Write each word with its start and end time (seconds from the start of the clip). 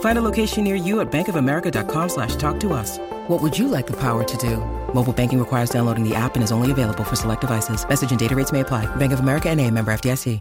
Find 0.00 0.18
a 0.18 0.22
location 0.22 0.64
near 0.64 0.74
you 0.74 1.00
at 1.00 1.12
bankofamerica.com 1.12 2.08
slash 2.08 2.36
talk 2.36 2.58
to 2.60 2.72
us. 2.72 2.98
What 3.28 3.40
would 3.42 3.58
you 3.58 3.68
like 3.68 3.86
the 3.86 3.96
power 3.96 4.24
to 4.24 4.36
do? 4.36 4.56
Mobile 4.94 5.12
banking 5.12 5.38
requires 5.38 5.70
downloading 5.70 6.06
the 6.06 6.14
app 6.14 6.34
and 6.34 6.42
is 6.42 6.52
only 6.52 6.70
available 6.70 7.04
for 7.04 7.16
select 7.16 7.40
devices. 7.40 7.88
Message 7.88 8.10
and 8.10 8.18
data 8.18 8.34
rates 8.34 8.52
may 8.52 8.60
apply. 8.60 8.86
Bank 8.96 9.12
of 9.12 9.20
America 9.20 9.48
and 9.48 9.60
a 9.60 9.70
member 9.70 9.92
FDIC. 9.92 10.40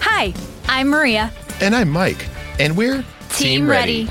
Hi, 0.00 0.34
I'm 0.66 0.88
Maria. 0.88 1.32
And 1.60 1.74
I'm 1.74 1.88
Mike. 1.88 2.26
And 2.58 2.76
we're 2.76 3.04
Team, 3.30 3.68
ready. 3.68 4.08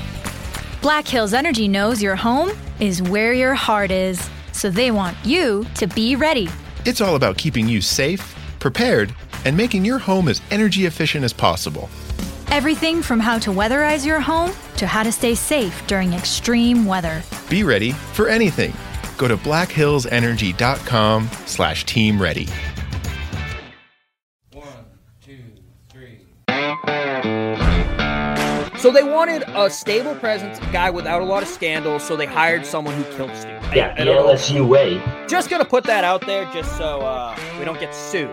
Black 0.82 1.06
Hills 1.06 1.32
Energy 1.32 1.68
knows 1.68 2.02
your 2.02 2.16
home 2.16 2.50
is 2.80 3.00
where 3.02 3.32
your 3.32 3.54
heart 3.54 3.92
is. 3.92 4.28
So 4.52 4.70
they 4.70 4.90
want 4.90 5.16
you 5.24 5.64
to 5.76 5.86
be 5.86 6.16
ready. 6.16 6.48
It's 6.84 7.00
all 7.00 7.14
about 7.14 7.38
keeping 7.38 7.68
you 7.68 7.80
safe, 7.80 8.34
prepared, 8.58 9.14
and 9.44 9.56
making 9.56 9.84
your 9.84 9.98
home 9.98 10.26
as 10.26 10.40
energy 10.50 10.86
efficient 10.86 11.24
as 11.24 11.32
possible. 11.32 11.88
Everything 12.50 13.00
from 13.00 13.20
how 13.20 13.38
to 13.38 13.50
weatherize 13.50 14.04
your 14.04 14.18
home 14.18 14.50
to 14.76 14.86
how 14.86 15.04
to 15.04 15.12
stay 15.12 15.36
safe 15.36 15.86
during 15.86 16.12
extreme 16.14 16.84
weather. 16.84 17.22
Be 17.48 17.62
ready 17.62 17.92
for 17.92 18.28
anything. 18.28 18.72
Go 19.16 19.28
to 19.28 19.36
blackhillsenergy.com 19.36 21.28
slash 21.46 21.84
team 21.84 22.20
ready. 22.20 22.48
So 28.78 28.90
they 28.90 29.04
wanted 29.04 29.44
a 29.48 29.68
stable 29.68 30.14
presence, 30.14 30.58
a 30.58 30.72
guy 30.72 30.88
without 30.88 31.20
a 31.20 31.24
lot 31.24 31.42
of 31.42 31.48
scandals, 31.50 32.02
so 32.02 32.16
they 32.16 32.24
hired 32.24 32.64
someone 32.64 32.94
who 32.94 33.04
killed 33.14 33.36
Stu. 33.36 33.48
Yeah, 33.74 33.94
I 33.96 34.04
the. 34.04 34.10
LSU 34.12 34.66
way. 34.66 35.00
Just 35.28 35.50
gonna 35.50 35.66
put 35.66 35.84
that 35.84 36.02
out 36.02 36.26
there 36.26 36.50
just 36.50 36.76
so 36.78 37.02
uh, 37.02 37.38
we 37.58 37.66
don't 37.66 37.78
get 37.78 37.94
sued. 37.94 38.30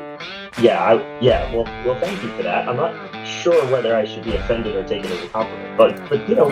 Yeah, 0.62 0.82
I, 0.82 1.20
yeah. 1.20 1.54
Well, 1.54 1.66
well, 1.86 2.00
thank 2.00 2.23
you 2.23 2.30
for 2.30 2.44
that. 2.44 2.68
I'm 2.68 2.78
not 2.78 3.17
sure 3.28 3.66
whether 3.72 3.95
I 3.95 4.06
should 4.06 4.23
be 4.23 4.36
offended 4.36 4.75
or 4.75 4.83
take 4.83 5.03
it 5.06 5.11
as 5.11 5.23
a 5.23 5.28
compliment, 5.30 5.78
but 5.78 6.09
but 6.09 6.28
you 6.28 6.36
know, 6.36 6.50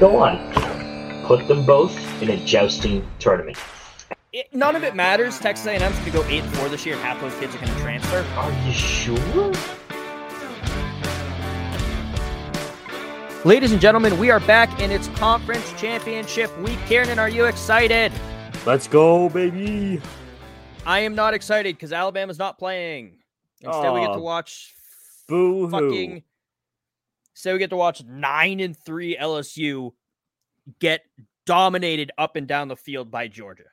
go 0.00 0.16
on. 0.18 1.24
Put 1.24 1.46
them 1.46 1.64
both 1.64 1.96
in 2.22 2.30
a 2.30 2.36
jousting 2.44 3.06
tournament. 3.18 3.58
It, 4.32 4.54
none 4.54 4.76
of 4.76 4.84
it 4.84 4.94
matters. 4.94 5.38
Texas 5.38 5.66
A&M's 5.66 5.98
gonna 5.98 6.10
go 6.10 6.24
eight 6.24 6.42
and 6.42 6.54
four 6.54 6.68
this 6.68 6.84
year, 6.84 6.94
and 6.94 7.04
half 7.04 7.20
those 7.20 7.34
kids 7.38 7.54
are 7.54 7.58
gonna 7.58 7.80
transfer. 7.80 8.24
Are 8.36 8.52
you 8.66 8.72
sure? 8.72 9.52
Ladies 13.44 13.72
and 13.72 13.80
gentlemen, 13.80 14.18
we 14.18 14.30
are 14.30 14.40
back 14.40 14.80
in 14.80 14.90
its 14.90 15.08
conference 15.08 15.72
championship 15.80 16.56
week. 16.58 16.78
Kieran, 16.86 17.18
are 17.18 17.28
you 17.28 17.44
excited? 17.44 18.12
Let's 18.66 18.88
go, 18.88 19.28
baby. 19.28 20.02
I 20.84 21.00
am 21.00 21.14
not 21.14 21.34
excited 21.34 21.76
because 21.76 21.92
Alabama's 21.92 22.38
not 22.38 22.58
playing. 22.58 23.18
Instead, 23.60 23.92
we 23.92 24.00
get 24.00 24.12
to 24.12 24.18
watch 24.18 24.74
Boo 25.28 25.70
fucking. 25.70 26.22
Instead, 27.34 27.52
we 27.52 27.58
get 27.58 27.70
to 27.70 27.76
watch 27.76 28.02
nine 28.04 28.58
and 28.58 28.76
three 28.76 29.16
LSU 29.16 29.92
get 30.80 31.02
dominated 31.46 32.10
up 32.18 32.36
and 32.36 32.48
down 32.48 32.68
the 32.68 32.76
field 32.76 33.10
by 33.10 33.28
Georgia. 33.28 33.64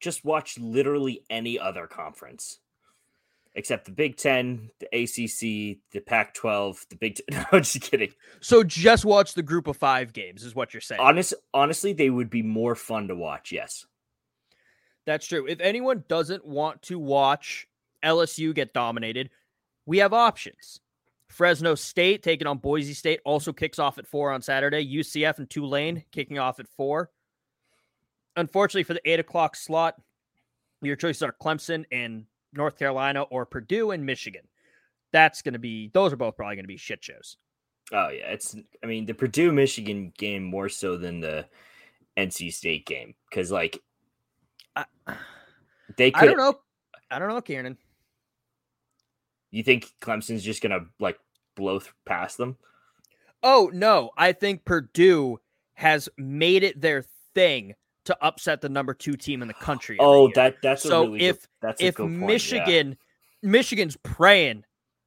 Just 0.00 0.24
watch 0.24 0.58
literally 0.58 1.24
any 1.28 1.58
other 1.58 1.86
conference 1.86 2.60
except 3.56 3.86
the 3.86 3.90
Big 3.90 4.16
Ten, 4.16 4.70
the 4.78 4.86
ACC, 4.86 5.78
the 5.90 6.00
Pac 6.00 6.34
12, 6.34 6.86
the 6.90 6.96
Big 6.96 7.16
Ten. 7.16 7.46
No, 7.52 7.60
just 7.60 7.80
kidding. 7.80 8.12
So 8.40 8.62
just 8.62 9.04
watch 9.04 9.34
the 9.34 9.42
group 9.42 9.66
of 9.66 9.76
five 9.76 10.12
games, 10.12 10.44
is 10.44 10.54
what 10.54 10.74
you're 10.74 10.80
saying. 10.82 11.00
Honest, 11.00 11.34
honestly, 11.52 11.92
they 11.92 12.10
would 12.10 12.30
be 12.30 12.42
more 12.42 12.74
fun 12.74 13.08
to 13.08 13.16
watch. 13.16 13.50
Yes. 13.50 13.86
That's 15.06 15.26
true. 15.26 15.46
If 15.46 15.60
anyone 15.60 16.04
doesn't 16.06 16.44
want 16.46 16.82
to 16.82 16.98
watch 16.98 17.66
LSU 18.04 18.54
get 18.54 18.74
dominated, 18.74 19.30
we 19.86 19.98
have 19.98 20.12
options. 20.12 20.80
Fresno 21.28 21.74
State 21.74 22.22
taking 22.22 22.46
on 22.46 22.58
Boise 22.58 22.94
State 22.94 23.20
also 23.24 23.52
kicks 23.52 23.78
off 23.78 23.98
at 23.98 24.06
four 24.06 24.30
on 24.32 24.42
Saturday. 24.42 24.86
UCF 24.86 25.38
and 25.38 25.48
Tulane 25.50 26.04
kicking 26.12 26.38
off 26.38 26.60
at 26.60 26.68
four. 26.76 27.10
Unfortunately, 28.36 28.84
for 28.84 28.94
the 28.94 29.08
eight 29.08 29.20
o'clock 29.20 29.56
slot, 29.56 29.94
your 30.82 30.96
choices 30.96 31.22
are 31.22 31.32
Clemson 31.32 31.84
and 31.90 32.24
North 32.52 32.78
Carolina 32.78 33.22
or 33.22 33.46
Purdue 33.46 33.90
and 33.90 34.04
Michigan. 34.04 34.42
That's 35.12 35.42
going 35.42 35.54
to 35.54 35.58
be, 35.58 35.90
those 35.94 36.12
are 36.12 36.16
both 36.16 36.36
probably 36.36 36.56
going 36.56 36.64
to 36.64 36.68
be 36.68 36.76
shit 36.76 37.02
shows. 37.02 37.36
Oh 37.92 38.08
yeah, 38.08 38.32
it's. 38.32 38.56
I 38.82 38.86
mean, 38.86 39.06
the 39.06 39.14
Purdue 39.14 39.52
Michigan 39.52 40.12
game 40.18 40.42
more 40.42 40.68
so 40.68 40.96
than 40.96 41.20
the 41.20 41.46
NC 42.16 42.52
State 42.52 42.84
game 42.84 43.14
because 43.30 43.52
like 43.52 43.80
I, 44.74 44.86
they 45.96 46.10
could. 46.10 46.24
I 46.24 46.26
don't 46.26 46.36
know. 46.36 46.58
I 47.12 47.20
don't 47.20 47.28
know, 47.28 47.40
Kieran. 47.40 47.78
You 49.56 49.62
think 49.62 49.90
Clemson's 50.02 50.42
just 50.42 50.62
gonna 50.62 50.80
like 51.00 51.18
blow 51.54 51.78
th- 51.78 51.90
past 52.04 52.36
them? 52.36 52.58
Oh, 53.42 53.70
no. 53.72 54.10
I 54.16 54.32
think 54.32 54.66
Purdue 54.66 55.38
has 55.74 56.10
made 56.18 56.62
it 56.62 56.78
their 56.78 57.04
thing 57.34 57.74
to 58.04 58.16
upset 58.22 58.60
the 58.60 58.68
number 58.68 58.92
two 58.92 59.14
team 59.14 59.40
in 59.40 59.48
the 59.48 59.54
country. 59.54 59.96
Oh, 59.98 60.26
year. 60.26 60.32
that 60.34 60.56
that's 60.62 60.84
a 60.84 60.88
so 60.88 61.04
really 61.04 61.18
good- 61.20 61.24
if 61.24 61.48
that's 61.62 61.80
a 61.82 61.86
if 61.86 61.94
good 61.94 62.02
point, 62.08 62.20
yeah. 62.20 62.26
Michigan 62.26 62.98
Michigan's 63.42 63.96
praying 64.02 64.64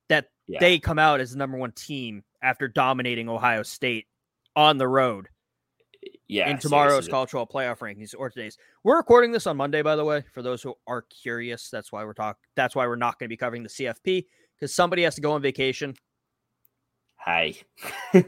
that 0.09 0.29
Yeah. 0.47 0.59
they 0.59 0.79
come 0.79 0.97
out 0.97 1.19
as 1.19 1.31
the 1.31 1.37
number 1.37 1.57
one 1.57 1.71
team 1.73 2.23
after 2.41 2.67
dominating 2.67 3.29
Ohio 3.29 3.61
State 3.61 4.07
on 4.55 4.79
the 4.79 4.87
road 4.87 5.27
yeah 6.27 6.49
in 6.49 6.57
tomorrow's 6.57 7.07
college 7.09 7.31
football 7.31 7.47
playoff 7.47 7.79
rankings 7.79 8.15
or 8.17 8.29
today's. 8.29 8.57
We're 8.83 8.97
recording 8.97 9.31
this 9.31 9.45
on 9.47 9.57
Monday, 9.57 9.81
by 9.81 9.95
the 9.95 10.05
way, 10.05 10.23
for 10.33 10.41
those 10.41 10.63
who 10.63 10.75
are 10.87 11.01
curious. 11.03 11.69
That's 11.69 11.91
why 11.91 12.03
we're 12.05 12.13
talking. 12.13 12.39
That's 12.55 12.75
why 12.75 12.87
we're 12.87 12.95
not 12.95 13.19
going 13.19 13.25
to 13.27 13.29
be 13.33 13.37
covering 13.37 13.63
the 13.63 13.69
CFP 13.69 14.25
because 14.59 14.73
somebody 14.73 15.03
has 15.03 15.15
to 15.15 15.21
go 15.21 15.31
on 15.33 15.41
vacation. 15.41 15.95
Hi. 17.17 17.53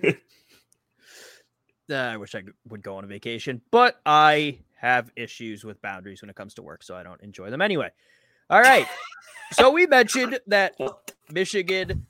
Uh, 1.89 1.95
I 1.95 2.15
wish 2.15 2.35
I 2.35 2.43
would 2.69 2.81
go 2.81 2.95
on 2.95 3.03
a 3.03 3.07
vacation, 3.07 3.61
but 3.69 3.99
I 4.05 4.59
have 4.77 5.11
issues 5.17 5.65
with 5.65 5.81
boundaries 5.81 6.21
when 6.21 6.29
it 6.29 6.37
comes 6.37 6.53
to 6.53 6.61
work, 6.61 6.83
so 6.83 6.95
I 6.95 7.03
don't 7.03 7.19
enjoy 7.21 7.49
them 7.49 7.61
anyway. 7.61 7.89
All 8.49 8.61
right. 8.61 8.87
so 9.51 9.71
we 9.71 9.87
mentioned 9.87 10.39
that 10.47 10.75
Michigan 11.29 12.05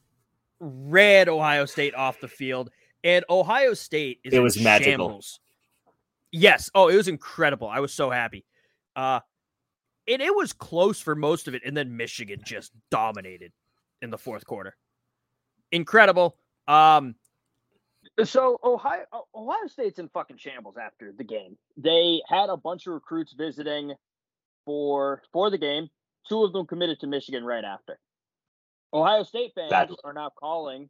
ran 0.59 1.29
Ohio 1.29 1.65
State 1.65 1.95
off 1.95 2.19
the 2.21 2.27
field, 2.27 2.69
and 3.03 3.25
Ohio 3.27 3.73
State 3.73 4.19
is 4.23 4.33
It 4.33 4.39
was 4.39 4.61
magical. 4.61 4.91
shambles. 5.07 5.39
Yes. 6.31 6.69
Oh, 6.75 6.88
it 6.89 6.95
was 6.95 7.07
incredible. 7.07 7.67
I 7.67 7.79
was 7.79 7.91
so 7.91 8.11
happy. 8.11 8.45
Uh, 8.95 9.21
and 10.07 10.21
it 10.21 10.35
was 10.35 10.53
close 10.53 11.01
for 11.01 11.15
most 11.15 11.47
of 11.47 11.55
it, 11.55 11.63
and 11.65 11.75
then 11.75 11.97
Michigan 11.97 12.39
just 12.43 12.71
dominated 12.91 13.51
in 14.01 14.09
the 14.09 14.17
fourth 14.17 14.45
quarter. 14.45 14.75
Incredible. 15.71 16.36
Um, 16.68 17.15
so 18.24 18.59
Ohio 18.63 19.06
Ohio 19.33 19.68
State's 19.68 20.00
in 20.00 20.09
fucking 20.09 20.38
shambles 20.38 20.75
after 20.77 21.13
the 21.18 21.24
game. 21.24 21.57
They 21.77 22.21
had 22.27 22.50
a 22.50 22.57
bunch 22.57 22.88
of 22.88 22.94
recruits 22.94 23.33
visiting 23.33 23.94
for 24.65 25.21
for 25.31 25.50
the 25.50 25.57
game. 25.57 25.89
Two 26.27 26.44
of 26.44 26.53
them 26.53 26.65
committed 26.65 27.00
to 27.01 27.07
Michigan 27.07 27.44
right 27.44 27.63
after. 27.63 28.00
Ohio 28.94 29.24
State 29.24 29.53
fans 29.56 29.69
Bad 29.69 29.89
luck. 29.89 30.00
are 30.03 30.13
now 30.13 30.30
calling 30.38 30.89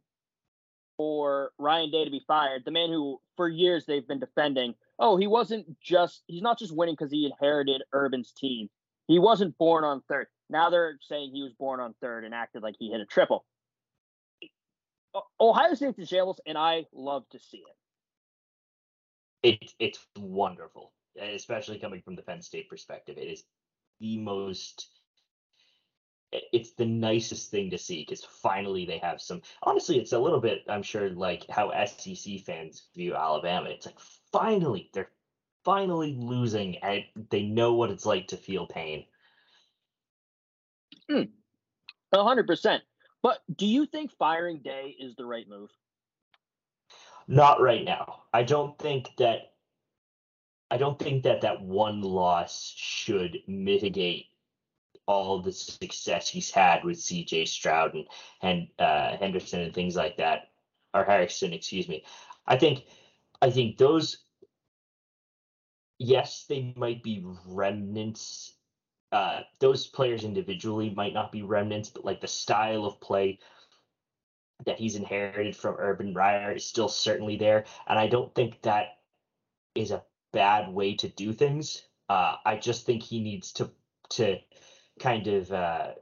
for 0.96 1.52
Ryan 1.58 1.90
Day 1.90 2.04
to 2.04 2.10
be 2.10 2.22
fired. 2.26 2.62
The 2.64 2.70
man 2.70 2.90
who 2.90 3.20
for 3.36 3.48
years 3.48 3.86
they've 3.86 4.06
been 4.06 4.20
defending. 4.20 4.74
Oh, 4.98 5.16
he 5.16 5.26
wasn't 5.26 5.80
just 5.80 6.22
he's 6.26 6.42
not 6.42 6.58
just 6.58 6.74
winning 6.74 6.94
because 6.98 7.12
he 7.12 7.26
inherited 7.26 7.82
Urban's 7.94 8.32
team. 8.32 8.68
He 9.06 9.18
wasn't 9.18 9.56
born 9.58 9.84
on 9.84 10.02
third. 10.08 10.26
Now 10.52 10.70
they're 10.70 10.98
saying 11.08 11.30
he 11.32 11.42
was 11.42 11.52
born 11.58 11.80
on 11.80 11.94
third 12.00 12.24
and 12.24 12.34
acted 12.34 12.62
like 12.62 12.76
he 12.78 12.90
hit 12.90 13.00
a 13.00 13.06
triple. 13.06 13.44
Ohio 15.40 15.74
State's 15.74 15.98
in 15.98 16.06
shambles, 16.06 16.40
and 16.46 16.56
I 16.56 16.84
love 16.92 17.24
to 17.30 17.38
see 17.38 17.64
it. 19.42 19.58
It 19.62 19.74
it's 19.78 19.98
wonderful, 20.16 20.92
especially 21.20 21.78
coming 21.78 22.02
from 22.02 22.16
the 22.16 22.22
Penn 22.22 22.42
State 22.42 22.68
perspective. 22.68 23.16
It 23.18 23.28
is 23.28 23.44
the 23.98 24.18
most 24.18 24.88
it's 26.52 26.72
the 26.72 26.86
nicest 26.86 27.50
thing 27.50 27.70
to 27.70 27.78
see 27.78 28.02
because 28.02 28.24
finally 28.24 28.86
they 28.86 28.98
have 28.98 29.20
some. 29.20 29.42
Honestly, 29.62 29.98
it's 29.98 30.12
a 30.12 30.18
little 30.18 30.40
bit, 30.40 30.62
I'm 30.68 30.82
sure, 30.82 31.10
like 31.10 31.44
how 31.50 31.72
SEC 31.84 32.40
fans 32.40 32.84
view 32.94 33.14
Alabama. 33.14 33.68
It's 33.70 33.86
like 33.86 34.00
finally 34.32 34.90
they're 34.94 35.10
finally 35.64 36.14
losing 36.18 36.76
and 36.78 37.04
they 37.30 37.42
know 37.42 37.74
what 37.74 37.90
it's 37.90 38.06
like 38.06 38.28
to 38.28 38.36
feel 38.36 38.66
pain. 38.66 39.04
A 41.10 42.22
hundred 42.22 42.46
percent. 42.46 42.82
But 43.22 43.38
do 43.56 43.66
you 43.66 43.86
think 43.86 44.10
firing 44.18 44.60
Day 44.62 44.96
is 44.98 45.14
the 45.16 45.24
right 45.24 45.48
move? 45.48 45.70
Not 47.28 47.60
right 47.60 47.84
now. 47.84 48.24
I 48.32 48.42
don't 48.42 48.78
think 48.78 49.10
that. 49.18 49.52
I 50.70 50.78
don't 50.78 50.98
think 50.98 51.24
that 51.24 51.42
that 51.42 51.62
one 51.62 52.00
loss 52.00 52.72
should 52.74 53.38
mitigate 53.46 54.26
all 55.06 55.40
the 55.40 55.52
success 55.52 56.28
he's 56.28 56.50
had 56.50 56.82
with 56.82 56.98
C.J. 56.98 57.44
Stroud 57.44 57.94
and 57.94 58.06
and 58.40 58.68
uh, 58.78 59.16
Henderson 59.18 59.60
and 59.60 59.74
things 59.74 59.96
like 59.96 60.16
that, 60.16 60.50
or 60.94 61.04
Harrison, 61.04 61.52
excuse 61.52 61.88
me. 61.88 62.04
I 62.46 62.56
think, 62.56 62.84
I 63.40 63.50
think 63.50 63.78
those. 63.78 64.18
Yes, 65.98 66.46
they 66.48 66.74
might 66.76 67.02
be 67.02 67.24
remnants. 67.46 68.54
Uh, 69.12 69.40
those 69.60 69.86
players 69.86 70.24
individually 70.24 70.90
might 70.90 71.12
not 71.12 71.30
be 71.30 71.42
remnants, 71.42 71.90
but 71.90 72.04
like 72.04 72.20
the 72.22 72.26
style 72.26 72.86
of 72.86 73.00
play 73.00 73.38
that 74.64 74.78
he's 74.78 74.96
inherited 74.96 75.54
from 75.54 75.76
Urban 75.78 76.14
Meyer 76.14 76.52
is 76.52 76.64
still 76.64 76.88
certainly 76.88 77.36
there, 77.36 77.66
and 77.86 77.98
I 77.98 78.06
don't 78.06 78.34
think 78.34 78.62
that 78.62 78.98
is 79.74 79.90
a 79.90 80.02
bad 80.32 80.72
way 80.72 80.94
to 80.94 81.08
do 81.08 81.32
things. 81.32 81.82
Uh, 82.08 82.36
I 82.44 82.56
just 82.56 82.86
think 82.86 83.02
he 83.02 83.20
needs 83.20 83.52
to 83.54 83.70
to 84.10 84.38
kind 84.98 85.26
of 85.26 85.52
uh, 85.52 85.92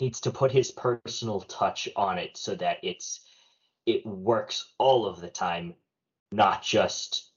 needs 0.00 0.20
to 0.20 0.30
put 0.30 0.52
his 0.52 0.70
personal 0.70 1.40
touch 1.42 1.88
on 1.96 2.18
it 2.18 2.36
so 2.36 2.54
that 2.54 2.78
it's 2.82 3.20
it 3.86 4.06
works 4.06 4.72
all 4.78 5.06
of 5.06 5.20
the 5.20 5.30
time, 5.30 5.74
not 6.32 6.62
just 6.62 7.30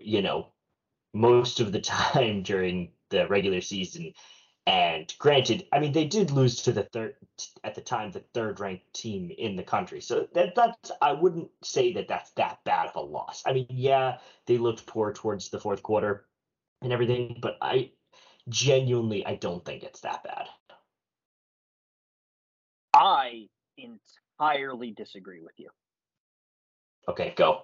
you 0.00 0.22
know 0.22 0.46
most 1.12 1.60
of 1.60 1.72
the 1.72 1.80
time 2.04 2.42
during 2.42 2.92
the 3.10 3.26
regular 3.28 3.60
season. 3.60 4.12
And 4.66 5.12
granted, 5.18 5.66
I 5.72 5.80
mean 5.80 5.92
they 5.92 6.04
did 6.04 6.30
lose 6.30 6.62
to 6.62 6.72
the 6.72 6.84
third 6.84 7.14
at 7.64 7.74
the 7.74 7.80
time 7.80 8.10
the 8.10 8.24
third 8.34 8.60
ranked 8.60 8.92
team 8.94 9.30
in 9.36 9.56
the 9.56 9.62
country. 9.62 10.00
So 10.00 10.28
that 10.34 10.54
that's 10.54 10.92
I 11.00 11.12
wouldn't 11.12 11.48
say 11.62 11.92
that 11.94 12.08
that's 12.08 12.30
that 12.32 12.58
bad 12.64 12.88
of 12.88 12.96
a 12.96 13.00
loss. 13.00 13.42
I 13.46 13.52
mean, 13.52 13.66
yeah, 13.70 14.18
they 14.46 14.58
looked 14.58 14.86
poor 14.86 15.12
towards 15.12 15.48
the 15.48 15.60
fourth 15.60 15.82
quarter 15.82 16.26
and 16.82 16.92
everything, 16.92 17.38
but 17.40 17.56
I 17.60 17.92
genuinely 18.48 19.24
I 19.26 19.36
don't 19.36 19.64
think 19.64 19.82
it's 19.82 20.00
that 20.00 20.24
bad. 20.24 20.46
I 22.94 23.48
entirely 23.76 24.92
disagree 24.92 25.40
with 25.40 25.54
you. 25.56 25.70
Okay, 27.08 27.32
go. 27.36 27.62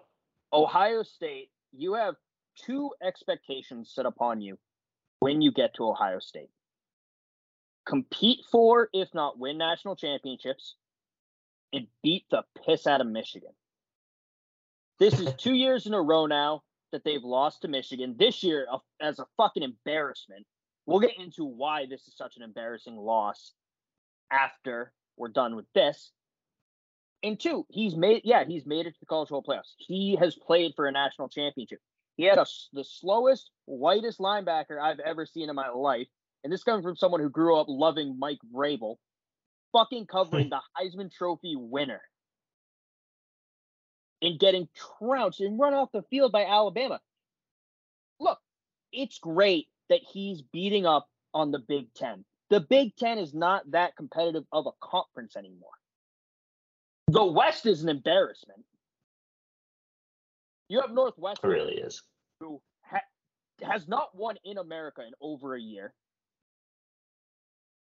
Ohio 0.52 1.02
State, 1.02 1.50
you 1.72 1.94
have 1.94 2.14
two 2.56 2.90
expectations 3.02 3.92
set 3.94 4.06
upon 4.06 4.40
you 4.40 4.56
when 5.20 5.40
you 5.40 5.52
get 5.52 5.74
to 5.74 5.84
Ohio 5.84 6.18
State. 6.18 6.50
Compete 7.86 8.40
for, 8.50 8.88
if 8.92 9.08
not 9.14 9.38
win 9.38 9.58
national 9.58 9.96
championships, 9.96 10.74
and 11.72 11.86
beat 12.02 12.24
the 12.30 12.42
piss 12.64 12.86
out 12.86 13.00
of 13.00 13.06
Michigan. 13.06 13.52
This 14.98 15.18
is 15.18 15.32
two 15.38 15.54
years 15.54 15.86
in 15.86 15.94
a 15.94 16.02
row 16.02 16.26
now 16.26 16.62
that 16.92 17.04
they've 17.04 17.22
lost 17.22 17.62
to 17.62 17.68
Michigan. 17.68 18.16
This 18.18 18.42
year, 18.42 18.66
uh, 18.70 18.78
as 19.00 19.18
a 19.18 19.26
fucking 19.36 19.62
embarrassment. 19.62 20.46
We'll 20.86 21.00
get 21.00 21.18
into 21.18 21.44
why 21.44 21.86
this 21.86 22.06
is 22.06 22.16
such 22.16 22.36
an 22.36 22.44
embarrassing 22.44 22.96
loss 22.96 23.52
after 24.30 24.92
we're 25.16 25.28
done 25.28 25.56
with 25.56 25.66
this. 25.74 26.12
And 27.22 27.40
two, 27.40 27.66
he's 27.70 27.96
made 27.96 28.22
yeah, 28.24 28.44
he's 28.44 28.66
made 28.66 28.86
it 28.86 28.92
to 28.92 29.00
the 29.00 29.06
college 29.06 29.30
football 29.30 29.56
playoffs. 29.56 29.74
He 29.78 30.16
has 30.20 30.36
played 30.36 30.74
for 30.76 30.86
a 30.86 30.92
national 30.92 31.28
championship. 31.28 31.80
He 32.16 32.24
had 32.24 32.38
a, 32.38 32.46
the 32.72 32.84
slowest, 32.84 33.50
whitest 33.66 34.18
linebacker 34.18 34.80
I've 34.80 35.00
ever 35.00 35.26
seen 35.26 35.50
in 35.50 35.56
my 35.56 35.68
life. 35.68 36.08
And 36.44 36.52
this 36.52 36.64
comes 36.64 36.82
from 36.82 36.96
someone 36.96 37.20
who 37.20 37.28
grew 37.28 37.58
up 37.58 37.66
loving 37.68 38.18
Mike 38.18 38.38
Vrabel, 38.54 38.96
fucking 39.72 40.06
covering 40.06 40.46
hmm. 40.46 40.50
the 40.50 40.60
Heisman 40.78 41.12
Trophy 41.12 41.56
winner 41.56 42.00
and 44.22 44.40
getting 44.40 44.68
trounced 44.98 45.40
and 45.40 45.58
run 45.58 45.74
off 45.74 45.92
the 45.92 46.02
field 46.10 46.32
by 46.32 46.44
Alabama. 46.44 47.00
Look, 48.18 48.38
it's 48.92 49.18
great 49.18 49.66
that 49.90 50.00
he's 50.10 50.40
beating 50.40 50.86
up 50.86 51.08
on 51.34 51.50
the 51.50 51.58
Big 51.58 51.92
Ten. 51.94 52.24
The 52.48 52.60
Big 52.60 52.96
Ten 52.96 53.18
is 53.18 53.34
not 53.34 53.70
that 53.72 53.96
competitive 53.96 54.44
of 54.52 54.66
a 54.66 54.72
conference 54.80 55.36
anymore. 55.36 55.68
The 57.08 57.24
West 57.24 57.66
is 57.66 57.82
an 57.82 57.88
embarrassment. 57.88 58.64
You 60.68 60.80
have 60.80 60.90
Northwestern, 60.90 61.50
It 61.50 61.54
really 61.54 61.74
is. 61.76 62.02
who 62.40 62.60
ha- 62.82 63.00
has 63.62 63.86
not 63.88 64.14
won 64.14 64.36
in 64.44 64.58
America 64.58 65.02
in 65.06 65.12
over 65.20 65.54
a 65.54 65.60
year. 65.60 65.94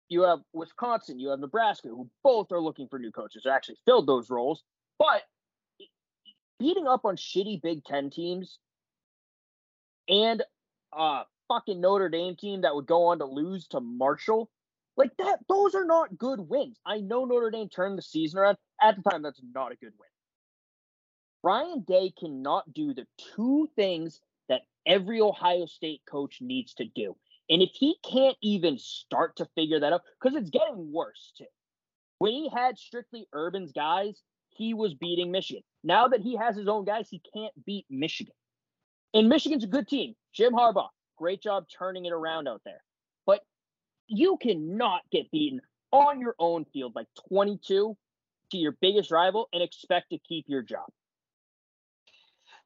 You 0.09 0.23
have 0.23 0.41
Wisconsin, 0.53 1.19
you 1.19 1.29
have 1.31 1.41
Nebraska, 1.41 1.89
who 1.89 2.09
both 2.23 2.53
are 2.53 2.61
looking 2.61 2.89
for 2.89 2.99
new 2.99 3.11
coaches, 3.11 3.45
or 3.45 3.51
actually 3.53 3.79
filled 3.85 4.07
those 4.07 4.31
roles. 4.31 4.63
But 4.99 5.23
beating 6.59 6.87
up 6.87 7.05
on 7.05 7.17
shitty 7.17 7.61
Big 7.61 7.85
Ten 7.85 8.11
teams 8.11 8.59
and 10.09 10.43
uh 10.97 11.25
fucking 11.49 11.81
Notre 11.81 12.09
Dame 12.09 12.35
team 12.37 12.63
that 12.63 12.75
would 12.75 12.87
go 12.87 13.07
on 13.07 13.19
to 13.19 13.25
lose 13.27 13.67
to 13.69 13.81
Marshall, 13.81 14.49
like 14.97 15.17
that, 15.19 15.41
those 15.49 15.75
are 15.75 15.85
not 15.85 16.17
good 16.17 16.41
wins. 16.41 16.79
I 16.87 16.99
know 17.01 17.25
Notre 17.25 17.51
Dame 17.51 17.69
turned 17.69 17.99
the 17.99 18.03
season 18.03 18.39
around. 18.39 18.57
At 18.81 18.97
the 18.97 19.09
time, 19.11 19.23
that's 19.23 19.41
not 19.55 19.73
a 19.73 19.77
good 19.77 19.93
win. 19.99 20.09
Ryan 21.43 21.85
Day 21.87 22.13
cannot 22.19 22.73
do 22.73 22.95
the 22.95 23.07
two 23.35 23.69
things 23.77 24.21
that 24.49 24.63
every 24.87 25.21
Ohio 25.21 25.67
State 25.67 26.03
coach 26.09 26.39
needs 26.41 26.75
to 26.75 26.85
do. 26.85 27.17
And 27.49 27.63
if 27.63 27.71
he 27.73 27.97
can't 28.03 28.37
even 28.43 28.79
start 28.79 29.37
to 29.37 29.47
figure 29.55 29.81
that 29.81 29.93
out, 29.93 30.03
because 30.21 30.37
it's 30.37 30.51
getting 30.51 30.93
worse 30.93 31.33
too. 31.39 31.45
When 32.19 32.33
he 32.33 32.51
had 32.53 32.79
strictly 32.79 33.29
Urban's 33.33 33.73
guys, 33.73 34.21
he 34.51 34.75
was 34.75 34.95
beating 34.95 35.31
Michigan. 35.31 35.63
Now 35.85 36.09
that 36.09 36.21
he 36.21 36.37
has 36.37 36.57
his 36.57 36.67
own 36.67 36.85
guys, 36.85 37.09
he 37.11 37.21
can't 37.33 37.53
beat 37.65 37.87
Michigan. 37.91 38.35
And 39.15 39.29
Michigan's 39.29 39.65
a 39.65 39.69
good 39.69 39.87
team. 39.87 40.15
Jim 40.35 40.53
Harbaugh, 40.53 40.89
great 41.17 41.43
job 41.43 41.67
turning 41.79 42.07
it 42.07 42.13
around 42.13 42.49
out 42.49 42.63
there. 42.65 42.83
But 43.27 43.41
you 44.09 44.39
cannot 44.41 45.03
get 45.13 45.31
beaten 45.31 45.61
on 45.93 46.21
your 46.21 46.35
own 46.39 46.65
field 46.73 46.93
like 46.95 47.07
22 47.29 47.97
to 48.51 48.57
your 48.57 48.73
biggest 48.81 49.11
rival 49.11 49.49
and 49.53 49.63
expect 49.63 50.11
to 50.11 50.19
keep 50.19 50.47
your 50.49 50.63
job. 50.63 50.87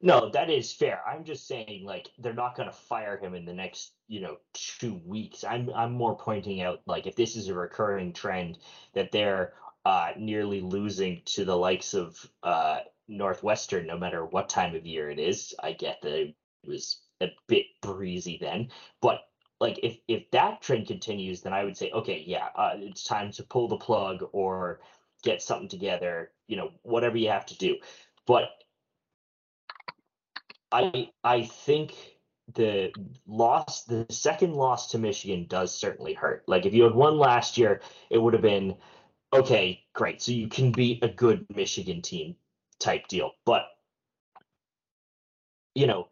No, 0.03 0.31
that 0.31 0.49
is 0.49 0.73
fair. 0.73 1.03
I'm 1.07 1.25
just 1.25 1.47
saying, 1.47 1.85
like, 1.85 2.11
they're 2.19 2.33
not 2.33 2.57
going 2.57 2.69
to 2.69 2.75
fire 2.75 3.19
him 3.19 3.35
in 3.35 3.45
the 3.45 3.53
next, 3.53 3.93
you 4.09 4.21
know, 4.21 4.39
two 4.55 5.01
weeks. 5.05 5.45
I'm, 5.45 5.71
I'm 5.75 5.93
more 5.93 6.17
pointing 6.17 6.63
out, 6.63 6.81
like, 6.87 7.07
if 7.07 7.17
this 7.17 7.37
is 7.37 7.49
a 7.49 7.55
recurring 7.55 8.15
trend 8.15 8.59
that 8.95 9.13
they're 9.13 9.53
uh, 9.85 10.13
nearly 10.17 10.63
losing 10.63 11.21
to 11.27 11.45
the 11.45 11.57
likes 11.57 11.93
of 11.93 12.17
uh, 12.43 12.81
Northwestern, 13.09 13.87
no 13.87 13.99
matter 13.99 14.25
what 14.25 14.49
time 14.49 14.75
of 14.75 14.87
year 14.87 15.11
it 15.11 15.19
is. 15.19 15.55
I 15.63 15.73
get 15.73 16.01
that 16.03 16.15
it 16.15 16.35
was 16.67 17.03
a 17.21 17.29
bit 17.47 17.67
breezy 17.83 18.39
then, 18.41 18.69
but 19.03 19.21
like 19.61 19.79
if 19.83 19.99
if 20.09 20.31
that 20.31 20.63
trend 20.63 20.87
continues, 20.87 21.43
then 21.43 21.53
I 21.53 21.65
would 21.65 21.77
say, 21.77 21.91
okay, 21.93 22.23
yeah, 22.27 22.49
uh, 22.57 22.73
it's 22.77 23.05
time 23.05 23.33
to 23.33 23.43
pull 23.43 23.69
the 23.69 23.77
plug 23.77 24.25
or 24.33 24.81
get 25.23 25.43
something 25.43 25.69
together. 25.69 26.31
You 26.47 26.57
know, 26.57 26.71
whatever 26.83 27.19
you 27.19 27.29
have 27.29 27.45
to 27.47 27.57
do. 27.59 27.77
But 28.27 28.45
I 30.73 31.11
I 31.25 31.43
think 31.43 31.95
the 32.55 32.93
loss, 33.27 33.85
the 33.85 34.07
second 34.11 34.55
loss 34.55 34.91
to 34.91 34.99
Michigan 34.99 35.47
does 35.49 35.77
certainly 35.77 36.15
hurt. 36.15 36.45
Like 36.47 36.67
if 36.67 36.75
you 36.75 36.85
had 36.85 36.95
won 36.95 37.19
last 37.19 37.59
year, 37.59 37.81
it 38.11 38.19
would 38.19 38.33
have 38.35 38.43
been 38.43 38.77
okay, 39.33 39.85
great. 39.95 40.23
So 40.23 40.33
you 40.33 40.49
can 40.49 40.73
beat 40.73 41.05
a 41.05 41.09
good 41.09 41.47
Michigan 41.55 42.03
team 42.03 42.37
type 42.79 43.09
deal. 43.09 43.33
But 43.45 43.65
you 45.75 45.87
know, 45.87 46.09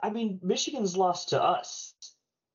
I 0.00 0.10
mean, 0.10 0.38
Michigan's 0.42 0.96
lost 0.96 1.30
to 1.30 1.42
us, 1.42 1.94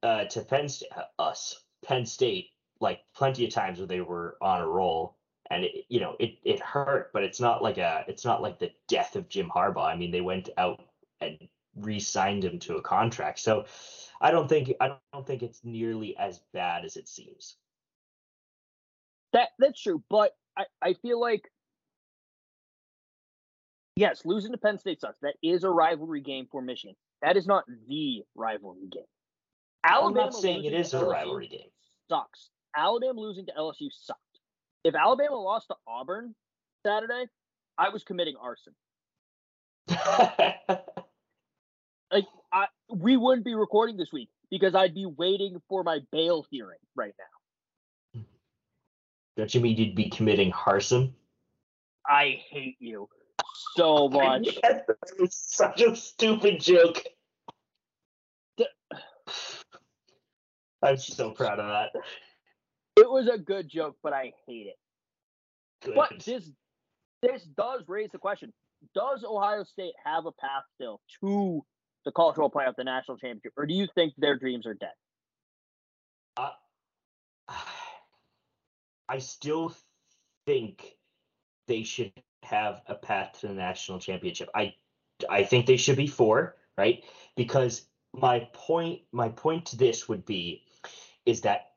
uh, 0.02 0.26
to 0.26 0.42
Penn 0.42 0.70
State, 0.70 0.90
us, 1.20 1.62
Penn 1.86 2.06
State, 2.06 2.52
like 2.80 3.02
plenty 3.16 3.46
of 3.46 3.52
times 3.52 3.80
where 3.80 3.88
they 3.88 4.02
were 4.02 4.38
on 4.42 4.62
a 4.62 4.68
roll, 4.68 5.18
and 5.50 5.66
it, 5.66 5.86
you 5.90 6.00
know, 6.00 6.16
it 6.20 6.38
it 6.44 6.60
hurt, 6.60 7.12
but 7.14 7.24
it's 7.24 7.40
not 7.40 7.62
like 7.62 7.78
a, 7.78 8.06
it's 8.08 8.26
not 8.26 8.42
like 8.42 8.60
the 8.60 8.72
death 8.88 9.16
of 9.16 9.30
Jim 9.30 9.50
Harbaugh. 9.54 9.86
I 9.86 9.96
mean, 9.96 10.12
they 10.12 10.22
went 10.22 10.50
out 10.58 10.82
and 11.22 11.38
re-signed 11.76 12.44
him 12.44 12.60
to 12.60 12.76
a 12.78 12.82
contract, 12.82 13.40
so 13.40 13.66
I 14.22 14.32
don't 14.32 14.48
think 14.48 14.74
I 14.80 14.96
don't 15.12 15.28
think 15.28 15.44
it's 15.44 15.64
nearly 15.64 16.16
as 16.18 16.40
bad 16.54 16.86
as 16.86 16.96
it 16.96 17.08
seems. 17.08 17.56
That 19.34 19.50
that's 19.60 19.82
true, 19.82 20.04
but 20.10 20.36
I, 20.58 20.66
I 20.82 20.94
feel 20.94 21.20
like 21.20 21.50
yes, 23.96 24.22
losing 24.26 24.52
to 24.52 24.58
Penn 24.58 24.80
State 24.80 25.02
sucks. 25.02 25.20
That 25.22 25.36
is 25.44 25.64
a 25.64 25.70
rivalry 25.70 26.22
game 26.22 26.48
for 26.52 26.62
Michigan. 26.62 26.96
That 27.22 27.38
is 27.38 27.48
not 27.48 27.66
the 27.88 28.24
rivalry 28.36 28.88
game. 28.92 29.04
I'm 29.84 29.96
Alabama 29.96 30.26
not 30.26 30.36
saying 30.36 30.64
it 30.64 30.74
is 30.74 30.94
a 30.94 31.04
rivalry 31.04 31.48
game. 31.48 31.70
sucks. 32.10 32.50
Alabama 32.76 33.20
losing 33.20 33.46
to 33.48 33.52
LSU 33.58 33.90
sucked. 33.92 34.20
If 34.84 34.96
Alabama 34.96 35.36
lost 35.36 35.68
to 35.68 35.76
Auburn 35.88 36.36
Saturday, 36.86 37.26
I 37.78 37.90
was 37.90 38.04
committing 38.04 38.36
arson. 38.42 38.74
like 42.12 42.26
I, 42.52 42.68
we 42.94 43.18
wouldn't 43.18 43.46
be 43.46 43.56
recording 43.56 43.98
this 43.98 44.12
week 44.12 44.30
because 44.50 44.76
I'd 44.76 44.94
be 44.94 45.06
waiting 45.06 45.62
for 45.70 45.84
my 45.84 46.00
bail 46.12 46.46
hearing 46.52 46.80
right 46.96 47.14
now. 47.18 48.22
Don't 49.36 49.54
you 49.54 49.62
mean 49.62 49.78
you'd 49.78 49.96
be 49.96 50.10
committing 50.10 50.52
arson? 50.66 51.16
I 52.08 52.42
hate 52.50 52.76
you 52.80 53.08
so 53.76 54.10
much. 54.10 54.48
Yes, 54.64 54.84
such 55.30 55.82
a 55.82 55.96
stupid 55.96 56.60
joke. 56.62 57.04
I'm 60.82 60.98
so 60.98 61.32
proud 61.32 61.60
of 61.60 61.68
that. 61.68 61.92
It 62.96 63.10
was 63.10 63.28
a 63.28 63.38
good 63.38 63.70
joke, 63.70 63.98
but 64.04 64.14
I 64.14 64.34
hate 64.48 64.68
it. 64.68 64.76
Good. 65.84 65.96
But 65.96 66.24
this 66.26 66.50
this 67.22 67.44
does 67.44 67.82
raise 67.88 68.10
the 68.12 68.20
question: 68.20 68.54
Does 68.94 69.24
Ohio 69.24 69.64
State 69.64 69.94
have 70.04 70.26
a 70.26 70.32
path 70.32 70.64
still 70.76 71.02
to 71.22 71.64
the 72.06 72.12
cultural 72.12 72.52
playoff, 72.52 72.76
the 72.78 72.84
national 72.84 73.18
championship, 73.18 73.54
or 73.58 73.66
do 73.66 73.74
you 73.74 73.88
think 73.96 74.14
their 74.18 74.38
dreams 74.38 74.68
are 74.68 74.74
dead? 74.74 74.94
Uh, 76.38 76.50
I 79.10 79.20
still 79.20 79.76
think 80.46 80.96
they 81.68 81.84
should 81.84 82.14
have 82.44 82.82
a 82.88 82.96
path 82.96 83.40
to 83.40 83.48
the 83.48 83.54
national 83.54 84.00
championship. 84.00 84.50
I 84.54 84.76
I 85.30 85.44
think 85.44 85.66
they 85.66 85.78
should 85.78 85.98
be 85.98 86.08
four, 86.08 86.56
right? 86.78 87.04
Because 87.36 87.86
my 88.14 88.48
point 88.54 89.02
my 89.12 89.30
point 89.30 89.68
to 89.68 89.78
this 89.78 90.08
would 90.08 90.26
be 90.26 90.64
is 91.26 91.42
that 91.42 91.73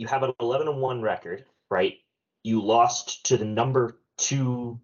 you 0.00 0.06
have 0.06 0.22
an 0.22 0.32
11 0.40 0.66
and 0.66 0.80
1 0.80 1.02
record, 1.02 1.44
right? 1.70 1.98
You 2.42 2.62
lost 2.62 3.26
to 3.26 3.36
the 3.36 3.44
number 3.44 4.00
2 4.16 4.80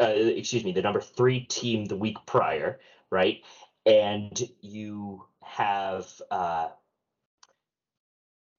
uh, 0.00 0.04
excuse 0.04 0.64
me, 0.64 0.72
the 0.72 0.80
number 0.80 1.02
3 1.02 1.40
team 1.40 1.84
the 1.84 1.96
week 1.96 2.16
prior, 2.24 2.80
right? 3.10 3.42
And 3.84 4.40
you 4.62 5.26
have 5.42 6.06
uh 6.30 6.68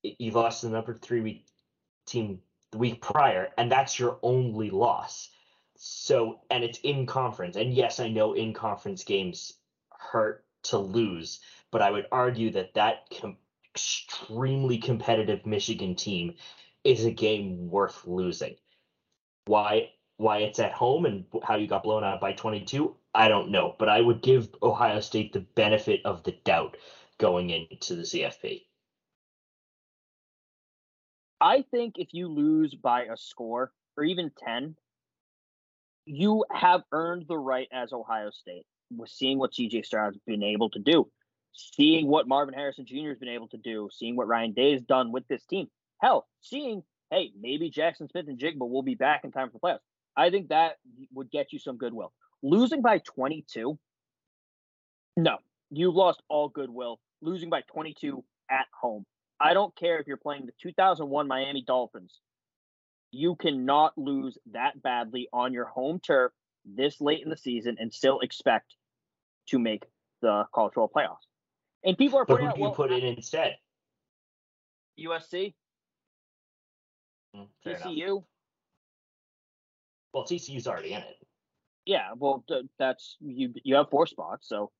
you've 0.03 0.35
lost 0.35 0.61
to 0.61 0.67
the 0.67 0.73
number 0.73 0.93
3 0.93 1.21
week 1.21 1.47
team 2.05 2.39
the 2.71 2.77
week 2.77 3.01
prior 3.01 3.49
and 3.57 3.71
that's 3.71 3.97
your 3.97 4.19
only 4.21 4.69
loss. 4.69 5.29
So, 5.75 6.41
and 6.51 6.63
it's 6.63 6.79
in 6.79 7.07
conference. 7.07 7.55
And 7.55 7.73
yes, 7.73 7.99
I 7.99 8.09
know 8.09 8.33
in 8.33 8.53
conference 8.53 9.03
games 9.03 9.53
hurt 9.89 10.45
to 10.65 10.77
lose, 10.77 11.39
but 11.71 11.81
I 11.81 11.89
would 11.89 12.05
argue 12.11 12.51
that 12.51 12.75
that 12.75 13.07
com- 13.19 13.37
extremely 13.73 14.77
competitive 14.77 15.45
Michigan 15.45 15.95
team 15.95 16.35
is 16.83 17.05
a 17.05 17.11
game 17.11 17.69
worth 17.69 18.05
losing. 18.05 18.55
Why 19.45 19.89
why 20.17 20.39
it's 20.39 20.59
at 20.59 20.71
home 20.71 21.05
and 21.05 21.25
how 21.43 21.55
you 21.55 21.67
got 21.67 21.83
blown 21.83 22.03
out 22.03 22.21
by 22.21 22.33
22, 22.33 22.95
I 23.15 23.27
don't 23.27 23.49
know, 23.49 23.75
but 23.79 23.89
I 23.89 23.99
would 23.99 24.21
give 24.21 24.47
Ohio 24.61 24.99
State 24.99 25.33
the 25.33 25.39
benefit 25.39 26.01
of 26.05 26.23
the 26.23 26.33
doubt 26.45 26.77
going 27.17 27.49
into 27.49 27.95
the 27.95 28.03
CFP. 28.03 28.65
I 31.41 31.63
think 31.71 31.95
if 31.97 32.09
you 32.13 32.27
lose 32.27 32.75
by 32.75 33.03
a 33.03 33.17
score 33.17 33.73
or 33.97 34.03
even 34.03 34.31
10, 34.45 34.75
you 36.05 36.45
have 36.51 36.83
earned 36.91 37.25
the 37.27 37.37
right 37.37 37.67
as 37.71 37.91
Ohio 37.91 38.29
State 38.29 38.65
with 38.95 39.09
seeing 39.09 39.39
what 39.39 39.51
CJ 39.51 39.85
Stroud's 39.85 40.19
been 40.25 40.43
able 40.43 40.69
to 40.69 40.79
do, 40.79 41.09
seeing 41.53 42.07
what 42.07 42.27
Marvin 42.27 42.53
Harrison 42.53 42.85
Jr. 42.85 43.09
has 43.09 43.17
been 43.17 43.29
able 43.29 43.47
to 43.49 43.57
do, 43.57 43.89
seeing 43.91 44.15
what 44.15 44.27
Ryan 44.27 44.53
Day 44.53 44.73
has 44.73 44.81
done 44.81 45.11
with 45.11 45.27
this 45.27 45.45
team. 45.45 45.67
Hell, 46.01 46.27
seeing, 46.41 46.83
hey, 47.11 47.31
maybe 47.39 47.69
Jackson 47.69 48.09
Smith-Njigba 48.09 48.59
will 48.59 48.81
be 48.83 48.95
back 48.95 49.23
in 49.23 49.31
time 49.31 49.49
for 49.49 49.53
the 49.53 49.59
playoffs. 49.59 49.79
I 50.15 50.29
think 50.29 50.49
that 50.49 50.77
would 51.13 51.31
get 51.31 51.53
you 51.53 51.59
some 51.59 51.77
goodwill. 51.77 52.11
Losing 52.41 52.81
by 52.81 52.99
22, 52.99 53.79
no, 55.17 55.37
you've 55.71 55.95
lost 55.95 56.21
all 56.29 56.49
goodwill. 56.49 56.99
Losing 57.21 57.49
by 57.49 57.61
22 57.61 58.23
at 58.49 58.65
home. 58.79 59.05
I 59.39 59.53
don't 59.53 59.75
care 59.75 59.99
if 59.99 60.07
you're 60.07 60.17
playing 60.17 60.45
the 60.45 60.53
2001 60.61 61.27
Miami 61.27 61.63
Dolphins 61.65 62.19
you 63.13 63.35
cannot 63.35 63.95
lose 63.95 64.39
that 64.51 64.81
badly 64.81 65.29
on 65.31 65.53
your 65.53 65.65
home 65.65 65.99
turf 65.99 66.31
this 66.65 66.99
late 66.99 67.21
in 67.23 67.29
the 67.29 67.37
season 67.37 67.77
and 67.79 67.93
still 67.93 68.19
expect 68.21 68.75
to 69.47 69.59
make 69.59 69.83
the 70.21 70.45
college 70.53 70.73
football 70.73 70.91
playoffs. 70.93 71.27
And 71.83 71.97
people 71.97 72.19
are 72.19 72.25
But 72.25 72.35
putting 72.35 72.45
who 72.45 72.49
out 72.51 72.55
do 72.55 72.61
you 72.61 72.65
well, 72.67 72.75
put 72.75 72.91
in 72.91 73.03
instead? 73.03 73.57
USC, 74.99 75.53
Mm, 77.35 77.47
fair 77.63 77.75
enough. 77.75 77.87
TCU. 77.87 78.23
Well, 80.13 80.23
TCU's 80.23 80.67
already 80.67 80.93
in 80.93 81.01
it. 81.01 81.17
Yeah, 81.85 82.11
well, 82.15 82.45
that's 82.77 83.17
you. 83.19 83.53
You 83.63 83.75
have 83.75 83.89
four 83.89 84.05
spots, 84.05 84.47
so 84.47 84.71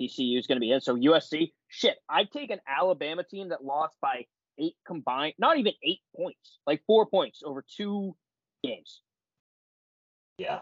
TCU 0.00 0.38
is 0.38 0.46
going 0.46 0.56
to 0.56 0.60
be 0.60 0.70
in. 0.70 0.80
So 0.80 0.94
USC, 0.94 1.52
shit, 1.68 1.96
I'd 2.08 2.30
take 2.30 2.50
an 2.50 2.60
Alabama 2.66 3.24
team 3.24 3.48
that 3.48 3.64
lost 3.64 3.96
by 4.00 4.26
eight 4.58 4.76
combined, 4.86 5.34
not 5.38 5.58
even 5.58 5.72
eight 5.82 6.00
points, 6.16 6.58
like 6.66 6.82
four 6.86 7.06
points 7.06 7.42
over 7.44 7.64
two 7.76 8.16
games. 8.62 9.02
Yeah. 10.38 10.60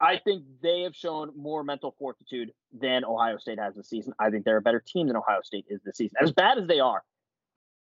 I 0.00 0.18
think 0.18 0.44
they 0.62 0.82
have 0.82 0.94
shown 0.94 1.32
more 1.36 1.64
mental 1.64 1.94
fortitude 1.98 2.52
than 2.78 3.04
Ohio 3.04 3.38
State 3.38 3.58
has 3.58 3.74
this 3.74 3.88
season. 3.88 4.12
I 4.18 4.30
think 4.30 4.44
they're 4.44 4.58
a 4.58 4.62
better 4.62 4.82
team 4.86 5.06
than 5.06 5.16
Ohio 5.16 5.40
State 5.42 5.66
is 5.68 5.80
this 5.84 5.96
season, 5.96 6.16
as 6.20 6.32
bad 6.32 6.58
as 6.58 6.66
they 6.66 6.80
are, 6.80 7.02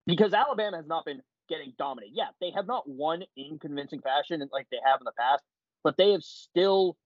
because 0.05 0.33
Alabama 0.33 0.77
has 0.77 0.87
not 0.87 1.05
been 1.05 1.21
getting 1.47 1.73
dominated. 1.77 2.13
Yeah, 2.13 2.27
they 2.41 2.51
have 2.51 2.67
not 2.67 2.87
won 2.87 3.23
in 3.37 3.59
convincing 3.59 4.01
fashion 4.01 4.47
like 4.51 4.67
they 4.71 4.77
have 4.85 4.99
in 4.99 5.05
the 5.05 5.13
past, 5.17 5.43
but 5.83 5.95
they 5.97 6.11
have 6.11 6.23
still 6.23 6.97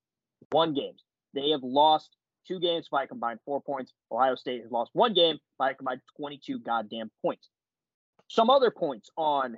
won 0.52 0.74
games. 0.74 1.04
They 1.34 1.50
have 1.50 1.64
lost 1.64 2.16
two 2.48 2.60
games 2.60 2.88
by 2.90 3.04
a 3.04 3.08
combined 3.08 3.40
four 3.46 3.62
points. 3.62 3.94
Ohio 4.12 4.36
State 4.36 4.62
has 4.62 4.72
lost 4.72 4.92
one 4.94 5.14
game 5.14 5.38
by 5.58 5.72
a 5.72 5.74
combined 5.76 6.02
22 6.18 6.60
goddamn 6.60 7.12
points. 7.22 7.50
Some 8.28 8.50
other 8.50 8.72
points 8.72 9.10
on 9.18 9.58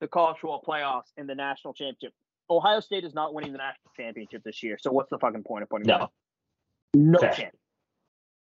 the 0.00 0.08
college 0.08 0.36
football 0.40 0.62
playoffs 0.66 1.10
and 1.16 1.28
the 1.28 1.34
national 1.34 1.74
championship. 1.74 2.12
Ohio 2.50 2.80
State 2.80 3.04
is 3.04 3.14
not 3.14 3.34
winning 3.34 3.52
the 3.52 3.58
national 3.58 3.90
championship 3.96 4.42
this 4.44 4.62
year. 4.62 4.78
So 4.80 4.90
what's 4.90 5.10
the 5.10 5.18
fucking 5.18 5.42
point 5.44 5.62
of 5.62 5.68
putting 5.68 5.86
them 5.86 6.00
No. 6.00 6.08
in? 6.94 7.10
No 7.12 7.18
Fair. 7.18 7.32
chance. 7.32 7.56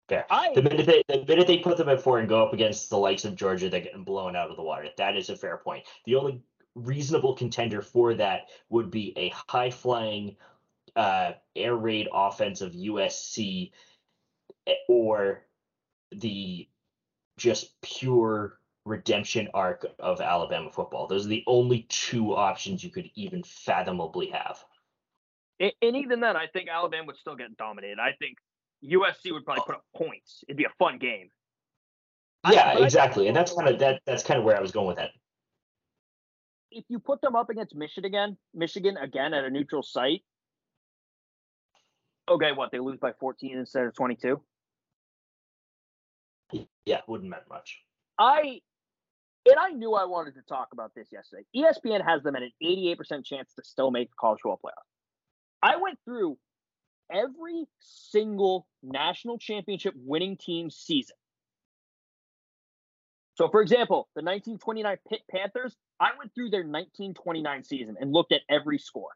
Fair. 0.10 0.25
I- 0.30 0.54
the 0.54 0.62
minute 0.62 0.86
they 0.86 1.04
the 1.08 1.25
minute 1.25 1.48
they 1.48 1.58
put 1.60 1.78
them 1.78 1.90
at 1.90 2.02
four 2.02 2.20
and 2.20 2.30
go 2.30 2.46
up 2.46 2.54
against 2.54 2.90
the 2.90 2.98
likes 2.98 3.25
of 3.25 3.36
Georgia, 3.36 3.70
they're 3.70 3.80
getting 3.82 4.04
blown 4.04 4.36
out 4.36 4.52
of 4.52 4.58
the 4.58 4.64
water. 4.64 4.90
That 4.98 5.16
is 5.18 5.30
a 5.30 5.36
fair 5.36 5.58
point. 5.58 5.86
The 6.06 6.16
only 6.16 6.42
reasonable 6.75 7.34
contender 7.36 7.82
for 7.82 8.14
that 8.16 8.50
would 8.70 8.92
be 8.92 9.14
a 9.18 9.30
high 9.50 9.72
flying 9.72 10.36
uh, 10.96 11.34
air 11.56 11.75
raid 11.75 12.08
offense 12.14 12.62
of 12.62 12.74
USC 12.74 13.72
eh, 14.68 14.74
or 14.88 15.46
the 16.12 16.70
just 17.38 17.80
pure 17.82 18.60
redemption 18.86 19.50
arc 19.54 19.86
of 20.00 20.22
Alabama 20.22 20.72
football. 20.72 21.08
Those 21.08 21.25
are 21.25 21.30
the 21.30 21.44
only 21.48 21.86
two 21.89 22.36
options 22.36 22.84
you 22.84 22.92
could 22.92 23.10
even 23.15 23.44
fathomably 23.44 24.27
have. 24.27 24.63
And, 25.60 25.72
and 25.82 25.96
even 25.96 26.20
then, 26.20 26.36
I 26.36 26.48
think 26.48 26.70
Alabama 26.70 27.08
would 27.08 27.18
still 27.18 27.36
get 27.36 27.56
dominated. 27.58 28.00
I 28.00 28.12
think 28.20 28.38
USC 28.84 29.32
would 29.32 29.44
probably 29.44 29.63
put 29.65 29.75
up 29.75 29.86
points. 29.96 30.44
It'd 30.48 30.58
be 30.58 30.65
a 30.65 30.74
fun 30.77 31.00
game. 31.00 31.30
Yeah, 32.51 32.74
I- 32.77 32.84
exactly. 32.84 33.27
And 33.27 33.36
that's 33.36 33.54
kind 33.54 33.68
of 33.68 33.80
that 33.80 34.01
that's 34.06 34.24
kind 34.24 34.38
of 34.39 34.46
where 34.46 34.56
I 34.56 34.62
was 34.62 34.72
going 34.72 34.88
with 34.88 34.98
that. 34.98 35.12
If 36.72 36.84
you 36.89 37.00
put 37.00 37.22
them 37.22 37.36
up 37.36 37.50
against 37.50 37.74
Michigan 37.74 38.06
again, 38.06 38.38
Michigan 38.54 38.98
again 38.98 39.34
at 39.34 39.46
a 39.46 39.50
neutral 39.50 39.82
site, 39.82 40.24
okay, 42.30 42.51
what 42.51 42.72
they 42.72 42.80
lose 42.80 43.00
by 43.00 43.13
14 43.20 43.58
instead 43.58 43.86
of 43.86 43.96
22. 43.96 44.42
Yeah, 46.86 47.01
wouldn't 47.08 47.30
matter 47.30 47.46
much. 47.50 47.80
I 48.20 48.60
and 49.46 49.56
I 49.60 49.70
knew 49.70 49.94
I 49.94 50.06
wanted 50.06 50.36
to 50.36 50.42
talk 50.42 50.70
about 50.74 50.92
this 50.96 51.08
yesterday. 51.12 51.44
ESPN 51.56 52.04
has 52.04 52.24
them 52.24 52.36
at 52.36 52.42
an 52.42 52.52
88% 52.64 53.25
chance 53.25 53.54
to 53.54 53.64
still 53.64 53.92
make 53.92 54.10
the 54.10 54.16
college 54.20 54.40
football 54.42 54.60
playoff. 54.64 54.84
I 55.62 55.78
went 55.78 56.00
through 56.06 56.38
every 57.12 57.66
single 57.80 58.68
national 58.82 59.38
championship 59.38 59.94
winning 59.96 60.38
team 60.38 60.70
season. 60.70 61.16
So, 63.36 63.50
for 63.50 63.62
example, 63.62 64.08
the 64.16 64.22
1929 64.22 64.98
Pitt 65.10 65.22
Panthers, 65.30 65.75
I 66.00 66.12
went 66.18 66.34
through 66.34 66.50
their 66.50 66.62
1929 66.62 67.64
season 67.64 67.98
and 68.00 68.12
looked 68.12 68.32
at 68.32 68.42
every 68.50 68.80
score. 68.80 69.12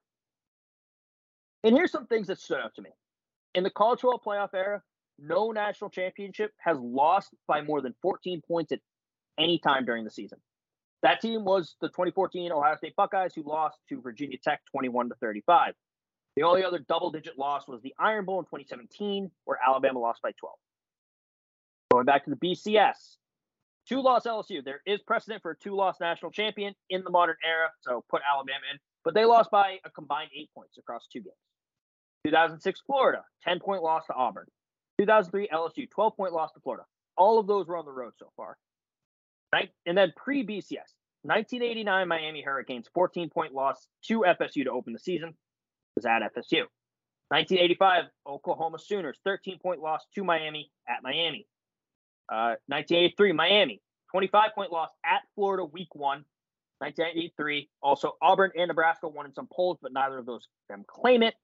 And 1.64 1.76
here's 1.76 1.92
some 1.92 2.06
things 2.06 2.28
that 2.28 2.40
stood 2.40 2.60
out 2.60 2.76
to 2.76 2.82
me. 2.82 2.90
In 3.56 3.64
the 3.64 3.70
college 3.70 4.02
football 4.02 4.22
playoff 4.24 4.54
era, 4.54 4.82
no 5.18 5.52
national 5.52 5.90
championship 5.90 6.52
has 6.58 6.78
lost 6.80 7.30
by 7.48 7.62
more 7.62 7.82
than 7.82 7.96
14 8.02 8.42
points 8.48 8.72
at 8.72 8.80
any 9.38 9.60
time 9.60 9.86
during 9.86 10.04
the 10.04 10.12
season. 10.12 10.40
That 11.02 11.22
team 11.22 11.46
was 11.46 11.76
the 11.80 11.88
2014 11.88 12.52
Ohio 12.52 12.76
State 12.76 12.96
Buckeyes, 12.96 13.34
who 13.34 13.44
lost 13.44 13.78
to 13.90 14.02
Virginia 14.02 14.38
Tech 14.38 14.62
21 14.72 15.10
to 15.10 15.16
35. 15.16 15.74
The 16.36 16.44
only 16.44 16.64
other 16.64 16.80
double-digit 16.80 17.38
loss 17.38 17.68
was 17.68 17.82
the 17.82 17.94
Iron 18.00 18.26
Bowl 18.26 18.40
in 18.40 18.46
2017, 18.46 19.32
where 19.46 19.58
Alabama 19.66 20.00
lost 20.00 20.22
by 20.22 20.32
12. 20.40 20.56
Going 21.92 22.06
back 22.06 22.26
to 22.26 22.30
the 22.30 22.36
BCS, 22.36 23.18
two 23.88 24.02
loss 24.02 24.26
LSU. 24.26 24.64
There 24.64 24.82
is 24.86 25.02
precedent 25.02 25.42
for 25.42 25.52
a 25.52 25.58
two 25.58 25.76
loss 25.76 26.00
national 26.00 26.32
champion 26.32 26.76
in 26.90 27.04
the 27.04 27.10
modern 27.10 27.36
era, 27.44 27.70
so 27.82 28.04
put 28.10 28.22
Alabama 28.32 28.60
in. 28.72 28.80
But 29.04 29.16
they 29.16 29.26
lost 29.26 29.50
by 29.50 29.80
a 29.86 29.90
combined 29.90 30.30
eight 30.38 30.50
points 30.54 30.78
across 30.78 31.08
two 31.08 31.22
games. 31.22 31.36
2006 32.26 32.82
Florida, 32.86 33.24
10 33.44 33.60
point 33.60 33.82
loss 33.82 34.06
to 34.08 34.14
Auburn. 34.14 34.46
2003 35.00 35.48
LSU, 35.54 35.90
12 35.90 36.16
point 36.16 36.34
loss 36.34 36.52
to 36.52 36.60
Florida. 36.60 36.86
All 37.18 37.40
of 37.40 37.48
those 37.48 37.68
were 37.68 37.78
on 37.78 37.86
the 37.86 37.92
road 37.92 38.14
so 38.20 38.32
far. 38.38 38.58
Right? 39.52 39.70
And 39.86 39.98
then 39.98 40.14
pre 40.16 40.46
BCS, 40.46 40.94
1989 41.24 42.08
Miami 42.08 42.42
Hurricanes, 42.42 42.88
14 42.94 43.30
point 43.30 43.54
loss 43.54 43.88
to 44.08 44.22
FSU 44.22 44.64
to 44.66 44.72
open 44.72 44.94
the 44.94 45.00
season. 45.00 45.34
Was 45.96 46.06
at 46.06 46.22
FSU. 46.22 46.66
1985 47.30 48.06
Oklahoma 48.28 48.80
Sooners, 48.80 49.20
13 49.24 49.60
point 49.60 49.82
loss 49.82 50.06
to 50.16 50.24
Miami 50.24 50.72
at 50.88 51.04
Miami. 51.04 51.48
Uh, 52.28 52.58
1983 52.68 53.34
Miami, 53.34 53.82
25 54.12 54.52
point 54.56 54.72
loss 54.72 54.90
at 55.06 55.22
Florida 55.36 55.66
week 55.66 55.94
one. 55.94 56.26
1983 56.80 57.70
also 57.82 58.14
Auburn 58.22 58.52
and 58.58 58.70
Nebraska 58.70 59.08
won 59.08 59.26
in 59.26 59.34
some 59.34 59.48
polls, 59.52 59.78
but 59.82 59.92
neither 59.92 60.18
of 60.18 60.26
those 60.26 60.48
them 60.70 60.86
claim 60.88 61.24
it. 61.24 61.36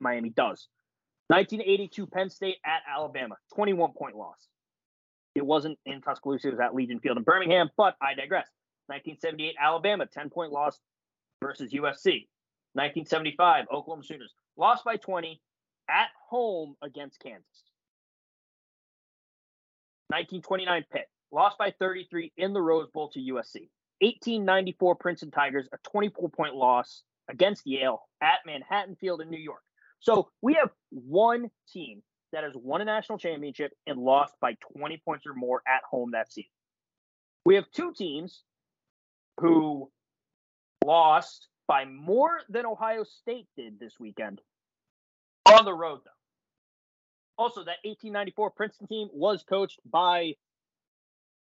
Miami 0.00 0.30
does. 0.30 0.68
1982 1.28 2.06
Penn 2.06 2.30
State 2.30 2.58
at 2.64 2.82
Alabama, 2.88 3.36
21 3.54 3.92
point 3.92 4.16
loss. 4.16 4.48
It 5.34 5.44
wasn't 5.44 5.78
in 5.84 6.00
Tuscaloosa, 6.00 6.48
it 6.48 6.50
was 6.52 6.60
at 6.60 6.74
Legion 6.74 7.00
Field 7.00 7.16
in 7.16 7.24
Birmingham, 7.24 7.70
but 7.76 7.96
I 8.00 8.14
digress. 8.14 8.48
1978 8.86 9.56
Alabama, 9.60 10.06
10 10.06 10.30
point 10.30 10.52
loss 10.52 10.78
versus 11.42 11.72
USC. 11.72 12.28
1975 12.74 13.66
Oklahoma 13.72 14.02
Sooners, 14.02 14.34
lost 14.56 14.84
by 14.84 14.96
20 14.96 15.40
at 15.88 16.08
home 16.28 16.74
against 16.82 17.20
Kansas. 17.20 17.64
1929 20.08 20.84
Pitt, 20.92 21.08
lost 21.30 21.56
by 21.56 21.72
33 21.78 22.32
in 22.36 22.52
the 22.52 22.60
Rose 22.60 22.88
Bowl 22.92 23.08
to 23.10 23.20
USC. 23.20 23.68
1894 24.00 24.96
Princeton 24.96 25.30
Tigers, 25.30 25.68
a 25.72 25.78
24 25.88 26.28
point 26.30 26.54
loss 26.54 27.04
against 27.28 27.66
Yale 27.66 28.02
at 28.20 28.40
Manhattan 28.44 28.96
Field 28.96 29.20
in 29.20 29.30
New 29.30 29.38
York. 29.38 29.62
So 30.00 30.28
we 30.42 30.54
have 30.54 30.70
one 30.90 31.50
team 31.72 32.02
that 32.34 32.44
has 32.44 32.52
won 32.54 32.80
a 32.80 32.84
national 32.84 33.18
championship 33.18 33.72
and 33.86 33.98
lost 33.98 34.34
by 34.40 34.56
20 34.76 35.00
points 35.04 35.26
or 35.26 35.34
more 35.34 35.62
at 35.66 35.82
home 35.88 36.10
that 36.12 36.32
season. 36.32 36.50
We 37.44 37.54
have 37.54 37.64
two 37.72 37.92
teams 37.92 38.42
who 39.40 39.90
lost 40.84 41.48
by 41.66 41.84
more 41.84 42.40
than 42.48 42.66
Ohio 42.66 43.04
State 43.04 43.46
did 43.56 43.78
this 43.78 43.94
weekend 43.98 44.40
on 45.46 45.64
the 45.64 45.72
road, 45.72 46.00
though. 46.04 46.10
Also, 47.42 47.60
that 47.60 47.78
1894 47.84 48.50
Princeton 48.50 48.86
team 48.86 49.08
was 49.12 49.42
coached 49.42 49.80
by, 49.90 50.34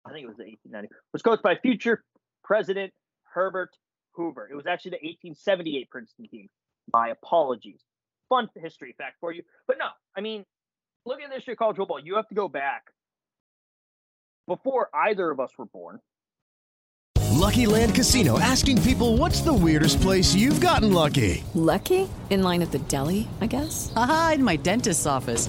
I 0.07 0.13
think 0.13 0.25
it 0.25 0.29
was 0.29 0.37
the 0.37 0.45
1890, 0.45 0.89
was 1.13 1.23
coached 1.23 1.43
by 1.43 1.57
future 1.57 2.05
President 2.45 2.93
Herbert 3.25 3.71
Hoover. 4.13 4.49
It 4.51 4.55
was 4.55 4.67
actually 4.67 4.91
the 4.91 5.07
1878 5.07 5.91
Princeton 5.91 6.29
team. 6.29 6.49
My 6.93 7.09
apologies. 7.09 7.81
Fun 8.29 8.49
history 8.55 8.95
fact 8.99 9.17
for 9.21 9.33
you. 9.33 9.43
But 9.67 9.79
no, 9.79 9.87
I 10.17 10.21
mean, 10.21 10.45
look 11.09 11.21
at 11.23 11.31
this 11.31 11.39
history 11.39 11.53
of 11.55 11.59
college 11.59 11.77
football. 11.77 11.99
You 11.99 12.17
have 12.17 12.29
to 12.29 12.35
go 12.35 12.49
back 12.49 12.93
before 14.47 14.89
either 14.95 15.31
of 15.31 15.41
us 15.41 15.51
were 15.59 15.67
born. 15.67 16.01
Lucky 17.33 17.67
Land 17.67 17.95
Casino 17.95 18.39
asking 18.39 18.83
people 18.83 19.17
what's 19.17 19.41
the 19.41 19.53
weirdest 19.53 20.01
place 20.01 20.35
you've 20.35 20.61
gotten 20.61 20.93
lucky? 20.93 21.43
Lucky? 21.55 22.09
In 22.31 22.43
line 22.43 22.63
at 22.63 22.73
the 22.73 22.79
deli, 22.81 23.27
I 23.41 23.47
guess? 23.47 23.93
Aha, 23.97 24.33
in 24.35 24.45
my 24.45 24.57
dentist's 24.57 25.07
office. 25.07 25.49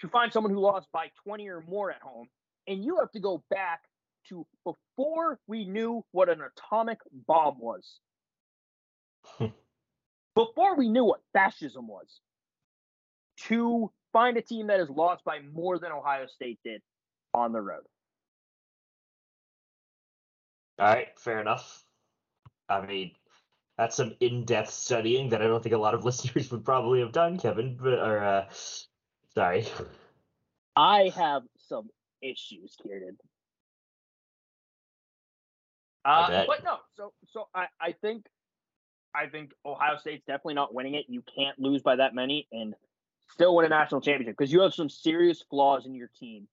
to 0.00 0.08
find 0.08 0.32
someone 0.32 0.52
who 0.52 0.60
lost 0.60 0.88
by 0.92 1.10
20 1.24 1.48
or 1.48 1.64
more 1.68 1.90
at 1.90 2.02
home, 2.02 2.28
and 2.66 2.84
you 2.84 2.98
have 2.98 3.10
to 3.12 3.20
go 3.20 3.42
back 3.50 3.80
to 4.28 4.46
before 4.64 5.38
we 5.46 5.64
knew 5.64 6.04
what 6.12 6.28
an 6.28 6.40
atomic 6.42 6.98
bomb 7.26 7.58
was. 7.58 8.00
before 10.34 10.76
we 10.76 10.88
knew 10.88 11.04
what 11.04 11.20
fascism 11.32 11.88
was 11.88 12.20
to 13.38 13.90
find 14.12 14.36
a 14.36 14.42
team 14.42 14.68
that 14.68 14.80
has 14.80 14.90
lost 14.90 15.24
by 15.24 15.40
more 15.52 15.78
than 15.78 15.92
Ohio 15.92 16.26
State 16.26 16.58
did 16.64 16.80
on 17.34 17.52
the 17.52 17.60
road. 17.60 17.82
All 20.78 20.86
right, 20.86 21.08
fair 21.18 21.40
enough. 21.40 21.82
I 22.68 22.84
mean, 22.84 23.12
that's 23.78 23.96
some 23.96 24.14
in-depth 24.20 24.70
studying 24.70 25.30
that 25.30 25.42
I 25.42 25.46
don't 25.46 25.62
think 25.62 25.74
a 25.74 25.78
lot 25.78 25.94
of 25.94 26.04
listeners 26.06 26.50
would 26.50 26.64
probably 26.64 27.00
have 27.00 27.12
done, 27.12 27.38
Kevin. 27.38 27.76
But 27.80 27.94
or 27.94 28.22
uh, 28.22 28.46
sorry, 29.36 29.66
I 30.74 31.12
have 31.14 31.42
some 31.68 31.88
issues, 32.22 32.76
Kieran. 32.82 33.16
Uh, 36.04 36.44
but 36.46 36.64
no, 36.64 36.76
so 36.96 37.12
so 37.28 37.48
I 37.54 37.66
I 37.80 37.92
think 37.92 38.26
I 39.14 39.26
think 39.26 39.52
Ohio 39.64 39.96
State's 39.98 40.24
definitely 40.26 40.54
not 40.54 40.74
winning 40.74 40.94
it. 40.94 41.06
You 41.08 41.22
can't 41.36 41.58
lose 41.58 41.82
by 41.82 41.96
that 41.96 42.14
many, 42.14 42.46
and 42.52 42.74
still 43.30 43.56
win 43.56 43.66
a 43.66 43.68
national 43.68 44.00
championship 44.00 44.36
because 44.38 44.52
you 44.52 44.60
have 44.60 44.74
some 44.74 44.88
serious 44.88 45.42
flaws 45.50 45.86
in 45.86 45.94
your 45.94 46.10
team 46.18 46.46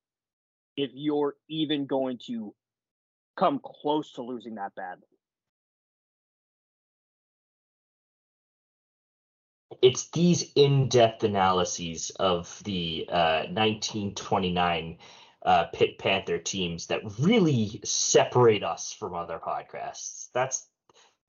if 0.76 0.92
you're 0.94 1.36
even 1.50 1.86
going 1.86 2.20
to 2.28 2.54
come 3.38 3.60
close 3.64 4.14
to 4.14 4.24
losing 4.24 4.56
that 4.56 4.74
badly. 4.76 5.08
It's 9.82 10.10
these 10.10 10.52
in-depth 10.56 11.24
analyses 11.24 12.12
of 12.20 12.62
the 12.64 13.08
uh, 13.10 13.44
1929 13.50 14.98
uh, 15.46 15.66
Pitt 15.74 15.98
Panther 16.00 16.38
teams 16.38 16.88
that 16.88 17.02
really 17.20 17.82
separate 17.84 18.64
us 18.64 18.94
from 18.94 19.14
other 19.14 19.40
podcasts. 19.40 20.28
That's, 20.34 20.68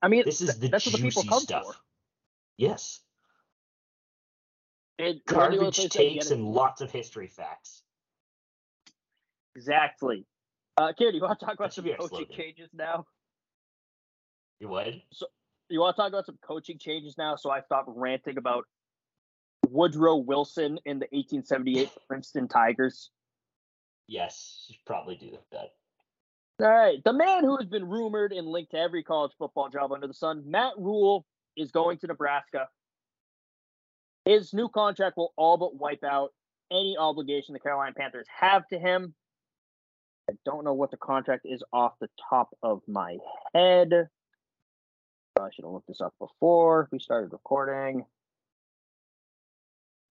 I 0.02 0.08
mean, 0.08 0.22
this 0.24 0.40
is 0.40 0.58
the 0.58 0.68
that's 0.68 0.84
juicy 0.84 0.90
what 0.90 1.02
the 1.02 1.08
people 1.08 1.22
come 1.24 1.40
stuff. 1.40 1.64
for. 1.64 1.74
Yes, 2.56 3.00
And 4.98 5.20
the 5.26 5.34
only 5.34 5.58
other 5.58 5.64
garbage 5.64 5.76
place 5.76 5.90
takes 5.90 6.30
and 6.30 6.44
lots 6.44 6.80
of 6.80 6.90
history 6.92 7.26
facts. 7.26 7.82
Exactly. 9.56 10.24
Uh, 10.76 10.92
Kieran, 10.96 11.14
you 11.14 11.20
want 11.22 11.38
to 11.38 11.44
talk 11.46 11.54
about 11.54 11.66
That 11.66 11.74
should 11.74 11.76
some 11.76 11.84
be 11.84 11.92
our 11.92 11.98
coaching 11.98 12.26
slogan. 12.26 12.36
changes 12.36 12.68
now? 12.72 13.06
You 14.60 14.68
would? 14.68 15.02
You 15.74 15.80
want 15.80 15.96
to 15.96 16.02
talk 16.02 16.10
about 16.10 16.24
some 16.24 16.38
coaching 16.40 16.78
changes 16.78 17.18
now? 17.18 17.34
So 17.34 17.50
I 17.50 17.60
stopped 17.60 17.88
ranting 17.96 18.38
about 18.38 18.64
Woodrow 19.68 20.18
Wilson 20.18 20.78
in 20.84 21.00
the 21.00 21.08
1878 21.10 21.90
Princeton 22.06 22.46
Tigers. 22.46 23.10
Yes, 24.06 24.66
you 24.68 24.76
probably 24.86 25.16
do 25.16 25.36
that. 25.50 25.72
All 26.60 26.70
right. 26.70 27.02
The 27.02 27.12
man 27.12 27.42
who 27.42 27.56
has 27.56 27.66
been 27.66 27.88
rumored 27.88 28.32
and 28.32 28.46
linked 28.46 28.70
to 28.70 28.78
every 28.78 29.02
college 29.02 29.32
football 29.36 29.68
job 29.68 29.90
under 29.90 30.06
the 30.06 30.14
sun, 30.14 30.44
Matt 30.46 30.74
Rhule, 30.78 31.26
is 31.56 31.72
going 31.72 31.98
to 31.98 32.06
Nebraska. 32.06 32.68
His 34.24 34.54
new 34.54 34.68
contract 34.68 35.16
will 35.16 35.32
all 35.36 35.56
but 35.56 35.74
wipe 35.74 36.04
out 36.04 36.30
any 36.70 36.96
obligation 36.96 37.52
the 37.52 37.58
Carolina 37.58 37.94
Panthers 37.98 38.28
have 38.32 38.64
to 38.68 38.78
him. 38.78 39.12
I 40.30 40.34
don't 40.44 40.62
know 40.62 40.74
what 40.74 40.92
the 40.92 40.98
contract 40.98 41.46
is 41.46 41.64
off 41.72 41.94
the 42.00 42.10
top 42.30 42.56
of 42.62 42.82
my 42.86 43.16
head. 43.52 44.08
I 45.40 45.48
should 45.52 45.64
have 45.64 45.72
looked 45.72 45.88
this 45.88 46.00
up 46.00 46.14
before 46.18 46.88
we 46.92 46.98
started 46.98 47.32
recording. 47.32 48.04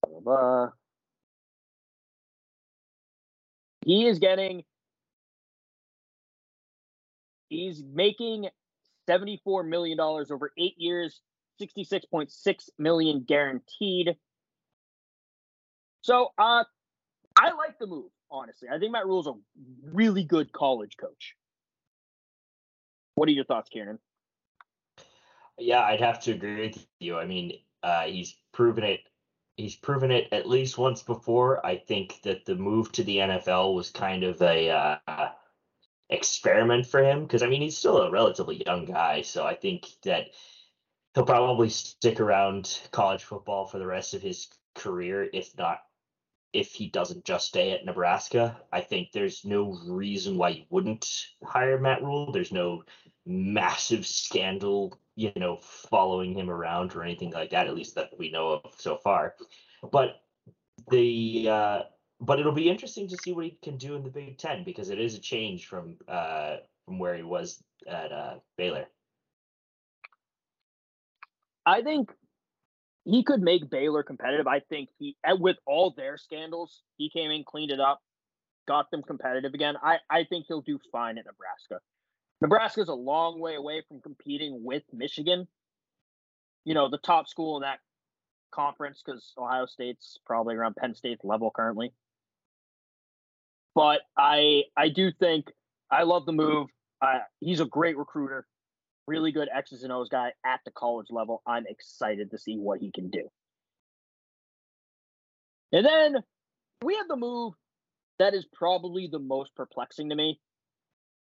Blah, 0.01 0.19
blah, 0.19 0.21
blah. 0.21 0.69
He 3.85 4.05
is 4.07 4.19
getting, 4.19 4.63
he's 7.49 7.83
making 7.83 8.49
$74 9.09 9.67
million 9.67 9.99
over 9.99 10.51
eight 10.57 10.75
years, 10.77 11.21
66.6 11.61 12.69
million 12.77 13.23
guaranteed. 13.27 14.15
So 16.01 16.29
uh 16.37 16.63
I 17.35 17.51
like 17.53 17.79
the 17.79 17.87
move, 17.87 18.11
honestly. 18.29 18.67
I 18.69 18.77
think 18.77 18.91
Matt 18.91 19.05
Rhule's 19.05 19.27
a 19.27 19.33
really 19.91 20.23
good 20.23 20.51
college 20.51 20.97
coach. 20.99 21.35
What 23.15 23.27
are 23.29 23.31
your 23.31 23.45
thoughts, 23.45 23.69
Kieran? 23.69 23.99
Yeah, 25.57 25.81
I'd 25.81 26.01
have 26.01 26.19
to 26.21 26.31
agree 26.31 26.67
with 26.67 26.85
you. 26.99 27.17
I 27.17 27.25
mean, 27.25 27.59
uh, 27.81 28.03
he's 28.03 28.35
proven 28.53 28.83
it. 28.83 29.01
He's 29.55 29.75
proven 29.75 30.11
it 30.11 30.29
at 30.31 30.49
least 30.49 30.77
once 30.77 31.03
before. 31.03 31.63
I 31.65 31.77
think 31.77 32.21
that 32.23 32.45
the 32.45 32.55
move 32.55 32.91
to 32.93 33.03
the 33.03 33.17
NFL 33.17 33.75
was 33.75 33.91
kind 33.91 34.23
of 34.23 34.41
a 34.41 34.69
uh, 34.69 35.29
experiment 36.09 36.87
for 36.87 37.03
him 37.03 37.23
because 37.23 37.43
I 37.43 37.47
mean 37.47 37.61
he's 37.61 37.77
still 37.77 37.97
a 37.97 38.11
relatively 38.11 38.63
young 38.65 38.85
guy, 38.85 39.21
so 39.21 39.45
I 39.45 39.55
think 39.55 39.87
that 40.03 40.27
he'll 41.13 41.25
probably 41.25 41.69
stick 41.69 42.19
around 42.19 42.79
college 42.91 43.23
football 43.23 43.67
for 43.67 43.77
the 43.77 43.85
rest 43.85 44.15
of 44.15 44.21
his 44.21 44.47
career, 44.75 45.29
if 45.31 45.55
not 45.57 45.81
if 46.53 46.71
he 46.71 46.87
doesn't 46.87 47.25
just 47.25 47.47
stay 47.47 47.71
at 47.71 47.83
Nebraska. 47.83 48.61
I 48.71 48.81
think 48.81 49.11
there's 49.11 49.43
no 49.43 49.77
reason 49.87 50.37
why 50.37 50.49
you 50.49 50.63
wouldn't 50.69 51.27
hire 51.43 51.79
Matt 51.79 52.03
Rhule. 52.03 52.31
There's 52.31 52.51
no 52.51 52.83
massive 53.25 54.05
scandal, 54.05 54.99
you 55.15 55.31
know, 55.35 55.57
following 55.57 56.33
him 56.33 56.49
around 56.49 56.95
or 56.95 57.03
anything 57.03 57.31
like 57.31 57.51
that, 57.51 57.67
at 57.67 57.75
least 57.75 57.95
that 57.95 58.11
we 58.17 58.31
know 58.31 58.61
of 58.63 58.73
so 58.77 58.97
far. 58.97 59.35
But 59.91 60.21
the 60.89 61.47
uh 61.49 61.79
but 62.19 62.39
it'll 62.39 62.53
be 62.53 62.69
interesting 62.69 63.07
to 63.09 63.17
see 63.17 63.33
what 63.33 63.45
he 63.45 63.57
can 63.61 63.77
do 63.77 63.95
in 63.95 64.03
the 64.03 64.09
Big 64.09 64.37
Ten 64.37 64.63
because 64.63 64.89
it 64.89 64.99
is 64.99 65.15
a 65.15 65.19
change 65.19 65.67
from 65.67 65.97
uh 66.07 66.57
from 66.85 66.99
where 66.99 67.15
he 67.15 67.23
was 67.23 67.63
at 67.87 68.11
uh 68.11 68.35
Baylor. 68.57 68.85
I 71.65 71.81
think 71.81 72.11
he 73.05 73.23
could 73.23 73.41
make 73.41 73.69
Baylor 73.69 74.03
competitive. 74.03 74.47
I 74.47 74.59
think 74.61 74.89
he, 74.97 75.15
with 75.39 75.57
all 75.65 75.93
their 75.95 76.17
scandals, 76.17 76.81
he 76.97 77.09
came 77.09 77.31
in, 77.31 77.43
cleaned 77.43 77.71
it 77.71 77.79
up, 77.79 78.01
got 78.67 78.91
them 78.91 79.03
competitive 79.03 79.53
again. 79.53 79.75
I, 79.81 79.97
I 80.09 80.23
think 80.23 80.45
he'll 80.47 80.61
do 80.61 80.79
fine 80.91 81.17
at 81.17 81.25
Nebraska. 81.25 81.79
Nebraska's 82.43 82.89
a 82.89 82.93
long 82.93 83.39
way 83.39 83.55
away 83.55 83.81
from 83.87 84.01
competing 84.01 84.63
with 84.63 84.83
Michigan, 84.93 85.47
you 86.63 86.75
know, 86.75 86.89
the 86.89 86.99
top 86.99 87.27
school 87.27 87.57
in 87.57 87.61
that 87.61 87.79
conference 88.51 89.01
because 89.03 89.33
Ohio 89.37 89.65
State's 89.65 90.19
probably 90.25 90.55
around 90.55 90.75
Penn 90.75 90.93
State's 90.93 91.23
level 91.23 91.49
currently. 91.49 91.91
But 93.73 94.01
I 94.15 94.65
I 94.77 94.89
do 94.89 95.11
think 95.11 95.51
I 95.89 96.03
love 96.03 96.27
the 96.27 96.33
move. 96.33 96.67
Uh, 97.01 97.19
he's 97.39 97.59
a 97.59 97.65
great 97.65 97.97
recruiter 97.97 98.45
really 99.07 99.31
good 99.31 99.49
X's 99.53 99.83
and 99.83 99.91
O's 99.91 100.09
guy 100.09 100.31
at 100.45 100.61
the 100.65 100.71
college 100.71 101.07
level. 101.09 101.41
I'm 101.45 101.65
excited 101.67 102.31
to 102.31 102.37
see 102.37 102.57
what 102.57 102.79
he 102.79 102.91
can 102.91 103.09
do. 103.09 103.29
And 105.71 105.85
then 105.85 106.17
we 106.83 106.95
have 106.95 107.07
the 107.07 107.15
move 107.15 107.53
that 108.19 108.33
is 108.33 108.45
probably 108.53 109.09
the 109.11 109.19
most 109.19 109.55
perplexing 109.55 110.09
to 110.09 110.15
me. 110.15 110.39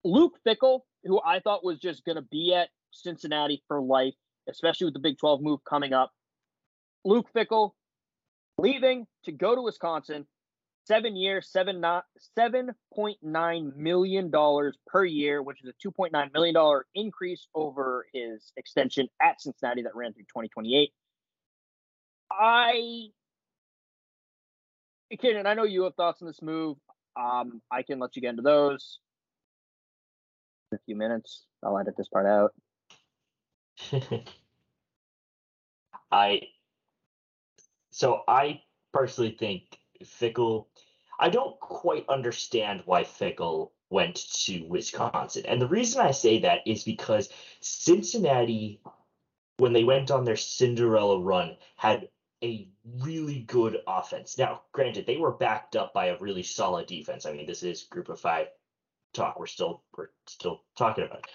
Luke 0.05 0.39
Fickell, 0.47 0.81
who 1.05 1.21
I 1.25 1.41
thought 1.41 1.65
was 1.65 1.79
just 1.79 2.05
going 2.05 2.17
to 2.17 2.23
be 2.23 2.55
at 2.55 2.69
Cincinnati 2.91 3.63
for 3.69 3.81
life, 3.81 4.15
especially 4.49 4.87
with 4.87 4.95
the 4.95 5.01
Big 5.01 5.19
12 5.19 5.43
move 5.43 5.61
coming 5.69 5.93
up. 5.93 6.13
Luke 7.05 7.27
Fickell 7.35 7.73
leaving 8.59 9.07
to 9.25 9.33
go 9.33 9.55
to 9.55 9.63
Wisconsin 9.63 10.27
seven 10.85 11.17
years, 11.17 11.49
seven 11.51 11.81
not 11.81 12.05
seven 12.35 12.73
point 12.95 13.19
nine 13.23 13.73
million 13.77 14.31
dollars 14.31 14.77
per 14.87 15.05
year, 15.05 15.43
which 15.43 15.63
is 15.63 15.69
a 15.69 15.73
two 15.81 15.91
point 15.91 16.13
nine 16.13 16.31
million 16.35 16.55
dollar 16.55 16.87
increase 16.95 17.47
over 17.55 18.07
his 18.13 18.53
extension 18.57 19.09
at 19.21 19.41
Cincinnati 19.41 19.83
that 19.83 19.95
ran 19.95 20.13
through 20.13 20.25
twenty 20.31 20.49
twenty 20.49 20.77
eight. 20.77 20.91
I, 22.31 23.09
Kenan, 25.21 25.47
I 25.47 25.55
know 25.55 25.65
you 25.65 25.85
have 25.85 25.95
thoughts 25.95 26.23
on 26.23 26.29
this 26.29 26.43
move. 26.43 26.77
Um, 27.21 27.61
I 27.71 27.83
can 27.83 27.99
let 27.99 28.15
you 28.15 28.23
get 28.23 28.31
into 28.31 28.43
those 28.43 28.99
in 30.71 30.77
a 30.77 30.81
few 30.87 30.97
minutes. 30.97 31.45
I'll 31.63 31.79
edit 31.79 31.97
this 31.97 32.09
part 32.09 32.27
out. 32.27 32.55
I 36.13 36.43
so 37.91 38.23
I 38.27 38.63
personally 38.93 39.37
think 39.39 39.79
Fickell. 40.03 40.67
I 41.19 41.29
don't 41.29 41.59
quite 41.61 42.07
understand 42.09 42.83
why 42.87 43.05
Fickell 43.05 43.71
went 43.91 44.17
to 44.45 44.63
Wisconsin. 44.69 45.45
And 45.47 45.61
the 45.61 45.69
reason 45.69 46.01
I 46.01 46.13
say 46.13 46.39
that 46.41 46.61
is 46.67 46.85
because 46.85 47.29
Cincinnati, 47.61 48.81
when 49.59 49.73
they 49.73 49.85
went 49.85 50.11
on 50.11 50.25
their 50.25 50.37
Cinderella 50.37 51.21
run, 51.21 51.57
had 51.77 52.09
a 52.43 52.69
really 53.01 53.41
good 53.41 53.83
offense. 53.87 54.39
Now, 54.39 54.63
granted, 54.73 55.07
they 55.07 55.19
were 55.19 55.33
backed 55.33 55.77
up 55.77 55.93
by 55.93 56.07
a 56.07 56.19
really 56.19 56.43
solid 56.43 56.87
defense. 56.87 57.27
I 57.27 57.33
mean, 57.33 57.47
this 57.47 57.63
is 57.63 57.83
group 57.83 58.09
of 58.09 58.19
five 58.19 58.47
talk. 59.13 59.39
We're 59.39 59.47
still 59.47 59.83
we're 59.97 60.09
still 60.27 60.63
talking 60.77 61.05
about. 61.05 61.27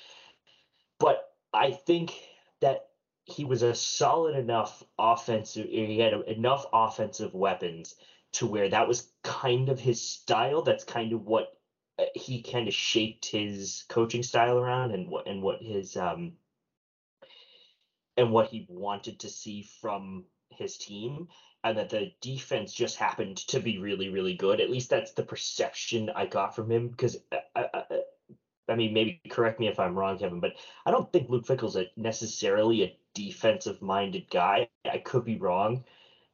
But 1.00 1.24
I 1.54 1.72
think 1.72 2.14
that 2.62 2.88
he 3.26 3.46
was 3.46 3.64
a 3.64 3.76
solid 3.76 4.36
enough 4.36 4.84
offensive 5.00 5.66
he 5.66 6.00
had 6.00 6.14
enough 6.28 6.66
offensive 6.72 7.34
weapons 7.34 7.96
to 8.34 8.46
where 8.46 8.70
that 8.70 8.88
was 8.88 9.10
kind 9.24 9.70
of 9.70 9.80
his 9.80 10.02
style. 10.02 10.62
That's 10.62 10.84
kind 10.84 11.14
of 11.14 11.26
what 11.26 11.54
uh, 11.98 12.06
he 12.14 12.42
kind 12.42 12.68
of 12.68 12.74
shaped 12.74 13.26
his 13.26 13.86
coaching 13.90 14.24
style 14.24 14.58
around 14.58 14.92
and 14.92 15.10
what 15.10 15.28
and 15.28 15.42
what 15.42 15.62
his 15.62 15.96
um 15.98 16.34
and 18.18 18.32
what 18.32 18.48
he 18.48 18.66
wanted 18.70 19.20
to 19.22 19.30
see 19.30 19.68
from 19.82 20.26
his 20.50 20.78
team 20.78 21.28
and 21.66 21.78
that 21.78 21.90
the 21.90 22.12
defense 22.22 22.74
just 22.74 22.98
happened 22.98 23.38
to 23.38 23.60
be 23.60 23.78
really 23.78 24.10
really 24.10 24.36
good. 24.36 24.62
At 24.62 24.70
least 24.70 24.90
that's 24.90 25.12
the 25.12 25.24
perception 25.24 26.10
i 26.16 26.26
got 26.26 26.56
from 26.56 26.72
him 26.72 26.88
because 26.88 27.18
I, 27.32 27.60
uh, 27.60 27.68
I, 27.74 27.78
uh, 27.78 27.98
I, 28.70 28.76
mean 28.76 28.94
maybe 28.94 29.22
correct 29.30 29.60
me 29.60 29.68
if 29.68 29.80
i'm 29.80 29.96
wrong 29.96 30.18
kevin 30.18 30.40
but 30.40 30.54
i 30.86 30.92
don't 30.92 31.12
think 31.12 31.30
luke 31.30 31.46
Fickell's 31.46 31.76
a 31.76 31.86
necessarily 31.98 32.84
a 32.84 32.98
defensive 33.14 33.82
minded 33.82 34.30
guy. 34.30 34.68
I 34.90 34.98
could 35.00 35.26
be 35.26 35.38
wrong 35.38 35.84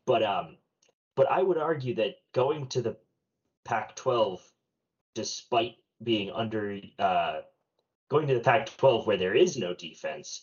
but 0.06 0.24
um 0.24 0.58
but 1.16 1.30
I 1.30 1.42
would 1.42 1.58
argue 1.58 1.96
that 1.96 2.16
going 2.34 2.68
to 2.68 2.82
the 2.82 2.98
Pac 3.66 3.96
12, 3.96 4.42
despite 5.14 5.76
being 6.02 6.32
under, 6.32 6.80
uh, 6.98 7.42
going 8.10 8.28
to 8.28 8.34
the 8.34 8.40
Pac 8.40 8.76
12 8.78 9.08
where 9.08 9.18
there 9.18 9.36
is 9.36 9.58
no 9.58 9.74
defense, 9.74 10.42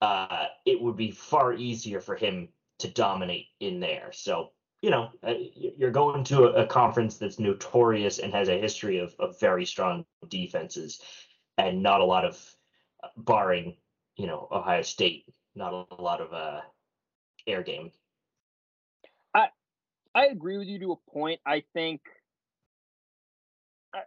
uh, 0.00 0.46
it 0.64 0.80
would 0.80 0.96
be 0.96 1.10
far 1.10 1.52
easier 1.52 2.00
for 2.00 2.16
him 2.16 2.48
to 2.78 2.88
dominate 2.88 3.46
in 3.60 3.80
there. 3.80 4.10
So, 4.12 4.50
you 4.82 4.90
know, 4.90 5.10
uh, 5.26 5.34
you're 5.54 5.90
going 5.90 6.24
to 6.24 6.44
a, 6.44 6.66
conference 6.66 7.16
that's 7.16 7.38
notorious 7.38 8.18
and 8.18 8.32
has 8.32 8.48
a 8.48 8.60
history 8.60 8.98
of, 8.98 9.14
of 9.18 9.40
very 9.40 9.64
strong 9.64 10.04
defenses 10.28 11.00
and 11.56 11.82
not 11.82 12.00
a 12.00 12.04
lot 12.04 12.24
of, 12.24 12.54
uh, 13.02 13.08
barring, 13.16 13.76
you 14.16 14.26
know, 14.26 14.48
Ohio 14.52 14.82
State, 14.82 15.24
not 15.54 15.72
a 15.90 16.02
lot 16.02 16.20
of 16.20 16.32
uh, 16.32 16.60
air 17.46 17.62
game 17.62 17.90
I 20.18 20.26
agree 20.26 20.58
with 20.58 20.66
you 20.66 20.80
to 20.80 20.92
a 20.92 21.10
point. 21.12 21.40
I 21.46 21.62
think 21.74 22.00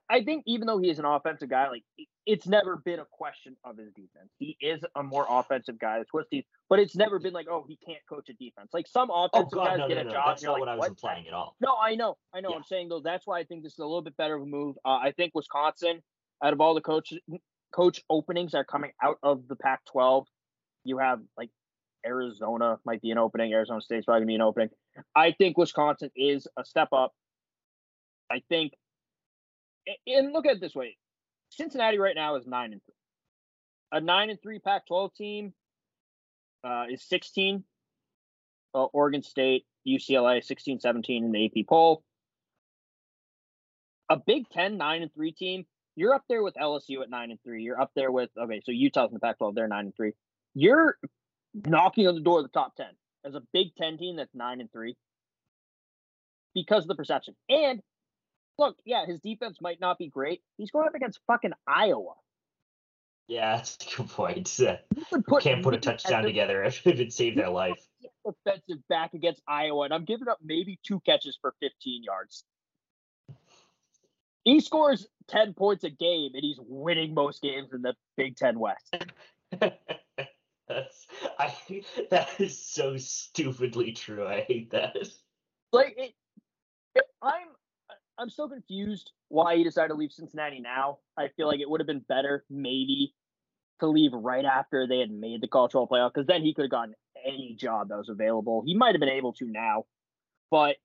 I 0.09 0.23
think 0.23 0.43
even 0.45 0.67
though 0.67 0.77
he 0.77 0.89
is 0.89 0.99
an 0.99 1.05
offensive 1.05 1.49
guy, 1.49 1.67
like 1.69 1.83
it's 2.25 2.45
never 2.45 2.77
been 2.77 2.99
a 2.99 3.05
question 3.11 3.57
of 3.63 3.77
his 3.77 3.91
defense. 3.93 4.29
He 4.37 4.55
is 4.61 4.83
a 4.95 5.01
more 5.01 5.25
offensive 5.27 5.79
guy, 5.79 5.99
the 5.99 6.05
twisties, 6.05 6.45
but 6.69 6.79
it's 6.79 6.95
never 6.95 7.17
been 7.19 7.33
like, 7.33 7.47
oh, 7.49 7.65
he 7.67 7.77
can't 7.83 7.99
coach 8.07 8.29
a 8.29 8.33
defense. 8.33 8.69
Like 8.73 8.87
some 8.87 9.09
oh, 9.11 9.25
offensive 9.25 9.57
oh, 9.59 9.63
God, 9.63 9.67
guys 9.67 9.77
no, 9.79 9.87
get 9.87 9.95
no, 9.95 10.01
a 10.01 10.03
no. 10.05 10.11
job. 10.11 10.23
That's 10.27 10.43
not 10.43 10.51
like, 10.53 10.59
what 10.59 10.69
I 10.69 10.75
was 10.75 10.87
implying 10.87 11.27
at 11.27 11.33
all. 11.33 11.55
No, 11.59 11.75
I 11.81 11.95
know, 11.95 12.17
I 12.33 12.41
know. 12.41 12.51
Yeah. 12.51 12.57
I'm 12.57 12.63
saying 12.63 12.89
though, 12.89 13.01
that's 13.03 13.25
why 13.25 13.39
I 13.39 13.43
think 13.43 13.63
this 13.63 13.73
is 13.73 13.79
a 13.79 13.85
little 13.85 14.03
bit 14.03 14.15
better 14.17 14.35
of 14.35 14.43
a 14.43 14.45
move. 14.45 14.75
Uh, 14.85 14.89
I 14.89 15.13
think 15.17 15.33
Wisconsin, 15.33 16.01
out 16.43 16.53
of 16.53 16.61
all 16.61 16.75
the 16.75 16.81
coach 16.81 17.13
coach 17.73 18.01
openings 18.09 18.51
that 18.51 18.59
are 18.59 18.65
coming 18.65 18.91
out 19.01 19.17
of 19.23 19.47
the 19.47 19.55
Pac-12, 19.55 20.25
you 20.83 20.99
have 20.99 21.21
like 21.37 21.49
Arizona 22.05 22.77
might 22.85 23.01
be 23.01 23.11
an 23.11 23.17
opening. 23.17 23.53
Arizona 23.53 23.81
State's 23.81 24.05
probably 24.05 24.21
gonna 24.21 24.27
be 24.27 24.35
an 24.35 24.41
opening. 24.41 24.69
I 25.15 25.31
think 25.31 25.57
Wisconsin 25.57 26.11
is 26.15 26.47
a 26.57 26.65
step 26.65 26.89
up. 26.91 27.13
I 28.31 28.41
think, 28.47 28.73
and 30.07 30.33
look 30.33 30.45
at 30.45 30.57
it 30.57 30.61
this 30.61 30.75
way: 30.75 30.97
Cincinnati 31.49 31.97
right 31.97 32.15
now 32.15 32.35
is 32.35 32.45
nine 32.47 32.73
and 32.73 32.81
three. 32.83 32.95
A 33.93 34.01
nine 34.01 34.29
and 34.29 34.41
three 34.41 34.59
Pac-12 34.59 35.13
team 35.15 35.53
uh, 36.63 36.85
is 36.89 37.03
16. 37.09 37.63
Uh, 38.73 38.85
Oregon 38.85 39.21
State, 39.21 39.65
UCLA, 39.85 40.41
16, 40.41 40.79
17 40.79 41.25
in 41.25 41.31
the 41.31 41.45
AP 41.45 41.67
poll. 41.67 42.03
A 44.09 44.17
Big 44.17 44.49
Ten 44.49 44.77
nine 44.77 45.01
and 45.01 45.13
three 45.13 45.31
team. 45.31 45.65
You're 45.95 46.13
up 46.13 46.23
there 46.29 46.41
with 46.41 46.55
LSU 46.55 47.01
at 47.01 47.09
nine 47.09 47.31
and 47.31 47.39
three. 47.43 47.63
You're 47.63 47.79
up 47.79 47.91
there 47.95 48.11
with 48.11 48.29
okay, 48.37 48.61
so 48.65 48.71
Utah's 48.71 49.09
in 49.09 49.13
the 49.13 49.19
Pac-12. 49.19 49.55
They're 49.55 49.67
nine 49.67 49.85
and 49.85 49.95
three. 49.95 50.13
You're 50.53 50.97
knocking 51.53 52.07
on 52.07 52.15
the 52.15 52.21
door 52.21 52.39
of 52.39 52.43
the 52.43 52.49
top 52.49 52.75
10 52.75 52.87
as 53.25 53.35
a 53.35 53.41
Big 53.53 53.75
Ten 53.75 53.97
team 53.97 54.15
that's 54.15 54.33
nine 54.33 54.61
and 54.61 54.71
three 54.71 54.95
because 56.53 56.83
of 56.83 56.87
the 56.87 56.95
perception. 56.95 57.35
And 57.49 57.81
look, 58.57 58.77
yeah, 58.85 59.05
his 59.05 59.19
defense 59.19 59.57
might 59.61 59.79
not 59.79 59.97
be 59.97 60.07
great. 60.07 60.41
He's 60.57 60.71
going 60.71 60.87
up 60.87 60.95
against 60.95 61.19
fucking 61.27 61.53
Iowa. 61.67 62.13
Yeah, 63.27 63.55
that's 63.57 63.77
a 63.81 63.97
good 63.97 64.09
point. 64.09 64.59
Uh, 64.67 64.77
put 65.27 65.43
can't 65.43 65.63
put 65.63 65.73
a 65.73 65.79
touchdown 65.79 66.23
together 66.23 66.63
if 66.63 66.85
it 66.85 67.13
saved 67.13 67.37
their 67.37 67.49
life. 67.49 67.79
Offensive 68.25 68.85
back 68.89 69.13
against 69.13 69.41
Iowa, 69.47 69.85
and 69.85 69.93
I'm 69.93 70.05
giving 70.05 70.27
up 70.27 70.39
maybe 70.43 70.79
two 70.83 70.99
catches 71.01 71.37
for 71.41 71.53
15 71.61 72.03
yards. 72.03 72.43
He 74.43 74.59
scores 74.59 75.07
10 75.27 75.53
points 75.53 75.83
a 75.83 75.89
game, 75.89 76.31
and 76.33 76.43
he's 76.43 76.57
winning 76.59 77.13
most 77.13 77.41
games 77.41 77.69
in 77.73 77.81
the 77.81 77.93
Big 78.17 78.35
Ten 78.35 78.59
West. 78.59 78.95
That's 79.59 81.05
I 81.37 81.53
that 82.11 82.29
is 82.39 82.57
so 82.63 82.95
stupidly 82.97 83.91
true. 83.91 84.25
I 84.25 84.41
hate 84.41 84.71
that. 84.71 84.95
like 85.73 85.95
it, 85.97 86.13
it- 86.95 87.05
I'm 87.21 87.47
I'm 88.17 88.29
so 88.29 88.47
confused 88.47 89.11
why 89.29 89.55
he 89.55 89.63
decided 89.63 89.89
to 89.89 89.95
leave 89.95 90.11
Cincinnati 90.11 90.59
now. 90.59 90.99
I 91.17 91.29
feel 91.35 91.47
like 91.47 91.59
it 91.59 91.69
would 91.69 91.79
have 91.79 91.87
been 91.87 92.05
better 92.07 92.45
maybe 92.49 93.13
to 93.79 93.87
leave 93.87 94.13
right 94.13 94.45
after 94.45 94.87
they 94.87 94.99
had 94.99 95.11
made 95.11 95.41
the 95.41 95.47
college 95.47 95.71
football 95.71 95.87
playoff 95.87 96.13
because 96.13 96.27
then 96.27 96.43
he 96.43 96.53
could 96.53 96.63
have 96.63 96.71
gotten 96.71 96.93
any 97.25 97.55
job 97.59 97.89
that 97.89 97.97
was 97.97 98.09
available. 98.09 98.63
He 98.65 98.75
might 98.75 98.93
have 98.93 98.99
been 98.99 99.09
able 99.09 99.33
to 99.33 99.45
now, 99.45 99.85
but 100.51 100.75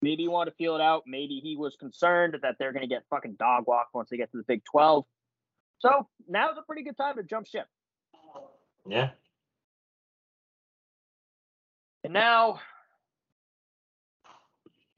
maybe 0.00 0.22
he 0.22 0.28
wanted 0.28 0.52
to 0.52 0.56
feel 0.56 0.76
it 0.76 0.80
out. 0.80 1.02
Maybe 1.06 1.40
he 1.42 1.56
was 1.56 1.76
concerned 1.76 2.36
that 2.42 2.56
they're 2.58 2.72
going 2.72 2.88
to 2.88 2.88
get 2.88 3.04
fucking 3.10 3.36
dog 3.38 3.64
walked 3.66 3.94
once 3.94 4.08
they 4.10 4.16
get 4.16 4.30
to 4.32 4.38
the 4.38 4.44
Big 4.44 4.62
Twelve. 4.64 5.04
So 5.80 6.08
now's 6.28 6.56
a 6.58 6.62
pretty 6.62 6.84
good 6.84 6.96
time 6.96 7.16
to 7.16 7.24
jump 7.24 7.46
ship. 7.46 7.66
Yeah. 8.86 9.10
And 12.04 12.12
now 12.12 12.60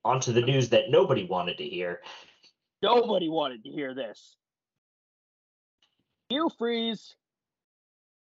On 0.05 0.21
to 0.21 0.33
the 0.33 0.43
news 0.43 0.69
that 0.71 0.91
nobody 0.91 1.25
wanted 1.25 1.59
to 1.59 1.65
hear. 1.65 2.01
Nobody 2.83 3.29
wanted 3.29 3.65
to 3.65 3.71
hear 3.71 3.95
this. 3.95 4.37
Hugh 6.29 6.51
Freeze, 6.59 7.15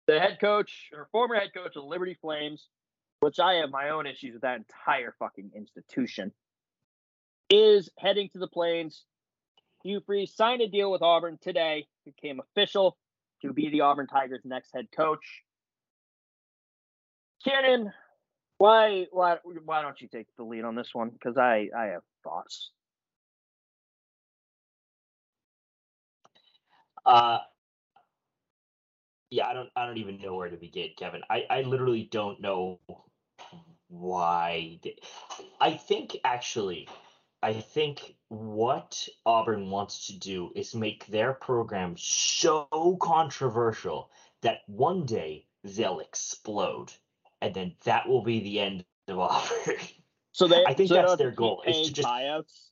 the 0.06 0.18
head 0.18 0.38
coach 0.40 0.90
or 0.92 1.08
former 1.12 1.36
head 1.36 1.50
coach 1.54 1.76
of 1.76 1.84
Liberty 1.84 2.16
Flames, 2.20 2.68
which 3.20 3.38
I 3.38 3.54
have 3.54 3.70
my 3.70 3.90
own 3.90 4.06
issues 4.06 4.32
with 4.32 4.42
that 4.42 4.58
entire 4.58 5.14
fucking 5.18 5.52
institution, 5.54 6.32
is 7.48 7.90
heading 7.98 8.28
to 8.30 8.38
the 8.38 8.48
Plains. 8.48 9.04
Hugh 9.84 10.00
Freeze 10.04 10.34
signed 10.34 10.62
a 10.62 10.68
deal 10.68 10.90
with 10.90 11.02
Auburn 11.02 11.38
today, 11.40 11.86
became 12.04 12.40
official 12.40 12.96
to 13.42 13.52
be 13.52 13.68
the 13.70 13.82
Auburn 13.82 14.06
Tigers' 14.06 14.42
next 14.44 14.70
head 14.74 14.88
coach. 14.94 15.42
Cannon, 17.44 17.92
why 18.60 19.06
why 19.10 19.38
why 19.64 19.80
don't 19.80 19.98
you 20.02 20.08
take 20.08 20.26
the 20.36 20.42
lead 20.44 20.64
on 20.64 20.74
this 20.74 20.90
one? 20.92 21.08
Because 21.08 21.38
I 21.38 21.70
I 21.74 21.86
have 21.86 22.02
thoughts. 22.22 22.72
Uh 27.06 27.38
yeah, 29.30 29.46
I 29.46 29.54
don't 29.54 29.70
I 29.74 29.86
don't 29.86 29.96
even 29.96 30.20
know 30.20 30.34
where 30.34 30.50
to 30.50 30.58
begin, 30.58 30.90
Kevin. 30.98 31.22
I, 31.30 31.46
I 31.48 31.62
literally 31.62 32.06
don't 32.12 32.42
know 32.42 32.80
why 33.88 34.78
I 35.58 35.72
think 35.78 36.18
actually 36.22 36.86
I 37.42 37.54
think 37.54 38.14
what 38.28 39.08
Auburn 39.24 39.70
wants 39.70 40.08
to 40.08 40.18
do 40.18 40.52
is 40.54 40.74
make 40.74 41.06
their 41.06 41.32
program 41.32 41.94
so 41.96 42.98
controversial 43.00 44.10
that 44.42 44.58
one 44.66 45.06
day 45.06 45.46
they'll 45.64 46.00
explode 46.00 46.92
and 47.40 47.54
then 47.54 47.74
that 47.84 48.08
will 48.08 48.22
be 48.22 48.40
the 48.40 48.60
end 48.60 48.84
of 49.08 49.18
Auburn. 49.18 49.76
So 50.32 50.46
they 50.46 50.64
I 50.64 50.74
think 50.74 50.88
so 50.88 50.94
that's 50.94 51.02
don't 51.06 51.10
have 51.10 51.18
to 51.18 51.24
their 51.24 51.32
goal, 51.32 51.64
is 51.66 51.88
to 51.88 51.92
just- 51.92 52.06
buyouts. 52.08 52.68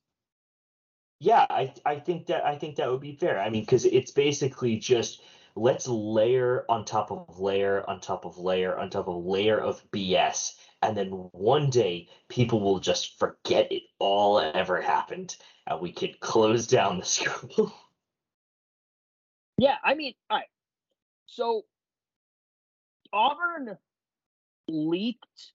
Yeah, 1.19 1.45
I 1.51 1.75
I 1.85 1.97
think 1.99 2.27
that 2.27 2.47
I 2.47 2.57
think 2.57 2.77
that 2.77 2.89
would 2.89 3.01
be 3.01 3.17
fair. 3.17 3.41
I 3.41 3.51
mean, 3.51 3.63
because 3.63 3.85
it's 3.85 4.13
basically 4.13 4.77
just 4.77 5.23
let's 5.57 5.89
layer 5.89 6.65
on 6.69 6.85
top 6.85 7.11
of 7.11 7.41
layer 7.41 7.83
on 7.91 8.01
top 8.01 8.25
of 8.25 8.39
layer 8.39 8.79
on 8.79 8.91
top 8.91 9.09
of 9.09 9.25
layer 9.25 9.59
of 9.59 9.83
BS, 9.91 10.55
and 10.83 10.97
then 10.97 11.09
one 11.33 11.69
day 11.69 12.09
people 12.29 12.61
will 12.61 12.79
just 12.79 13.19
forget 13.19 13.73
it 13.73 13.83
all 13.99 14.39
ever 14.39 14.81
happened, 14.81 15.37
and 15.67 15.81
we 15.81 15.91
could 15.91 16.21
close 16.21 16.69
down 16.69 16.99
the 16.99 17.05
school. 17.17 17.75
Yeah, 19.59 19.75
I 19.83 19.95
mean, 19.95 20.15
all 20.31 20.39
right. 20.39 20.47
So 21.27 21.63
Auburn 23.13 23.77
leaked 24.69 25.53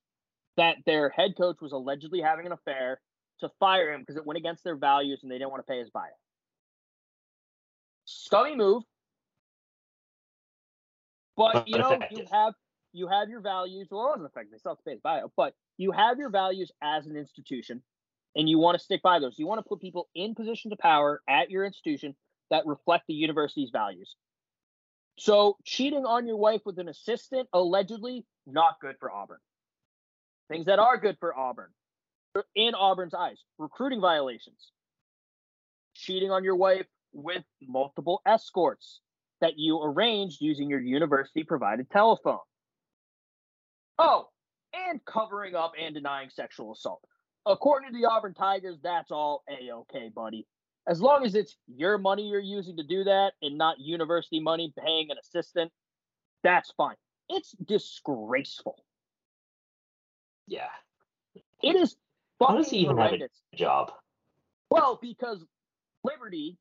that 0.57 0.77
their 0.85 1.09
head 1.09 1.35
coach 1.37 1.57
was 1.61 1.71
allegedly 1.71 2.21
having 2.21 2.45
an 2.45 2.51
affair 2.51 2.99
to 3.39 3.49
fire 3.59 3.91
him 3.91 4.01
because 4.01 4.15
it 4.15 4.25
went 4.25 4.37
against 4.37 4.63
their 4.63 4.75
values 4.75 5.19
and 5.23 5.31
they 5.31 5.37
didn't 5.37 5.51
want 5.51 5.65
to 5.65 5.71
pay 5.71 5.79
his 5.79 5.89
buyout. 5.89 6.19
Scummy 8.05 8.55
move. 8.55 8.83
But 11.35 11.67
you 11.67 11.77
know, 11.77 11.99
you 12.11 12.25
have 12.31 12.53
you 12.91 13.07
have 13.07 13.29
your 13.29 13.41
values. 13.41 13.87
Well, 13.89 14.05
it 14.05 14.09
wasn't 14.09 14.27
effective. 14.27 14.51
They 14.51 14.57
still 14.59 14.71
have 14.73 14.77
to 14.77 14.83
pay 14.83 14.91
his 14.91 15.01
buyout, 15.01 15.31
but 15.35 15.55
you 15.77 15.91
have 15.91 16.19
your 16.19 16.29
values 16.29 16.71
as 16.81 17.07
an 17.07 17.15
institution, 17.15 17.81
and 18.35 18.47
you 18.47 18.59
want 18.59 18.77
to 18.77 18.83
stick 18.83 19.01
by 19.01 19.19
those. 19.19 19.39
You 19.39 19.47
want 19.47 19.59
to 19.59 19.67
put 19.67 19.81
people 19.81 20.09
in 20.13 20.35
positions 20.35 20.71
of 20.71 20.77
power 20.77 21.21
at 21.27 21.49
your 21.49 21.65
institution 21.65 22.15
that 22.51 22.67
reflect 22.67 23.05
the 23.07 23.15
university's 23.15 23.71
values. 23.71 24.15
So 25.17 25.57
cheating 25.63 26.05
on 26.05 26.25
your 26.25 26.37
wife 26.37 26.61
with 26.65 26.79
an 26.79 26.89
assistant, 26.89 27.47
allegedly, 27.53 28.25
not 28.47 28.79
good 28.81 28.95
for 28.99 29.11
Auburn. 29.11 29.39
Things 30.49 30.65
that 30.65 30.79
are 30.79 30.97
good 30.97 31.17
for 31.19 31.37
Auburn, 31.37 31.69
in 32.55 32.73
Auburn's 32.73 33.13
eyes, 33.13 33.37
recruiting 33.57 34.01
violations, 34.01 34.71
cheating 35.95 36.31
on 36.31 36.43
your 36.43 36.55
wife 36.55 36.87
with 37.13 37.43
multiple 37.61 38.21
escorts 38.25 39.01
that 39.39 39.57
you 39.57 39.81
arranged 39.81 40.41
using 40.41 40.69
your 40.69 40.81
university 40.81 41.43
provided 41.43 41.89
telephone. 41.89 42.39
Oh, 43.99 44.29
and 44.73 45.03
covering 45.05 45.55
up 45.55 45.73
and 45.79 45.93
denying 45.93 46.29
sexual 46.29 46.73
assault. 46.73 47.01
According 47.45 47.91
to 47.91 47.99
the 47.99 48.09
Auburn 48.09 48.33
Tigers, 48.33 48.77
that's 48.81 49.11
all 49.11 49.43
a 49.49 49.71
okay, 49.71 50.09
buddy. 50.13 50.47
As 50.87 51.01
long 51.01 51.25
as 51.25 51.33
it's 51.35 51.55
your 51.67 51.97
money 51.97 52.27
you're 52.27 52.39
using 52.39 52.75
to 52.77 52.83
do 52.83 53.05
that 53.05 53.33
and 53.41 53.57
not 53.57 53.79
university 53.79 54.39
money 54.39 54.73
paying 54.77 55.11
an 55.11 55.17
assistant, 55.17 55.71
that's 56.43 56.71
fine. 56.75 56.95
It's 57.29 57.51
disgraceful. 57.65 58.83
yeah. 60.47 60.67
It 61.61 61.75
is 61.77 61.95
How 62.39 62.57
does 62.57 62.69
he 62.69 62.79
even 62.79 62.97
have 62.97 63.13
a 63.13 63.29
job? 63.55 63.91
Well, 64.69 64.99
because 65.01 65.43
Liberty 66.03 66.57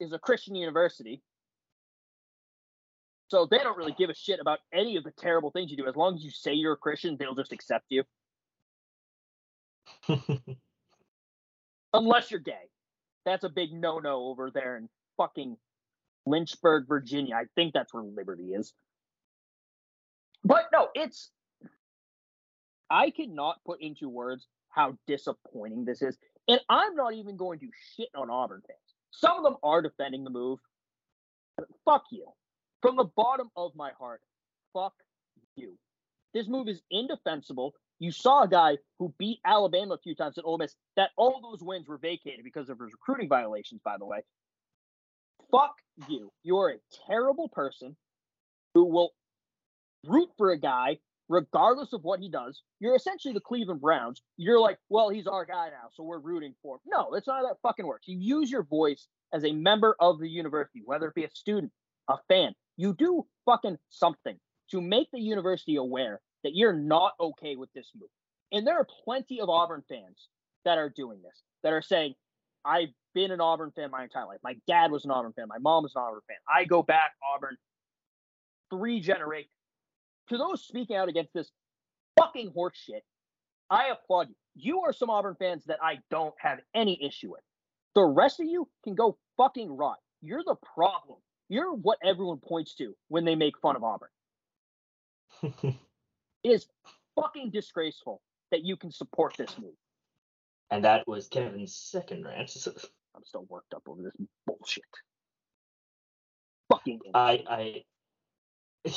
is 0.00 0.12
a 0.12 0.18
Christian 0.18 0.54
university. 0.54 1.22
So 3.28 3.46
they 3.50 3.58
don't 3.58 3.76
really 3.76 3.94
give 3.96 4.10
a 4.10 4.14
shit 4.14 4.40
about 4.40 4.58
any 4.72 4.96
of 4.96 5.04
the 5.04 5.12
terrible 5.12 5.50
things 5.50 5.70
you 5.70 5.76
do. 5.76 5.86
As 5.86 5.96
long 5.96 6.14
as 6.16 6.24
you 6.24 6.30
say 6.30 6.52
you're 6.52 6.72
a 6.72 6.76
Christian, 6.76 7.16
they'll 7.18 7.34
just 7.34 7.52
accept 7.52 7.84
you. 7.88 8.04
Unless 11.94 12.30
you're 12.30 12.40
gay. 12.40 12.68
That's 13.24 13.44
a 13.44 13.48
big 13.48 13.72
no 13.72 13.98
no 13.98 14.24
over 14.24 14.50
there 14.50 14.76
in 14.76 14.88
fucking 15.16 15.56
Lynchburg, 16.26 16.86
Virginia. 16.88 17.34
I 17.34 17.44
think 17.54 17.74
that's 17.74 17.92
where 17.92 18.02
Liberty 18.02 18.52
is. 18.54 18.72
But 20.44 20.66
no, 20.72 20.88
it's. 20.94 21.30
I 22.90 23.10
cannot 23.10 23.56
put 23.64 23.80
into 23.80 24.08
words 24.08 24.46
how 24.68 24.96
disappointing 25.06 25.84
this 25.84 26.02
is. 26.02 26.16
And 26.48 26.60
I'm 26.68 26.94
not 26.94 27.14
even 27.14 27.36
going 27.36 27.60
to 27.60 27.68
shit 27.96 28.08
on 28.14 28.28
Auburn 28.30 28.62
fans. 28.66 28.78
Some 29.12 29.38
of 29.38 29.44
them 29.44 29.56
are 29.62 29.82
defending 29.82 30.24
the 30.24 30.30
move. 30.30 30.58
Fuck 31.84 32.04
you. 32.10 32.26
From 32.80 32.96
the 32.96 33.04
bottom 33.04 33.50
of 33.56 33.72
my 33.76 33.90
heart, 33.98 34.20
fuck 34.72 34.94
you. 35.54 35.78
This 36.34 36.48
move 36.48 36.68
is 36.68 36.82
indefensible. 36.90 37.74
You 38.02 38.10
saw 38.10 38.42
a 38.42 38.48
guy 38.48 38.78
who 38.98 39.14
beat 39.16 39.38
Alabama 39.46 39.94
a 39.94 39.98
few 39.98 40.16
times 40.16 40.36
at 40.36 40.44
Ole 40.44 40.58
Miss. 40.58 40.74
That 40.96 41.10
all 41.16 41.40
those 41.40 41.62
wins 41.62 41.86
were 41.86 41.98
vacated 41.98 42.42
because 42.42 42.68
of 42.68 42.80
his 42.80 42.90
recruiting 42.90 43.28
violations, 43.28 43.80
by 43.84 43.96
the 43.96 44.04
way. 44.04 44.24
Fuck 45.52 45.76
you. 46.08 46.32
You're 46.42 46.70
a 46.70 47.06
terrible 47.06 47.48
person 47.48 47.96
who 48.74 48.86
will 48.86 49.12
root 50.04 50.30
for 50.36 50.50
a 50.50 50.58
guy 50.58 50.98
regardless 51.28 51.92
of 51.92 52.02
what 52.02 52.18
he 52.18 52.28
does. 52.28 52.62
You're 52.80 52.96
essentially 52.96 53.34
the 53.34 53.40
Cleveland 53.40 53.80
Browns. 53.80 54.20
You're 54.36 54.58
like, 54.58 54.78
well, 54.88 55.08
he's 55.08 55.28
our 55.28 55.44
guy 55.44 55.68
now, 55.68 55.88
so 55.92 56.02
we're 56.02 56.18
rooting 56.18 56.56
for 56.60 56.74
him. 56.74 56.80
No, 56.86 57.10
that's 57.12 57.28
not 57.28 57.36
how 57.36 57.46
that 57.46 57.58
fucking 57.62 57.86
works. 57.86 58.08
You 58.08 58.18
use 58.18 58.50
your 58.50 58.64
voice 58.64 59.06
as 59.32 59.44
a 59.44 59.52
member 59.52 59.94
of 60.00 60.18
the 60.18 60.28
university, 60.28 60.82
whether 60.84 61.06
it 61.06 61.14
be 61.14 61.22
a 61.22 61.30
student, 61.30 61.70
a 62.08 62.16
fan. 62.26 62.52
You 62.76 62.94
do 62.94 63.26
fucking 63.46 63.78
something 63.90 64.40
to 64.72 64.80
make 64.80 65.06
the 65.12 65.20
university 65.20 65.76
aware 65.76 66.20
that 66.44 66.54
you're 66.54 66.72
not 66.72 67.12
okay 67.20 67.56
with 67.56 67.72
this 67.72 67.90
move. 67.98 68.08
And 68.50 68.66
there 68.66 68.76
are 68.76 68.86
plenty 69.04 69.40
of 69.40 69.48
Auburn 69.48 69.82
fans 69.88 70.28
that 70.64 70.78
are 70.78 70.90
doing 70.90 71.20
this, 71.22 71.42
that 71.62 71.72
are 71.72 71.82
saying, 71.82 72.14
I've 72.64 72.90
been 73.14 73.30
an 73.30 73.40
Auburn 73.40 73.72
fan 73.74 73.90
my 73.90 74.04
entire 74.04 74.26
life. 74.26 74.38
My 74.44 74.56
dad 74.66 74.90
was 74.90 75.04
an 75.04 75.10
Auburn 75.10 75.32
fan. 75.32 75.48
My 75.48 75.58
mom 75.58 75.82
was 75.82 75.92
an 75.96 76.02
Auburn 76.02 76.20
fan. 76.28 76.36
I 76.48 76.64
go 76.64 76.82
back 76.82 77.12
Auburn 77.34 77.56
three 78.70 79.00
generations. 79.00 79.50
To 80.28 80.38
those 80.38 80.62
speaking 80.64 80.96
out 80.96 81.08
against 81.08 81.32
this 81.34 81.50
fucking 82.18 82.52
horse 82.52 82.76
shit, 82.76 83.02
I 83.68 83.88
applaud 83.88 84.28
you. 84.28 84.34
You 84.54 84.80
are 84.82 84.92
some 84.92 85.10
Auburn 85.10 85.36
fans 85.38 85.64
that 85.64 85.78
I 85.82 85.98
don't 86.10 86.34
have 86.38 86.60
any 86.74 87.02
issue 87.04 87.30
with. 87.32 87.40
The 87.94 88.04
rest 88.04 88.40
of 88.40 88.46
you 88.46 88.68
can 88.84 88.94
go 88.94 89.18
fucking 89.36 89.70
rot. 89.74 89.96
You're 90.20 90.44
the 90.44 90.56
problem. 90.74 91.18
you're 91.48 91.72
what 91.74 91.98
everyone 92.04 92.38
points 92.38 92.74
to 92.76 92.94
when 93.08 93.24
they 93.24 93.34
make 93.34 93.58
fun 93.58 93.76
of 93.76 93.82
Auburn. 93.84 94.08
it 96.44 96.50
is 96.50 96.66
fucking 97.14 97.50
disgraceful 97.50 98.20
that 98.50 98.64
you 98.64 98.76
can 98.76 98.90
support 98.90 99.34
this 99.36 99.56
move. 99.58 99.74
And 100.70 100.84
that 100.84 101.06
was 101.06 101.28
Kevin's 101.28 101.74
second 101.74 102.24
rant. 102.24 102.50
I'm 103.14 103.24
still 103.24 103.46
worked 103.48 103.74
up 103.74 103.82
over 103.86 104.02
this 104.02 104.16
bullshit. 104.46 104.84
Fucking. 106.70 107.00
I 107.14 107.84
I 108.84 108.90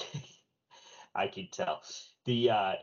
I 1.16 1.28
can 1.28 1.50
tell. 1.52 1.82
The 2.26 2.50
uh, 2.50 2.74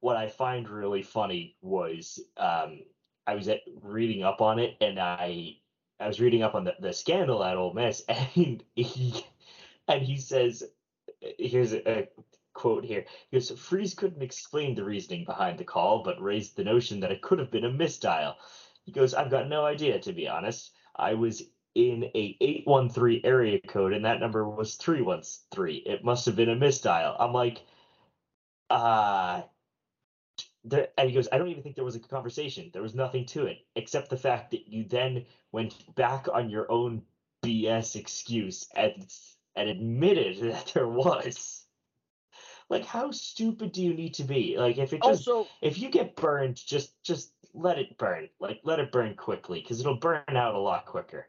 what 0.00 0.16
I 0.16 0.28
find 0.28 0.68
really 0.68 1.02
funny 1.02 1.56
was 1.60 2.20
um, 2.36 2.80
I 3.26 3.34
was 3.34 3.48
at, 3.48 3.60
reading 3.82 4.22
up 4.22 4.40
on 4.40 4.58
it, 4.58 4.76
and 4.80 4.98
I 4.98 5.56
I 6.00 6.06
was 6.06 6.20
reading 6.20 6.42
up 6.42 6.54
on 6.54 6.64
the, 6.64 6.74
the 6.80 6.92
scandal 6.92 7.44
at 7.44 7.56
Ole 7.56 7.74
Miss, 7.74 8.02
and 8.08 8.62
he 8.74 9.24
and 9.88 10.02
he 10.02 10.16
says, 10.16 10.64
here's 11.38 11.72
a, 11.72 11.90
a 11.90 12.08
quote 12.58 12.84
here. 12.84 13.04
He 13.30 13.36
goes, 13.36 13.50
Freeze 13.52 13.94
couldn't 13.94 14.22
explain 14.22 14.74
the 14.74 14.84
reasoning 14.84 15.24
behind 15.24 15.58
the 15.58 15.64
call, 15.64 16.02
but 16.02 16.20
raised 16.20 16.56
the 16.56 16.64
notion 16.64 17.00
that 17.00 17.12
it 17.12 17.22
could 17.22 17.38
have 17.38 17.52
been 17.52 17.64
a 17.64 17.70
misdial. 17.70 18.34
He 18.84 18.90
goes, 18.90 19.14
I've 19.14 19.30
got 19.30 19.48
no 19.48 19.64
idea, 19.64 20.00
to 20.00 20.12
be 20.12 20.28
honest. 20.28 20.72
I 20.96 21.14
was 21.14 21.42
in 21.76 22.04
a 22.16 22.36
813 22.40 23.20
area 23.22 23.60
code, 23.60 23.92
and 23.92 24.04
that 24.04 24.18
number 24.18 24.48
was 24.48 24.74
313. 24.74 25.82
It 25.86 26.02
must 26.04 26.26
have 26.26 26.34
been 26.34 26.48
a 26.48 26.56
misdial. 26.56 27.14
I'm 27.20 27.32
like, 27.32 27.62
uh, 28.70 29.42
there, 30.64 30.88
and 30.98 31.08
he 31.08 31.14
goes, 31.14 31.28
I 31.30 31.38
don't 31.38 31.48
even 31.48 31.62
think 31.62 31.76
there 31.76 31.84
was 31.84 31.94
a 31.94 32.00
conversation. 32.00 32.70
There 32.72 32.82
was 32.82 32.94
nothing 32.94 33.24
to 33.26 33.46
it, 33.46 33.58
except 33.76 34.10
the 34.10 34.16
fact 34.16 34.50
that 34.50 34.66
you 34.66 34.84
then 34.84 35.26
went 35.52 35.76
back 35.94 36.26
on 36.32 36.50
your 36.50 36.70
own 36.72 37.02
BS 37.44 37.94
excuse 37.94 38.66
and 38.74 39.06
and 39.54 39.68
admitted 39.68 40.40
that 40.42 40.72
there 40.74 40.88
was. 40.88 41.67
Like, 42.70 42.84
how 42.84 43.10
stupid 43.10 43.72
do 43.72 43.82
you 43.82 43.94
need 43.94 44.14
to 44.14 44.24
be? 44.24 44.58
Like, 44.58 44.76
if 44.78 44.92
it 44.92 45.02
just 45.02 45.26
Also- 45.28 45.50
if 45.62 45.78
you 45.78 45.88
get 45.88 46.14
burned, 46.16 46.56
just 46.56 47.02
just 47.02 47.32
let 47.54 47.78
it 47.78 47.96
burn. 47.96 48.28
Like, 48.40 48.60
let 48.62 48.78
it 48.78 48.92
burn 48.92 49.16
quickly, 49.16 49.60
because 49.60 49.80
it'll 49.80 49.96
burn 49.96 50.22
out 50.28 50.54
a 50.54 50.58
lot 50.58 50.84
quicker. 50.84 51.28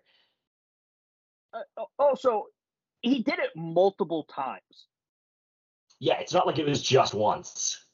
Uh, 1.54 1.62
al- 1.78 1.92
also, 1.98 2.48
he 3.02 3.24
did 3.24 3.40
it 3.40 3.56
multiple 3.56 4.26
times, 4.26 4.88
Yeah, 6.00 6.20
it's 6.20 6.34
not 6.34 6.46
like 6.46 6.60
it 6.60 6.66
was 6.68 6.82
just 6.82 7.14
once. 7.14 7.86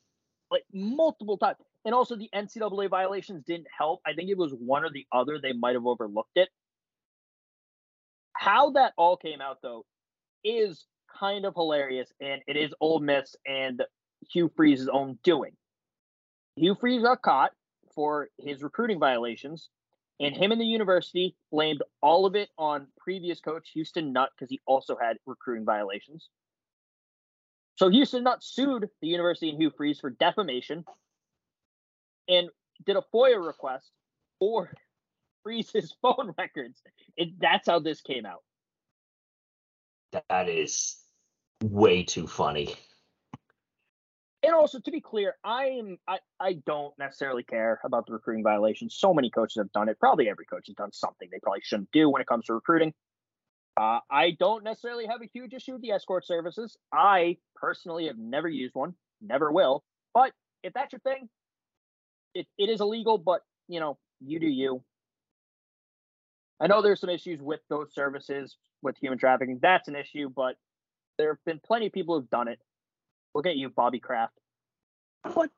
like 0.52 0.66
multiple 0.74 1.38
times. 1.38 1.58
And 1.86 1.94
also, 1.94 2.16
the 2.16 2.30
NCAA 2.34 2.88
violations 2.90 3.44
didn't 3.44 3.68
help. 3.76 4.02
I 4.06 4.14
think 4.14 4.30
it 4.30 4.38
was 4.38 4.54
one 4.56 4.84
or 4.84 4.90
the 4.90 5.06
other. 5.12 5.40
They 5.40 5.54
might 5.54 5.76
have 5.76 5.86
overlooked 5.86 6.36
it. 6.36 6.50
How 8.34 8.72
that 8.72 8.94
all 8.98 9.16
came 9.18 9.40
out, 9.40 9.62
though, 9.62 9.86
is 10.44 10.86
kind 11.20 11.46
of 11.46 11.54
hilarious, 11.54 12.12
and 12.20 12.42
it 12.48 12.58
is 12.58 12.74
Ole 12.80 13.00
Miss 13.00 13.36
and 13.46 13.84
Hugh 14.32 14.52
Freeze's 14.56 14.88
own 14.88 15.18
doing. 15.24 15.52
Hugh 16.56 16.76
Freeze 16.80 17.02
got 17.02 17.22
caught 17.22 17.52
for 17.94 18.30
his 18.38 18.64
recruiting 18.64 19.00
violations, 19.00 19.70
and 20.20 20.36
him 20.36 20.52
and 20.52 20.62
the 20.62 20.66
university 20.66 21.36
blamed 21.52 21.82
all 22.02 22.26
of 22.26 22.36
it 22.36 22.50
on 22.58 22.88
previous 22.98 23.40
coach 23.40 23.70
Houston 23.74 24.14
Nutt 24.14 24.30
because 24.36 24.50
he 24.50 24.60
also 24.66 24.98
had 25.00 25.18
recruiting 25.26 25.66
violations. 25.66 26.30
So 27.76 27.90
Houston 27.90 28.24
Nutt 28.24 28.44
sued 28.44 28.90
the 29.02 29.08
university 29.08 29.50
and 29.50 29.60
Hugh 29.60 29.72
Freeze 29.76 30.00
for 30.00 30.10
defamation 30.10 30.86
and 32.30 32.50
did 32.86 32.96
a 32.96 33.04
FOIA 33.14 33.46
request 33.46 33.92
for 34.40 34.72
Freeze's 35.44 35.94
phone 36.02 36.34
records. 36.38 36.82
And 37.18 37.34
that's 37.40 37.68
how 37.68 37.80
this 37.80 38.02
came 38.02 38.26
out. 38.26 38.44
That 40.30 40.48
is 40.48 40.96
way 41.64 42.04
too 42.04 42.28
funny. 42.28 42.76
And 44.44 44.54
also 44.54 44.80
to 44.80 44.92
be 44.92 45.02
clear, 45.02 45.36
I 45.44 45.66
am 45.66 45.98
I, 46.08 46.20
I 46.40 46.54
don't 46.66 46.94
necessarily 47.00 47.44
care 47.44 47.80
about 47.84 48.06
the 48.06 48.14
recruiting 48.14 48.44
violations. 48.44 48.96
So 48.96 49.14
many 49.14 49.32
coaches 49.32 49.56
have 49.58 49.72
done 49.72 49.90
it. 49.90 50.00
Probably 50.00 50.30
every 50.30 50.46
coach 50.46 50.68
has 50.68 50.76
done 50.76 50.92
something 50.92 51.28
they 51.32 51.40
probably 51.42 51.62
shouldn't 51.64 51.92
do 51.92 52.10
when 52.10 52.22
it 52.22 52.28
comes 52.28 52.46
to 52.46 52.54
recruiting. 52.54 52.94
Uh, 53.78 54.00
I 54.10 54.32
don't 54.40 54.64
necessarily 54.64 55.08
have 55.08 55.22
a 55.22 55.30
huge 55.34 55.54
issue 55.54 55.74
with 55.74 55.82
the 55.82 55.92
escort 55.92 56.26
services. 56.26 56.78
I 56.94 57.38
personally 57.56 58.08
have 58.08 58.18
never 58.18 58.48
used 58.48 58.76
one, 58.76 58.94
never 59.20 59.52
will. 59.52 59.84
But 60.14 60.32
if 60.64 60.74
that's 60.74 60.94
your 60.94 61.00
thing, 61.00 61.28
it, 62.36 62.48
it 62.58 62.70
is 62.70 62.82
illegal, 62.82 63.18
but 63.18 63.42
you 63.68 63.80
know, 63.80 63.98
you 64.22 64.40
do 64.40 64.48
you. 64.48 64.84
I 66.60 66.68
know 66.68 66.82
there's 66.82 67.02
some 67.02 67.10
issues 67.10 67.42
with 67.42 67.60
those 67.70 67.94
services 67.94 68.56
with 68.82 68.96
human 68.98 69.18
trafficking. 69.18 69.60
That's 69.62 69.88
an 69.88 69.96
issue, 69.96 70.30
but 70.34 70.56
there 71.18 71.30
have 71.30 71.44
been 71.46 71.60
plenty 71.60 71.88
of 71.88 71.94
people 71.94 72.20
who've 72.20 72.30
done 72.30 72.48
it. 72.48 72.60
Look 73.34 73.46
at 73.46 73.56
you, 73.56 73.70
Bobby 73.70 74.00
Kraft. 74.00 74.34
But 75.24 75.50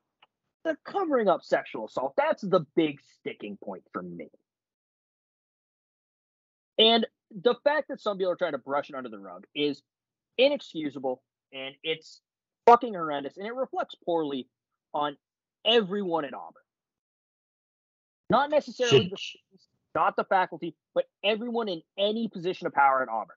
the 0.64 0.76
covering 0.84 1.28
up 1.28 1.42
sexual 1.42 1.86
assault, 1.86 2.14
that's 2.16 2.42
the 2.42 2.66
big 2.74 2.98
sticking 3.18 3.58
point 3.62 3.82
for 3.92 4.02
me. 4.02 4.28
And 6.78 7.06
the 7.30 7.54
fact 7.64 7.88
that 7.88 8.00
some 8.00 8.18
people 8.18 8.32
are 8.32 8.36
trying 8.36 8.52
to 8.52 8.58
brush 8.58 8.88
it 8.88 8.96
under 8.96 9.08
the 9.08 9.18
rug 9.18 9.44
is 9.54 9.82
inexcusable 10.38 11.22
and 11.52 11.74
it's 11.82 12.20
fucking 12.66 12.94
horrendous 12.94 13.36
and 13.36 13.46
it 13.46 13.54
reflects 13.54 13.94
poorly 14.04 14.48
on 14.94 15.16
everyone 15.64 16.24
at 16.24 16.34
Auburn. 16.34 16.62
Not 18.30 18.50
necessarily 18.50 19.08
the 19.08 19.16
not 19.94 20.16
the 20.16 20.24
faculty, 20.24 20.74
but 20.94 21.06
everyone 21.24 21.68
in 21.68 21.82
any 21.98 22.28
position 22.28 22.66
of 22.66 22.72
power 22.72 23.02
at 23.02 23.08
Auburn. 23.08 23.36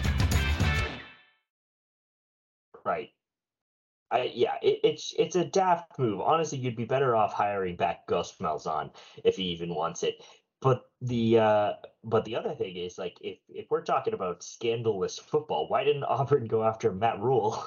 I 4.11 4.31
yeah, 4.33 4.55
it, 4.61 4.79
it's 4.83 5.13
it's 5.17 5.35
a 5.35 5.45
daft 5.45 5.97
move. 5.97 6.19
Honestly, 6.19 6.57
you'd 6.57 6.75
be 6.75 6.85
better 6.85 7.15
off 7.15 7.33
hiring 7.33 7.75
back 7.77 8.05
Gus 8.07 8.35
Malzahn 8.39 8.91
if 9.23 9.37
he 9.37 9.43
even 9.45 9.73
wants 9.73 10.03
it. 10.03 10.15
But 10.61 10.83
the 11.01 11.39
uh 11.39 11.73
but 12.03 12.25
the 12.25 12.35
other 12.35 12.53
thing 12.53 12.75
is 12.75 12.97
like 12.97 13.17
if 13.21 13.39
if 13.49 13.67
we're 13.69 13.83
talking 13.83 14.13
about 14.13 14.43
scandalous 14.43 15.17
football, 15.17 15.67
why 15.69 15.83
didn't 15.83 16.03
Auburn 16.03 16.45
go 16.45 16.63
after 16.63 16.91
Matt 16.91 17.19
Rhule? 17.19 17.63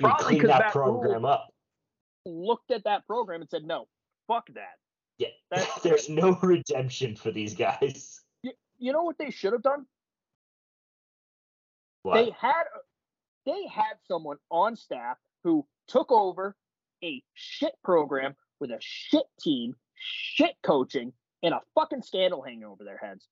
Probably 0.00 0.24
clean 0.24 0.42
that 0.46 0.60
Matt 0.60 0.74
Rhule- 0.74 1.00
program 1.00 1.24
up. 1.24 1.48
Looked 2.26 2.70
at 2.70 2.84
that 2.84 3.06
program 3.06 3.42
and 3.42 3.50
said, 3.50 3.64
no, 3.64 3.86
fuck 4.26 4.46
that. 4.54 4.78
Yeah, 5.18 5.28
That's- 5.50 5.80
there's 5.82 6.08
no 6.08 6.38
redemption 6.42 7.16
for 7.16 7.30
these 7.30 7.54
guys. 7.54 8.20
You 8.78 8.92
know 8.92 9.02
what 9.02 9.18
they 9.18 9.30
should 9.30 9.52
have 9.52 9.62
done? 9.62 9.86
What? 12.02 12.14
They 12.14 12.30
had 12.38 12.64
they 13.46 13.66
had 13.66 13.94
someone 14.06 14.36
on 14.50 14.76
staff 14.76 15.16
who 15.42 15.66
took 15.88 16.10
over 16.10 16.56
a 17.02 17.22
shit 17.34 17.74
program 17.82 18.34
with 18.60 18.70
a 18.70 18.78
shit 18.80 19.26
team, 19.40 19.74
shit 19.94 20.54
coaching, 20.62 21.12
and 21.42 21.54
a 21.54 21.60
fucking 21.74 22.02
scandal 22.02 22.42
hanging 22.42 22.64
over 22.64 22.84
their 22.84 22.96
heads. 22.96 23.28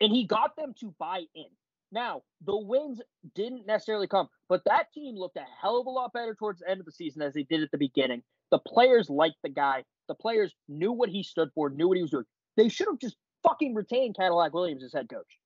And 0.00 0.12
he 0.12 0.26
got 0.26 0.56
them 0.56 0.74
to 0.80 0.94
buy 0.98 1.22
in. 1.34 1.46
Now, 1.92 2.22
the 2.44 2.56
wins 2.56 3.00
didn't 3.36 3.66
necessarily 3.66 4.08
come, 4.08 4.28
but 4.48 4.64
that 4.64 4.92
team 4.92 5.14
looked 5.14 5.36
a 5.36 5.44
hell 5.60 5.80
of 5.80 5.86
a 5.86 5.90
lot 5.90 6.12
better 6.12 6.34
towards 6.34 6.58
the 6.60 6.68
end 6.68 6.80
of 6.80 6.86
the 6.86 6.92
season 6.92 7.22
as 7.22 7.34
they 7.34 7.44
did 7.44 7.62
at 7.62 7.70
the 7.70 7.78
beginning. 7.78 8.22
The 8.50 8.58
players 8.58 9.08
liked 9.08 9.36
the 9.42 9.48
guy. 9.48 9.84
The 10.08 10.14
players 10.14 10.52
knew 10.68 10.90
what 10.90 11.08
he 11.08 11.22
stood 11.22 11.50
for, 11.54 11.70
knew 11.70 11.86
what 11.86 11.96
he 11.96 12.02
was 12.02 12.10
doing. 12.10 12.24
They 12.56 12.68
should 12.68 12.88
have 12.88 12.98
just 12.98 13.16
fucking 13.44 13.74
retained 13.74 14.16
Cadillac 14.16 14.52
Williams 14.52 14.82
as 14.82 14.92
head 14.92 15.08
coach. 15.08 15.38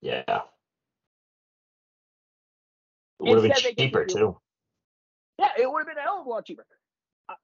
Yeah. 0.00 0.40
It 3.20 3.30
would 3.30 3.50
have 3.50 3.62
been 3.62 3.74
cheaper 3.76 4.04
too. 4.04 4.38
Yeah, 5.38 5.48
it 5.58 5.70
would 5.70 5.80
have 5.80 5.86
been 5.86 5.98
a 5.98 6.02
hell 6.02 6.20
of 6.20 6.26
a 6.26 6.30
lot 6.30 6.46
cheaper. 6.46 6.66
Uh, 7.28 7.34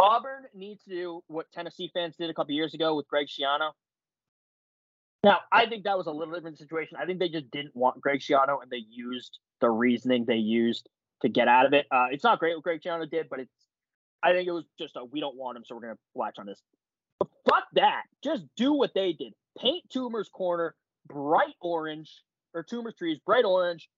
Auburn 0.00 0.44
needs 0.54 0.84
to 0.84 0.90
do 0.90 1.22
what 1.26 1.50
Tennessee 1.52 1.90
fans 1.92 2.16
did 2.16 2.30
a 2.30 2.34
couple 2.34 2.54
years 2.54 2.74
ago 2.74 2.94
with 2.94 3.08
Greg 3.08 3.26
Schiano. 3.26 3.72
Now, 5.24 5.40
I 5.50 5.66
think 5.66 5.84
that 5.84 5.98
was 5.98 6.06
a 6.06 6.10
little 6.10 6.34
different 6.34 6.58
situation. 6.58 6.98
I 7.00 7.06
think 7.06 7.18
they 7.18 7.28
just 7.28 7.50
didn't 7.50 7.74
want 7.74 8.00
Greg 8.00 8.20
Schiano, 8.20 8.62
and 8.62 8.70
they 8.70 8.84
used 8.88 9.38
the 9.60 9.70
reasoning 9.70 10.24
they 10.24 10.36
used 10.36 10.88
to 11.22 11.28
get 11.28 11.48
out 11.48 11.66
of 11.66 11.72
it. 11.72 11.86
Uh, 11.90 12.06
it's 12.10 12.22
not 12.22 12.38
great 12.38 12.54
what 12.54 12.62
Greg 12.62 12.80
Schiano 12.82 13.10
did, 13.10 13.28
but 13.28 13.40
it's. 13.40 13.52
I 14.22 14.32
think 14.32 14.48
it 14.48 14.52
was 14.52 14.64
just 14.78 14.96
a 14.96 15.04
we 15.04 15.20
don't 15.20 15.36
want 15.36 15.56
him, 15.56 15.64
so 15.64 15.74
we're 15.74 15.82
gonna 15.82 15.98
latch 16.14 16.38
on 16.38 16.46
this. 16.46 16.60
But 17.18 17.28
fuck 17.48 17.64
that. 17.74 18.02
Just 18.22 18.44
do 18.56 18.72
what 18.72 18.92
they 18.94 19.12
did. 19.12 19.32
Paint 19.58 19.84
Toomer's 19.94 20.28
corner 20.28 20.74
bright 21.08 21.54
orange, 21.60 22.22
or 22.54 22.64
Toomer's 22.64 22.94
trees 22.94 23.18
bright 23.24 23.44
orange. 23.44 23.88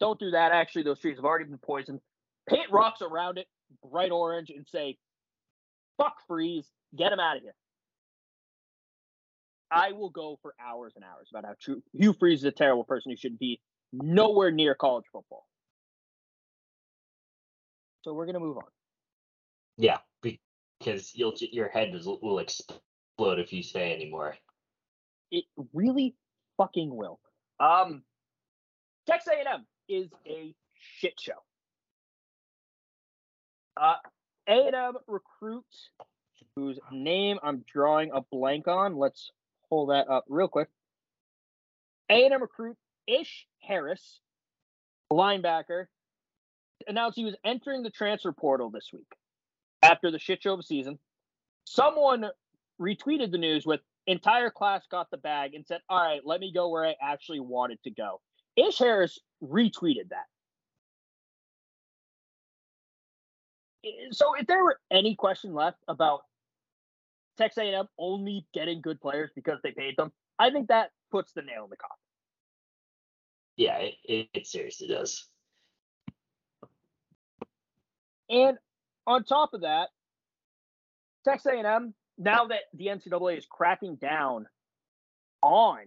Don't 0.00 0.18
do 0.18 0.32
that. 0.32 0.52
Actually, 0.52 0.82
those 0.82 1.00
trees 1.00 1.16
have 1.16 1.24
already 1.24 1.44
been 1.44 1.58
poisoned. 1.58 2.00
Paint 2.48 2.70
rocks 2.70 3.00
around 3.00 3.38
it 3.38 3.46
bright 3.82 4.10
orange 4.10 4.50
and 4.50 4.66
say, 4.66 4.96
fuck 5.96 6.16
freeze, 6.26 6.66
get 6.96 7.12
him 7.12 7.20
out 7.20 7.36
of 7.36 7.42
here. 7.42 7.54
I 9.70 9.92
will 9.92 10.10
go 10.10 10.38
for 10.42 10.54
hours 10.60 10.92
and 10.94 11.04
hours 11.04 11.28
about 11.30 11.44
how 11.44 11.54
true 11.60 11.82
Hugh 11.92 12.12
Freeze 12.12 12.40
is 12.40 12.44
a 12.44 12.52
terrible 12.52 12.84
person 12.84 13.10
who 13.10 13.16
should 13.16 13.38
be 13.38 13.60
nowhere 13.92 14.50
near 14.50 14.74
college 14.74 15.06
football. 15.12 15.46
So 18.02 18.12
we're 18.12 18.26
gonna 18.26 18.40
move 18.40 18.58
on. 18.58 18.64
Yeah, 19.76 19.98
because 20.22 21.12
you'll 21.14 21.34
your 21.40 21.68
head 21.68 21.92
will, 21.92 22.20
will 22.22 22.38
explode 22.38 23.38
if 23.38 23.52
you 23.52 23.62
say 23.62 23.92
anymore. 23.92 24.36
It 25.32 25.44
really 25.72 26.14
fucking 26.56 26.94
will. 26.94 27.18
Um, 27.58 28.02
Texas 29.06 29.32
A&M 29.32 29.66
is 29.88 30.08
a 30.26 30.54
shit 30.98 31.18
show. 31.18 31.32
Uh, 33.76 33.96
A&M 34.48 34.94
recruit 35.06 35.64
whose 36.56 36.78
name 36.92 37.38
I'm 37.42 37.64
drawing 37.72 38.10
a 38.12 38.20
blank 38.20 38.68
on. 38.68 38.96
Let's 38.96 39.30
pull 39.68 39.86
that 39.86 40.08
up 40.08 40.24
real 40.28 40.48
quick. 40.48 40.68
A&M 42.10 42.40
recruit 42.40 42.76
Ish 43.06 43.46
Harris, 43.60 44.20
linebacker, 45.12 45.86
announced 46.86 47.16
he 47.16 47.24
was 47.24 47.36
entering 47.44 47.82
the 47.82 47.90
transfer 47.90 48.32
portal 48.32 48.70
this 48.70 48.90
week 48.92 49.06
after 49.82 50.10
the 50.10 50.18
shit 50.18 50.42
show 50.42 50.54
of 50.54 50.64
season. 50.64 50.98
Someone 51.64 52.26
retweeted 52.80 53.30
the 53.30 53.38
news 53.38 53.64
with 53.66 53.80
entire 54.06 54.50
class 54.50 54.82
got 54.90 55.10
the 55.10 55.16
bag 55.16 55.54
and 55.54 55.66
said, 55.66 55.80
"All 55.88 56.02
right, 56.02 56.24
let 56.24 56.40
me 56.40 56.52
go 56.52 56.68
where 56.68 56.84
I 56.84 56.94
actually 57.00 57.40
wanted 57.40 57.82
to 57.84 57.90
go." 57.90 58.20
Ish 58.56 58.78
Harris 58.78 59.18
retweeted 59.42 60.10
that. 60.10 60.26
So, 64.12 64.34
if 64.34 64.46
there 64.46 64.64
were 64.64 64.80
any 64.90 65.14
question 65.14 65.52
left 65.52 65.78
about 65.88 66.22
Texas 67.36 67.62
A&M 67.62 67.86
only 67.98 68.46
getting 68.54 68.80
good 68.80 69.00
players 69.00 69.30
because 69.34 69.58
they 69.62 69.72
paid 69.72 69.96
them, 69.96 70.12
I 70.38 70.50
think 70.50 70.68
that 70.68 70.90
puts 71.10 71.32
the 71.32 71.42
nail 71.42 71.64
in 71.64 71.70
the 71.70 71.76
coffin. 71.76 71.96
Yeah, 73.56 73.76
it, 73.76 73.94
it, 74.04 74.28
it 74.32 74.46
seriously 74.46 74.88
does. 74.88 75.26
And 78.30 78.56
on 79.06 79.24
top 79.24 79.52
of 79.52 79.62
that, 79.62 79.90
Texas 81.24 81.52
A&M, 81.52 81.94
now 82.18 82.46
that 82.46 82.60
the 82.72 82.86
NCAA 82.86 83.38
is 83.38 83.46
cracking 83.48 83.96
down 83.96 84.46
on 85.42 85.84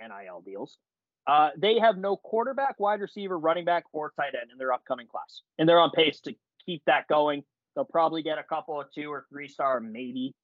NIL 0.00 0.42
deals, 0.44 0.78
uh, 1.26 1.50
they 1.56 1.78
have 1.78 1.96
no 1.96 2.16
quarterback, 2.16 2.78
wide 2.78 3.00
receiver, 3.00 3.38
running 3.38 3.64
back, 3.64 3.84
or 3.92 4.12
tight 4.16 4.34
end 4.40 4.50
in 4.52 4.58
their 4.58 4.72
upcoming 4.72 5.06
class, 5.06 5.42
and 5.58 5.68
they're 5.68 5.80
on 5.80 5.90
pace 5.90 6.20
to 6.20 6.34
keep 6.64 6.82
that 6.86 7.08
going. 7.08 7.42
They'll 7.74 7.84
probably 7.84 8.22
get 8.22 8.38
a 8.38 8.42
couple 8.42 8.80
of 8.80 8.86
two 8.92 9.10
or 9.10 9.26
three 9.30 9.48
star, 9.48 9.80
maybe. 9.80 10.34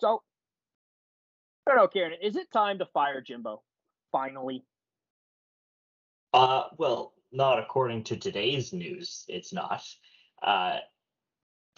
So, 0.00 0.22
I 1.66 1.70
don't 1.70 1.78
know, 1.78 1.88
Karen. 1.88 2.14
Is 2.22 2.36
it 2.36 2.50
time 2.50 2.78
to 2.78 2.86
fire 2.86 3.20
Jimbo? 3.20 3.62
Finally. 4.10 4.64
Uh, 6.32 6.64
well, 6.78 7.12
not 7.32 7.58
according 7.58 8.04
to 8.04 8.16
today's 8.16 8.72
news. 8.72 9.24
It's 9.28 9.52
not. 9.52 9.84
Uh, 10.42 10.78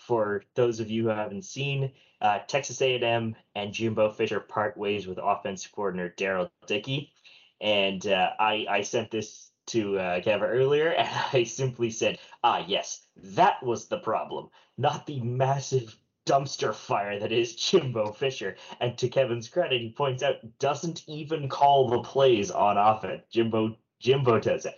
for 0.06 0.42
those 0.54 0.80
of 0.80 0.90
you 0.90 1.04
who 1.04 1.08
haven't 1.08 1.44
seen, 1.44 1.92
uh, 2.20 2.40
Texas 2.46 2.80
A&M 2.80 3.34
and 3.54 3.72
Jimbo 3.72 4.10
Fisher 4.10 4.40
part 4.40 4.76
ways 4.76 5.06
with 5.06 5.18
offensive 5.22 5.72
coordinator 5.72 6.14
Darrell 6.16 6.50
Dickey, 6.66 7.12
and 7.60 8.06
uh, 8.06 8.30
I 8.38 8.66
I 8.68 8.82
sent 8.82 9.10
this 9.10 9.50
to 9.68 9.98
uh, 9.98 10.20
Kevin 10.22 10.48
earlier, 10.48 10.88
and 10.98 11.08
I 11.32 11.44
simply 11.44 11.90
said, 11.90 12.18
ah, 12.42 12.64
yes, 12.66 13.06
that 13.16 13.62
was 13.62 13.88
the 13.88 13.98
problem, 13.98 14.48
not 14.76 15.06
the 15.06 15.20
massive 15.20 15.96
dumpster 16.26 16.74
fire 16.74 17.18
that 17.18 17.32
is 17.32 17.56
Jimbo 17.56 18.12
Fisher. 18.12 18.56
And 18.80 18.96
to 18.98 19.08
Kevin's 19.08 19.48
credit, 19.48 19.80
he 19.80 19.90
points 19.92 20.22
out 20.22 20.36
doesn't 20.58 21.02
even 21.08 21.48
call 21.48 21.88
the 21.88 22.02
plays 22.02 22.50
on 22.50 22.78
offense. 22.78 23.22
Jimbo 23.30 23.76
Jimbo 24.00 24.40
does 24.40 24.66
it. 24.66 24.74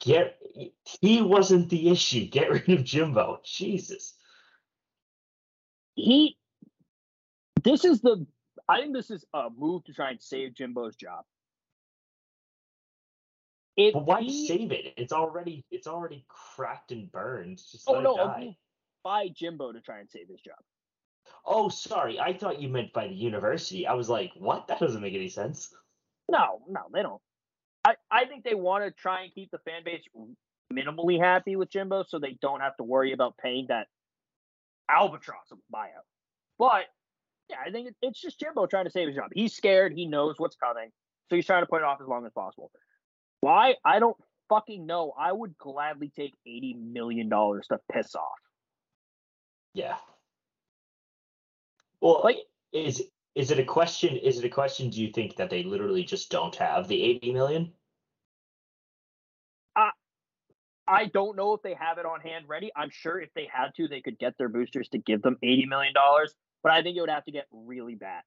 Get 0.00 0.38
he 1.00 1.22
wasn't 1.22 1.68
the 1.70 1.90
issue. 1.90 2.26
Get 2.26 2.50
rid 2.50 2.68
of 2.68 2.84
Jimbo. 2.84 3.40
Jesus. 3.44 4.13
He 5.94 6.36
this 7.62 7.84
is 7.84 8.00
the 8.00 8.26
I 8.68 8.80
think 8.80 8.94
this 8.94 9.10
is 9.10 9.24
a 9.34 9.48
move 9.56 9.84
to 9.84 9.92
try 9.92 10.10
and 10.10 10.20
save 10.22 10.54
Jimbo's 10.54 10.96
job. 10.96 11.24
If 13.76 13.94
But 13.94 14.06
why 14.06 14.22
he- 14.22 14.46
save 14.46 14.72
it? 14.72 14.94
It's 14.96 15.12
already 15.12 15.64
it's 15.70 15.86
already 15.86 16.24
cracked 16.28 16.92
and 16.92 17.10
burned. 17.10 17.58
Just 17.58 17.84
Oh 17.88 17.94
let 17.94 18.02
no, 18.04 18.16
it 18.16 18.20
a 18.20 18.24
die. 18.24 18.56
by 19.02 19.28
Jimbo 19.28 19.72
to 19.72 19.80
try 19.80 20.00
and 20.00 20.10
save 20.10 20.28
his 20.28 20.40
job. 20.40 20.56
Oh, 21.46 21.68
sorry. 21.68 22.18
I 22.20 22.32
thought 22.36 22.60
you 22.60 22.68
meant 22.68 22.92
by 22.92 23.08
the 23.08 23.14
university. 23.14 23.86
I 23.86 23.94
was 23.94 24.08
like, 24.08 24.32
what? 24.36 24.66
That 24.68 24.78
doesn't 24.78 25.02
make 25.02 25.14
any 25.14 25.28
sense. 25.28 25.74
No, 26.30 26.62
no, 26.68 26.80
they 26.92 27.02
don't. 27.02 27.20
I, 27.84 27.96
I 28.10 28.24
think 28.26 28.44
they 28.44 28.54
want 28.54 28.84
to 28.84 28.90
try 28.90 29.22
and 29.24 29.34
keep 29.34 29.50
the 29.50 29.58
fan 29.58 29.82
base 29.84 30.02
minimally 30.72 31.20
happy 31.20 31.56
with 31.56 31.70
Jimbo 31.70 32.04
so 32.08 32.18
they 32.18 32.38
don't 32.40 32.60
have 32.60 32.76
to 32.78 32.82
worry 32.82 33.12
about 33.12 33.36
paying 33.36 33.66
that 33.68 33.88
albatross 34.88 35.50
of 35.50 35.58
a 35.58 35.76
buyout. 35.76 36.04
But 36.58 36.84
yeah, 37.48 37.56
I 37.66 37.70
think 37.70 37.94
it's 38.02 38.20
just 38.20 38.40
Jimbo 38.40 38.66
trying 38.66 38.84
to 38.84 38.90
save 38.90 39.08
his 39.08 39.16
job. 39.16 39.30
He's 39.34 39.54
scared. 39.54 39.92
He 39.92 40.06
knows 40.06 40.34
what's 40.38 40.56
coming. 40.56 40.90
So 41.28 41.36
he's 41.36 41.46
trying 41.46 41.62
to 41.62 41.66
put 41.66 41.78
it 41.78 41.84
off 41.84 42.00
as 42.00 42.08
long 42.08 42.26
as 42.26 42.32
possible. 42.32 42.70
Why? 43.40 43.76
I 43.84 43.98
don't 43.98 44.16
fucking 44.48 44.86
know. 44.86 45.12
I 45.18 45.32
would 45.32 45.56
gladly 45.58 46.12
take 46.14 46.34
$80 46.46 46.92
million 46.92 47.28
to 47.28 47.78
piss 47.92 48.14
off. 48.14 48.38
Yeah. 49.74 49.96
Well, 52.00 52.20
like, 52.22 52.38
is 52.72 53.02
is 53.34 53.50
it 53.50 53.58
a 53.58 53.64
question? 53.64 54.16
Is 54.16 54.38
it 54.38 54.44
a 54.44 54.48
question? 54.48 54.90
Do 54.90 55.00
you 55.00 55.10
think 55.10 55.36
that 55.36 55.50
they 55.50 55.64
literally 55.64 56.04
just 56.04 56.30
don't 56.30 56.54
have 56.56 56.86
the 56.86 57.02
eighty 57.02 57.32
million? 57.32 57.72
I 60.86 61.06
don't 61.06 61.36
know 61.36 61.54
if 61.54 61.62
they 61.62 61.74
have 61.74 61.98
it 61.98 62.06
on 62.06 62.20
hand 62.20 62.44
ready. 62.48 62.70
I'm 62.76 62.90
sure 62.90 63.20
if 63.20 63.32
they 63.34 63.48
had 63.50 63.74
to, 63.76 63.88
they 63.88 64.00
could 64.00 64.18
get 64.18 64.36
their 64.36 64.48
boosters 64.48 64.88
to 64.90 64.98
give 64.98 65.22
them 65.22 65.38
$80 65.42 65.68
million, 65.68 65.94
but 66.62 66.72
I 66.72 66.82
think 66.82 66.96
it 66.96 67.00
would 67.00 67.10
have 67.10 67.24
to 67.24 67.32
get 67.32 67.46
really 67.50 67.94
bad. 67.94 68.22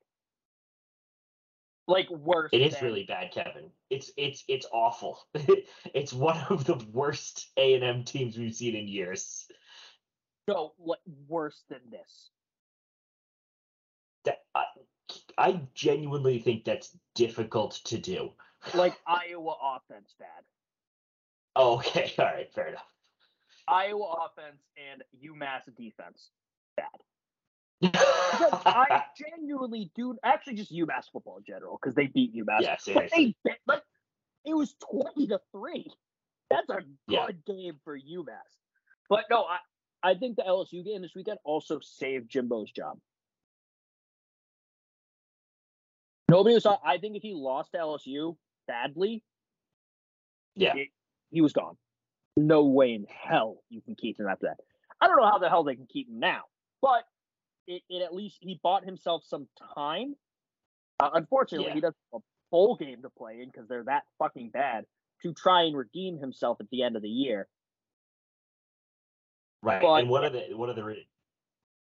Like 1.88 2.10
worse. 2.10 2.50
It 2.52 2.62
is 2.62 2.74
than- 2.74 2.84
really 2.84 3.04
bad, 3.06 3.32
Kevin. 3.32 3.70
It's 3.90 4.12
it's 4.18 4.44
it's 4.50 4.66
awful. 4.74 5.22
it's 5.94 6.12
one 6.12 6.38
of 6.50 6.66
the 6.66 6.76
worst 6.92 7.50
A 7.56 7.76
and 7.76 7.84
M 7.84 8.04
teams 8.04 8.38
we've 8.38 8.54
seen 8.54 8.76
in 8.76 8.90
years. 8.90 9.48
No, 10.50 10.74
like 10.78 11.00
worse 11.30 11.64
than 11.70 11.80
this. 11.90 12.30
That 14.26 14.40
I, 14.54 14.66
I 15.38 15.62
genuinely 15.74 16.40
think 16.40 16.66
that's 16.66 16.96
difficult 17.16 17.80
to 17.86 17.98
do. 17.98 18.32
Like 18.74 18.98
Iowa 19.08 19.56
offense 19.78 20.14
bad. 20.20 20.44
Oh, 21.58 21.78
okay, 21.78 22.14
all 22.20 22.26
right, 22.26 22.54
fair 22.54 22.68
enough. 22.70 22.86
Iowa 23.68 24.28
offense 24.30 24.62
and 24.92 25.04
UMass 25.22 25.64
defense 25.78 26.30
bad. 26.78 26.88
I 28.66 29.04
genuinely 29.18 29.92
do 29.96 30.18
actually 30.24 30.54
just 30.56 30.72
UMass 30.72 31.06
football 31.12 31.38
in 31.38 31.44
general 31.44 31.78
because 31.82 31.96
they 31.96 32.08
beat 32.08 32.34
UMass. 32.36 32.62
Yeah, 32.62 32.78
but 32.78 32.86
they 32.86 32.94
seriously. 33.10 33.38
like 33.68 33.82
it 34.46 34.54
was 34.54 34.74
twenty 34.90 35.28
to 35.28 35.40
three. 35.52 35.92
That's 36.50 36.70
a 36.70 36.76
good 36.76 36.86
Yeah. 37.08 37.28
game 37.46 37.80
for 37.84 37.98
UMass. 38.00 38.50
But 39.10 39.26
no, 39.30 39.44
I 39.44 39.58
I 40.02 40.16
think 40.16 40.38
the 40.38 40.44
LSU 40.44 40.86
game 40.86 41.02
this 41.02 41.14
weekend 41.16 41.40
also 41.44 41.80
saved 41.82 42.30
Jimbo's 42.32 42.72
job. 42.72 43.00
Nobody 46.30 46.56
was. 46.56 46.66
I 46.66 46.98
think 47.00 47.16
if 47.16 47.22
he 47.22 47.34
lost 47.34 47.72
to 47.74 47.78
LSU 47.80 48.38
badly, 48.68 49.24
Yeah. 50.56 50.76
it- 50.76 50.90
he 51.32 51.42
was 51.42 51.54
gone. 51.54 51.78
No 52.36 52.66
way 52.66 52.94
in 52.94 53.06
hell 53.10 53.58
you 53.70 53.82
can 53.82 53.96
keep 53.96 54.20
him 54.20 54.28
after 54.28 54.48
that. 54.48 54.58
I 55.02 55.08
don't 55.08 55.18
know 55.18 55.30
how 55.30 55.40
the 55.40 55.50
hell 55.50 55.64
they 55.64 55.76
can 55.76 55.88
keep 55.88 56.08
him 56.10 56.20
now, 56.20 56.42
but 56.82 57.04
it, 57.68 57.82
it 57.90 58.02
at 58.04 58.14
least 58.14 58.38
he 58.42 58.60
bought 58.62 58.84
himself 58.86 59.24
some 59.26 59.48
time. 59.76 60.16
Uh, 61.00 61.10
unfortunately, 61.14 61.68
Yeah. 61.68 61.74
he 61.76 61.82
doesn't 61.82 61.98
have 62.14 62.22
a 62.22 62.24
bowl 62.52 62.76
game 62.76 63.02
to 63.02 63.10
play 63.10 63.42
in 63.42 63.50
because 63.52 63.68
they're 63.68 63.84
that 63.84 64.04
fucking 64.20 64.50
bad 64.50 64.86
to 65.24 65.34
try 65.34 65.64
and 65.64 65.76
redeem 65.76 66.18
himself 66.18 66.58
at 66.60 66.70
the 66.70 66.84
end 66.84 66.96
of 66.96 67.02
the 67.02 67.10
year. 67.10 67.48
Right. 69.64 69.82
But- 69.82 69.96
and 69.96 70.10
one 70.10 70.24
of 70.24 70.34
the 70.34 70.56
one 70.56 70.70
of 70.70 70.76
the 70.76 70.84
re- 70.84 71.08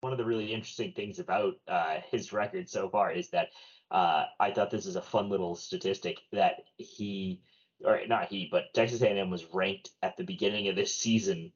one 0.02 0.12
of 0.12 0.18
the 0.18 0.26
really 0.26 0.54
interesting 0.54 0.92
things 0.94 1.20
about 1.20 1.56
uh, 1.68 1.98
his 2.12 2.32
record 2.32 2.70
so 2.70 2.90
far 2.90 3.12
is 3.12 3.30
that 3.30 3.50
uh, 3.90 4.26
I 4.40 4.52
thought 4.52 4.70
this 4.70 4.86
is 4.86 4.96
a 4.96 5.02
fun 5.02 5.30
little 5.30 5.56
statistic 5.56 6.20
that 6.32 6.56
he 6.78 7.42
or 7.84 8.00
not 8.08 8.30
he, 8.30 8.48
but 8.52 8.74
Texas 8.74 9.02
A&M 9.02 9.30
was 9.30 9.54
ranked 9.54 9.92
at 10.02 10.18
the 10.18 10.24
beginning 10.24 10.68
of 10.68 10.76
this 10.76 10.96
season 10.96 11.52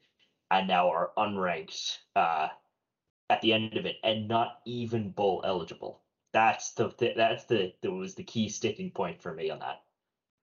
and 0.49 0.67
now 0.67 0.89
are 0.89 1.11
unranked 1.17 1.97
uh, 2.15 2.49
at 3.29 3.41
the 3.41 3.53
end 3.53 3.77
of 3.77 3.85
it 3.85 3.95
and 4.03 4.27
not 4.27 4.59
even 4.65 5.09
bowl 5.09 5.41
eligible. 5.45 6.01
That's 6.33 6.73
the 6.73 6.89
th- 6.89 7.17
that's 7.17 7.45
the 7.45 7.73
that 7.81 7.91
was 7.91 8.15
the 8.15 8.23
key 8.23 8.49
sticking 8.49 8.91
point 8.91 9.21
for 9.21 9.33
me 9.33 9.49
on 9.49 9.59
that. 9.59 9.81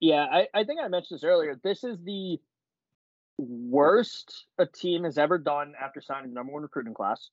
Yeah, 0.00 0.26
I, 0.30 0.48
I 0.54 0.64
think 0.64 0.80
I 0.82 0.88
mentioned 0.88 1.18
this 1.18 1.24
earlier. 1.24 1.58
This 1.62 1.82
is 1.82 1.98
the 2.04 2.38
worst 3.38 4.46
a 4.58 4.66
team 4.66 5.04
has 5.04 5.16
ever 5.16 5.38
done 5.38 5.72
after 5.80 6.00
signing 6.00 6.30
the 6.30 6.34
number 6.34 6.52
one 6.52 6.62
recruiting 6.62 6.94
class. 6.94 7.30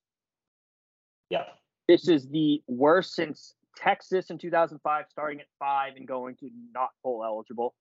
Yep. 1.30 1.48
This 1.88 2.08
is 2.08 2.28
the 2.30 2.62
worst 2.68 3.14
since 3.14 3.56
Texas 3.76 4.30
in 4.30 4.38
2005, 4.38 5.06
starting 5.10 5.40
at 5.40 5.48
five 5.60 5.94
and 5.98 6.08
going 6.08 6.36
to 6.38 6.50
not 6.74 6.90
bowl 7.04 7.24
eligible 7.26 7.76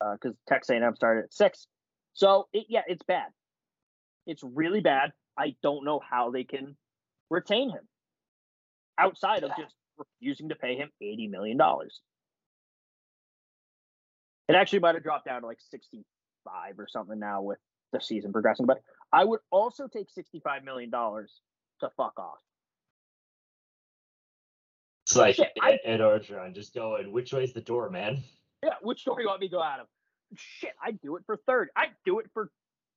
Uh, 0.00 0.14
because 0.14 0.36
Texas 0.48 0.70
A&M 0.70 0.96
started 0.96 1.24
at 1.24 1.32
six. 1.32 1.66
So 2.14 2.48
it, 2.52 2.66
yeah, 2.68 2.82
it's 2.86 3.02
bad. 3.02 3.28
It's 4.26 4.42
really 4.42 4.80
bad. 4.80 5.12
I 5.38 5.56
don't 5.62 5.84
know 5.84 6.00
how 6.00 6.30
they 6.30 6.44
can 6.44 6.76
retain 7.30 7.70
him 7.70 7.88
outside 8.98 9.42
of 9.42 9.50
just 9.58 9.74
refusing 9.98 10.48
to 10.48 10.54
pay 10.54 10.76
him 10.76 10.90
eighty 11.00 11.26
million 11.28 11.56
dollars. 11.56 12.00
It 14.48 14.54
actually 14.56 14.80
might 14.80 14.94
have 14.94 15.02
dropped 15.02 15.26
down 15.26 15.40
to 15.40 15.46
like 15.46 15.58
sixty-five 15.70 16.78
or 16.78 16.86
something 16.88 17.18
now 17.18 17.42
with 17.42 17.58
the 17.92 18.00
season 18.00 18.32
progressing. 18.32 18.66
But 18.66 18.80
I 19.12 19.24
would 19.24 19.40
also 19.50 19.88
take 19.88 20.10
sixty-five 20.10 20.64
million 20.64 20.90
dollars 20.90 21.32
to 21.80 21.90
fuck 21.96 22.18
off. 22.18 22.38
It's 25.06 25.16
like 25.16 25.34
Shit, 25.36 25.52
Ed, 25.62 25.80
Ed 25.84 26.00
Orgeron 26.00 26.54
just 26.54 26.74
going, 26.74 27.12
which 27.12 27.32
way's 27.32 27.52
the 27.52 27.60
door, 27.60 27.90
man? 27.90 28.22
Yeah, 28.64 28.74
which 28.82 29.00
store 29.00 29.20
you 29.20 29.26
want 29.26 29.40
me 29.40 29.48
to 29.48 29.52
go 29.52 29.62
out 29.62 29.80
of? 29.80 29.86
Shit, 30.36 30.72
I'd 30.82 31.00
do 31.00 31.16
it 31.16 31.22
for 31.26 31.36
third. 31.46 31.68
I'd 31.76 31.94
do 32.04 32.18
it 32.18 32.26
for 32.32 32.50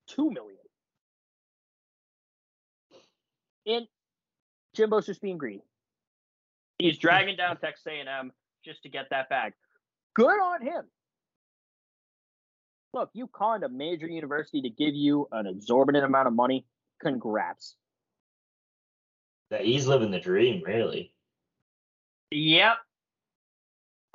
two 0.08 0.32
million. 0.32 0.58
And 3.66 3.88
Jimbo's 4.76 5.06
just 5.06 5.22
being 5.22 5.38
greedy. 5.38 5.64
He's 6.80 6.98
dragging 6.98 7.36
down 7.36 7.58
Texas 7.58 7.86
A&M 7.88 8.32
just 8.64 8.84
to 8.84 8.90
get 8.90 9.08
that 9.10 9.30
bag. 9.30 9.54
Good 10.16 10.40
on 10.40 10.62
him. 10.62 10.84
Look, 12.94 13.10
you 13.14 13.28
conned 13.28 13.64
a 13.64 13.70
major 13.70 14.08
university 14.08 14.62
to 14.62 14.70
give 14.70 14.96
you 14.96 15.28
an 15.32 15.48
exorbitant 15.48 16.06
amount 16.06 16.28
of 16.28 16.34
money. 16.34 16.66
Congrats. 17.02 17.76
That 19.52 19.66
he's 19.66 19.86
living 19.86 20.12
the 20.12 20.20
dream, 20.20 20.64
really. 20.66 21.14
Yep. 22.32 22.78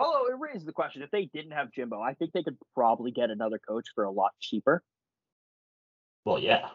Although 0.03 0.27
it 0.27 0.39
raises 0.39 0.65
the 0.65 0.73
question, 0.73 1.03
if 1.03 1.11
they 1.13 1.27
didn't 1.27 1.53
have 1.53 1.71
Jimbo, 1.71 2.01
I 2.01 2.15
think 2.15 2.33
they 2.33 2.43
could 2.43 2.59
probably 2.75 3.13
get 3.13 3.31
another 3.31 3.59
coach 3.59 3.87
for 3.95 4.03
a 4.03 4.11
lot 4.11 4.33
cheaper. 4.41 4.83
Well, 6.25 6.41
yeah. 6.41 6.69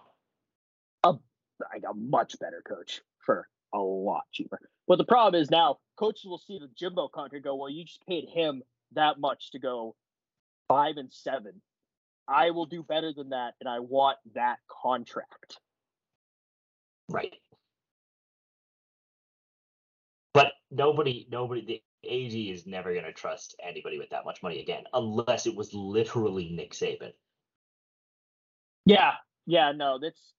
like 1.03 1.83
a 1.89 1.93
much 1.93 2.39
better 2.39 2.63
coach 2.65 3.01
for 3.25 3.49
a 3.73 3.79
lot 3.79 4.23
cheaper. 4.31 4.59
But 4.87 4.97
the 4.97 5.03
problem 5.03 5.41
is 5.41 5.51
now 5.51 5.79
coaches 5.97 6.25
will 6.25 6.37
see 6.37 6.57
the 6.57 6.69
Jimbo 6.77 7.09
contract 7.09 7.43
go, 7.43 7.55
well, 7.55 7.69
you 7.69 7.83
just 7.83 8.05
paid 8.07 8.29
him 8.29 8.63
that 8.93 9.19
much 9.19 9.51
to 9.51 9.59
go 9.59 9.95
five 10.69 10.95
and 10.95 11.11
seven. 11.11 11.61
I 12.29 12.51
will 12.51 12.65
do 12.65 12.83
better 12.83 13.11
than 13.13 13.29
that, 13.29 13.55
and 13.59 13.69
I 13.69 13.79
want 13.79 14.17
that 14.35 14.57
contract. 14.69 15.59
Right. 17.09 17.33
But 20.33 20.51
nobody, 20.71 21.27
nobody, 21.31 21.83
AG 22.03 22.49
is 22.51 22.67
never 22.67 22.93
going 22.93 23.05
to 23.05 23.13
trust 23.13 23.55
anybody 23.63 23.97
with 23.97 24.09
that 24.11 24.25
much 24.25 24.43
money 24.43 24.61
again, 24.61 24.83
unless 24.93 25.45
it 25.45 25.55
was 25.55 25.73
literally 25.73 26.49
Nick 26.49 26.73
Saban. 26.73 27.13
Yeah, 28.85 29.13
yeah, 29.45 29.71
no, 29.75 29.99
that's 30.01 30.33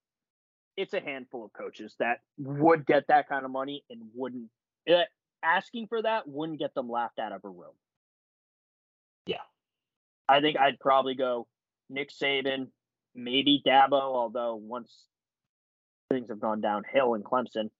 it's 0.76 0.94
a 0.94 1.00
handful 1.00 1.44
of 1.44 1.52
coaches 1.52 1.96
that 1.98 2.20
would 2.38 2.86
get 2.86 3.08
that 3.08 3.28
kind 3.28 3.44
of 3.44 3.50
money 3.50 3.84
and 3.90 4.00
wouldn't 4.14 4.48
eh, 4.86 5.02
asking 5.42 5.88
for 5.88 6.00
that 6.02 6.28
wouldn't 6.28 6.58
get 6.58 6.74
them 6.74 6.88
laughed 6.88 7.18
out 7.18 7.32
of 7.32 7.44
a 7.44 7.48
room. 7.48 7.74
Yeah. 9.26 9.42
I 10.28 10.40
think 10.40 10.58
I'd 10.58 10.78
probably 10.78 11.14
go 11.14 11.46
Nick 11.90 12.10
Saban, 12.10 12.68
maybe 13.14 13.62
Dabo, 13.66 14.00
although 14.00 14.56
once 14.56 15.04
things 16.10 16.28
have 16.28 16.40
gone 16.40 16.60
downhill 16.60 17.14
in 17.14 17.22
Clemson, 17.22 17.70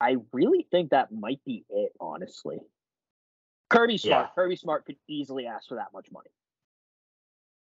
I 0.00 0.16
really 0.32 0.66
think 0.70 0.90
that 0.90 1.12
might 1.12 1.40
be 1.44 1.64
it, 1.70 1.92
honestly. 1.98 2.58
Kirby 3.68 3.98
Smart. 3.98 4.26
Yeah. 4.26 4.34
Kirby 4.34 4.56
Smart 4.56 4.86
could 4.86 4.96
easily 5.08 5.46
ask 5.46 5.68
for 5.68 5.76
that 5.76 5.92
much 5.92 6.06
money. 6.12 6.30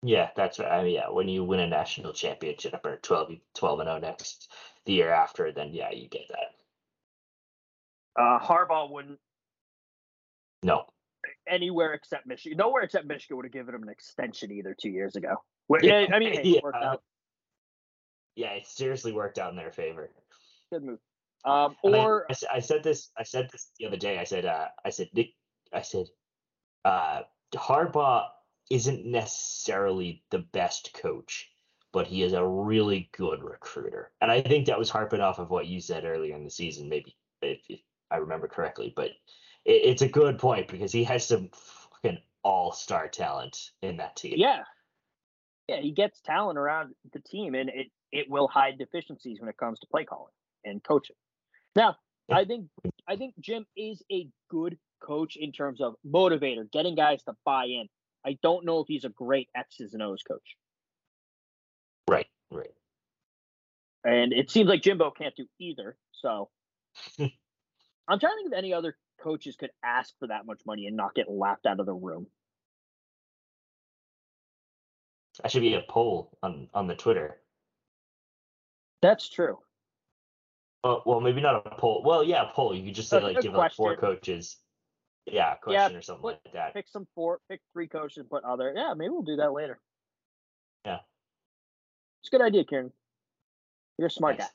Yeah, 0.02 0.30
that's 0.36 0.60
right. 0.60 0.72
I 0.72 0.84
mean, 0.84 0.96
yeah, 0.96 1.10
when 1.10 1.30
you 1.30 1.44
win 1.44 1.62
a 1.62 1.68
national 1.68 2.12
championship 2.14 2.76
or 2.84 2.98
12, 2.98 3.32
12 3.56 3.80
and 3.80 3.88
0 3.88 4.00
next 4.00 4.52
the 4.86 4.94
year 4.94 5.12
after, 5.12 5.52
then 5.52 5.70
yeah, 5.74 5.92
you 5.92 6.10
get 6.10 6.28
that. 6.30 8.22
Uh, 8.22 8.40
Harbaugh 8.40 8.90
wouldn't 8.92 9.20
No. 10.62 10.86
anywhere 11.48 11.94
except 11.94 12.26
Michigan. 12.28 12.58
Nowhere 12.58 12.84
except 12.84 13.06
Michigan 13.06 13.38
would 13.38 13.46
have 13.46 13.54
given 13.54 13.74
him 13.74 13.84
an 13.84 13.90
extension 13.90 14.52
either 14.52 14.76
two 14.80 14.90
years 14.90 15.16
ago. 15.16 15.36
Well, 15.70 15.80
yeah, 15.84 16.06
I 16.14 16.20
mean, 16.20 16.34
hey, 16.34 16.42
it 16.58 16.64
worked 16.64 16.78
Yeah. 16.82 16.90
out. 16.92 17.04
Yeah, 18.36 18.52
it 18.54 18.68
seriously 18.68 19.14
worked 19.14 19.38
out 19.40 19.52
in 19.52 19.56
their 19.56 19.72
favor. 19.72 20.10
Good 20.72 20.84
move. 20.84 21.00
Um, 21.46 21.76
I- 21.86 21.88
or 21.88 22.26
I, 22.30 22.36
I 22.56 22.60
said 22.60 22.84
this. 22.84 23.10
I 23.18 23.24
said 23.24 23.50
this 23.52 23.72
the 23.80 23.86
other 23.86 23.98
day. 23.98 24.18
I 24.20 24.24
said. 24.26 24.46
Uh, 24.46 24.68
I 24.84 24.90
said 24.90 25.10
Nick. 25.14 25.30
I 25.74 25.82
said. 25.82 26.08
Uh, 26.86 27.22
Harbaugh 27.54 28.26
isn't 28.70 29.06
necessarily 29.06 30.24
the 30.32 30.40
best 30.40 30.94
coach, 30.94 31.50
but 31.92 32.08
he 32.08 32.24
is 32.24 32.34
a 32.34 32.46
really 32.46 33.10
good 33.16 33.44
recruiter. 33.44 34.12
And 34.22 34.32
I 34.32 34.42
think 34.42 34.66
that 34.66 34.80
was 34.80 34.90
harping 34.90 35.22
off 35.22 35.40
of 35.40 35.50
what 35.50 35.68
you 35.68 35.80
said 35.80 36.06
earlier 36.06 36.36
in 36.36 36.44
the 36.44 36.50
season, 36.50 36.90
maybe 36.90 37.16
if, 37.42 37.62
if 37.70 37.80
I 38.12 38.18
remember 38.18 38.48
correctly. 38.48 38.92
But 38.96 39.12
it, 39.66 39.82
it's 39.86 40.02
a 40.02 40.08
good 40.08 40.40
point 40.40 40.68
because 40.68 40.92
he 40.92 41.04
has 41.04 41.26
some 41.26 41.50
fucking 41.54 42.20
all-star 42.44 43.08
talent 43.08 43.72
in 43.82 43.98
that 43.98 44.16
team. 44.16 44.34
yeah, 44.38 44.64
yeah, 45.68 45.80
he 45.80 45.92
gets 45.92 46.20
talent 46.22 46.58
around 46.58 46.94
the 47.14 47.20
team, 47.20 47.56
and 47.56 47.70
it 47.70 47.88
it 48.12 48.30
will 48.30 48.48
hide 48.48 48.78
deficiencies 48.78 49.40
when 49.40 49.50
it 49.50 49.58
comes 49.58 49.80
to 49.80 49.88
play 49.88 50.04
calling 50.04 50.34
and 50.66 50.84
coaching. 50.84 51.16
Now, 51.76 51.98
I 52.32 52.46
think 52.46 52.68
I 53.08 53.16
think 53.16 53.34
Jim 53.40 53.66
is 53.78 54.02
a 54.12 54.28
good 54.50 54.78
coach 55.06 55.36
in 55.36 55.52
terms 55.52 55.82
of 55.82 55.96
motivator, 56.08 56.70
getting 56.72 56.96
guys 56.96 57.22
to 57.24 57.34
buy 57.46 57.66
in. 57.66 57.88
I 58.26 58.38
don't 58.42 58.66
know 58.66 58.80
if 58.80 58.88
he's 58.88 59.04
a 59.04 59.10
great 59.10 59.50
X's 59.56 59.94
and 59.94 60.02
O's 60.02 60.24
coach. 60.24 60.58
Right. 62.10 62.28
Right. 62.52 62.74
And 64.06 64.34
it 64.34 64.52
seems 64.52 64.70
like 64.70 64.82
Jimbo 64.82 65.12
can't 65.12 65.36
do 65.36 65.46
either. 65.60 65.98
So 66.12 66.50
I'm 67.20 68.20
trying 68.20 68.20
to 68.20 68.36
think 68.36 68.48
if 68.48 68.58
any 68.58 68.74
other 68.74 68.98
coaches 69.22 69.56
could 69.56 69.72
ask 69.84 70.14
for 70.20 70.28
that 70.28 70.46
much 70.46 70.62
money 70.66 70.88
and 70.88 70.98
not 70.98 71.16
get 71.16 71.30
laughed 71.30 71.66
out 71.66 71.80
of 71.80 71.86
the 71.86 71.94
room. 71.94 72.28
That 75.42 75.52
should 75.52 75.62
be 75.62 75.74
a 75.74 75.82
poll 75.90 76.38
on 76.44 76.68
on 76.74 76.88
the 76.88 76.96
Twitter. 76.96 77.38
That's 79.02 79.28
true. 79.28 79.58
Uh, 80.84 80.98
well, 81.06 81.22
maybe 81.22 81.42
not 81.42 81.66
a 81.66 81.76
poll. 81.76 82.04
Well, 82.06 82.24
yeah, 82.24 82.50
a 82.50 82.54
poll. 82.54 82.76
You 82.76 82.84
could 82.84 82.96
just 82.96 83.10
say 83.10 83.20
like 83.20 83.42
give 83.42 83.54
like 83.54 83.74
four 83.74 83.96
coaches. 83.96 84.58
Yeah, 85.26 85.56
question 85.56 85.94
Yeah, 85.94 85.98
or 85.98 86.02
something 86.02 86.22
put- 86.22 86.40
like 86.46 86.54
that. 86.54 86.74
Pick 86.74 86.88
some 86.88 87.08
four, 87.16 87.40
pick 87.50 87.62
three 87.72 87.88
coaches 87.88 88.18
and 88.18 88.30
put 88.30 88.44
other. 88.44 88.74
Yeah, 88.76 88.94
maybe 88.96 89.10
we'll 89.10 89.22
do 89.22 89.38
that 89.38 89.54
later. 89.54 89.80
Yeah. 90.86 91.00
It's 92.22 92.30
a 92.30 92.38
good 92.38 92.42
idea, 92.42 92.66
Karen. 92.66 92.92
You're 93.98 94.08
a 94.08 94.12
smart 94.12 94.38
Thanks. 94.38 94.54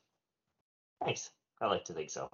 Thanks. 1.04 1.30
I 1.60 1.66
like 1.66 1.84
to 1.86 1.92
think 1.92 2.10
so. 2.10 2.30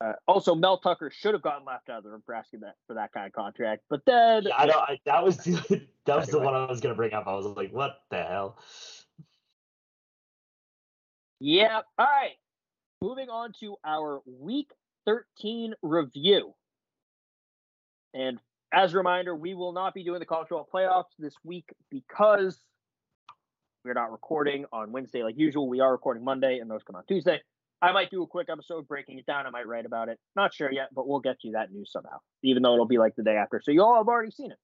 Uh, 0.00 0.14
also, 0.26 0.54
Mel 0.54 0.78
Tucker 0.78 1.10
should 1.10 1.32
have 1.34 1.42
gotten 1.42 1.64
left 1.64 1.88
out 1.88 1.98
of 1.98 2.04
the 2.04 2.10
room 2.10 2.22
for 2.26 2.34
asking 2.34 2.60
that 2.60 2.74
for 2.88 2.94
that 2.94 3.12
kind 3.12 3.26
of 3.26 3.32
contract, 3.32 3.82
but 3.88 4.04
then 4.04 4.44
Yeah, 4.44 4.56
I 4.56 4.66
know. 4.66 4.78
I, 4.78 4.98
that 5.04 5.22
was 5.24 5.36
the, 5.44 5.86
that 6.06 6.16
was 6.18 6.28
the 6.28 6.40
one 6.40 6.54
I 6.54 6.66
was 6.66 6.80
gonna 6.80 6.96
bring 6.96 7.12
up. 7.12 7.28
I 7.28 7.34
was 7.34 7.46
like, 7.46 7.72
what 7.72 8.00
the 8.10 8.22
hell? 8.22 8.58
Yeah. 11.38 11.82
All 11.98 12.06
right. 12.06 12.32
Moving 13.00 13.28
on 13.28 13.52
to 13.60 13.76
our 13.84 14.20
week 14.26 14.70
13 15.06 15.74
review. 15.82 16.54
And 18.14 18.38
as 18.72 18.94
a 18.94 18.96
reminder, 18.96 19.34
we 19.34 19.54
will 19.54 19.72
not 19.72 19.94
be 19.94 20.04
doing 20.04 20.20
the 20.20 20.26
college 20.26 20.48
football 20.48 20.68
playoffs 20.72 21.14
this 21.18 21.34
week 21.44 21.66
because 21.90 22.58
we're 23.84 23.94
not 23.94 24.12
recording 24.12 24.64
on 24.72 24.92
Wednesday 24.92 25.22
like 25.22 25.36
usual. 25.36 25.68
We 25.68 25.80
are 25.80 25.92
recording 25.92 26.24
Monday 26.24 26.58
and 26.58 26.70
those 26.70 26.82
come 26.82 26.96
on 26.96 27.04
Tuesday. 27.06 27.40
I 27.82 27.90
might 27.90 28.10
do 28.10 28.22
a 28.22 28.26
quick 28.26 28.48
episode 28.48 28.86
breaking 28.86 29.18
it 29.18 29.26
down. 29.26 29.44
I 29.44 29.50
might 29.50 29.66
write 29.66 29.86
about 29.86 30.08
it. 30.08 30.18
Not 30.36 30.54
sure 30.54 30.70
yet, 30.70 30.88
but 30.94 31.08
we'll 31.08 31.18
get 31.18 31.38
you 31.42 31.52
that 31.52 31.72
news 31.72 31.90
somehow, 31.90 32.18
even 32.44 32.62
though 32.62 32.74
it'll 32.74 32.86
be 32.86 32.98
like 32.98 33.16
the 33.16 33.24
day 33.24 33.36
after. 33.36 33.60
So 33.62 33.72
you 33.72 33.82
all 33.82 33.96
have 33.96 34.06
already 34.06 34.30
seen 34.30 34.52
it. 34.52 34.58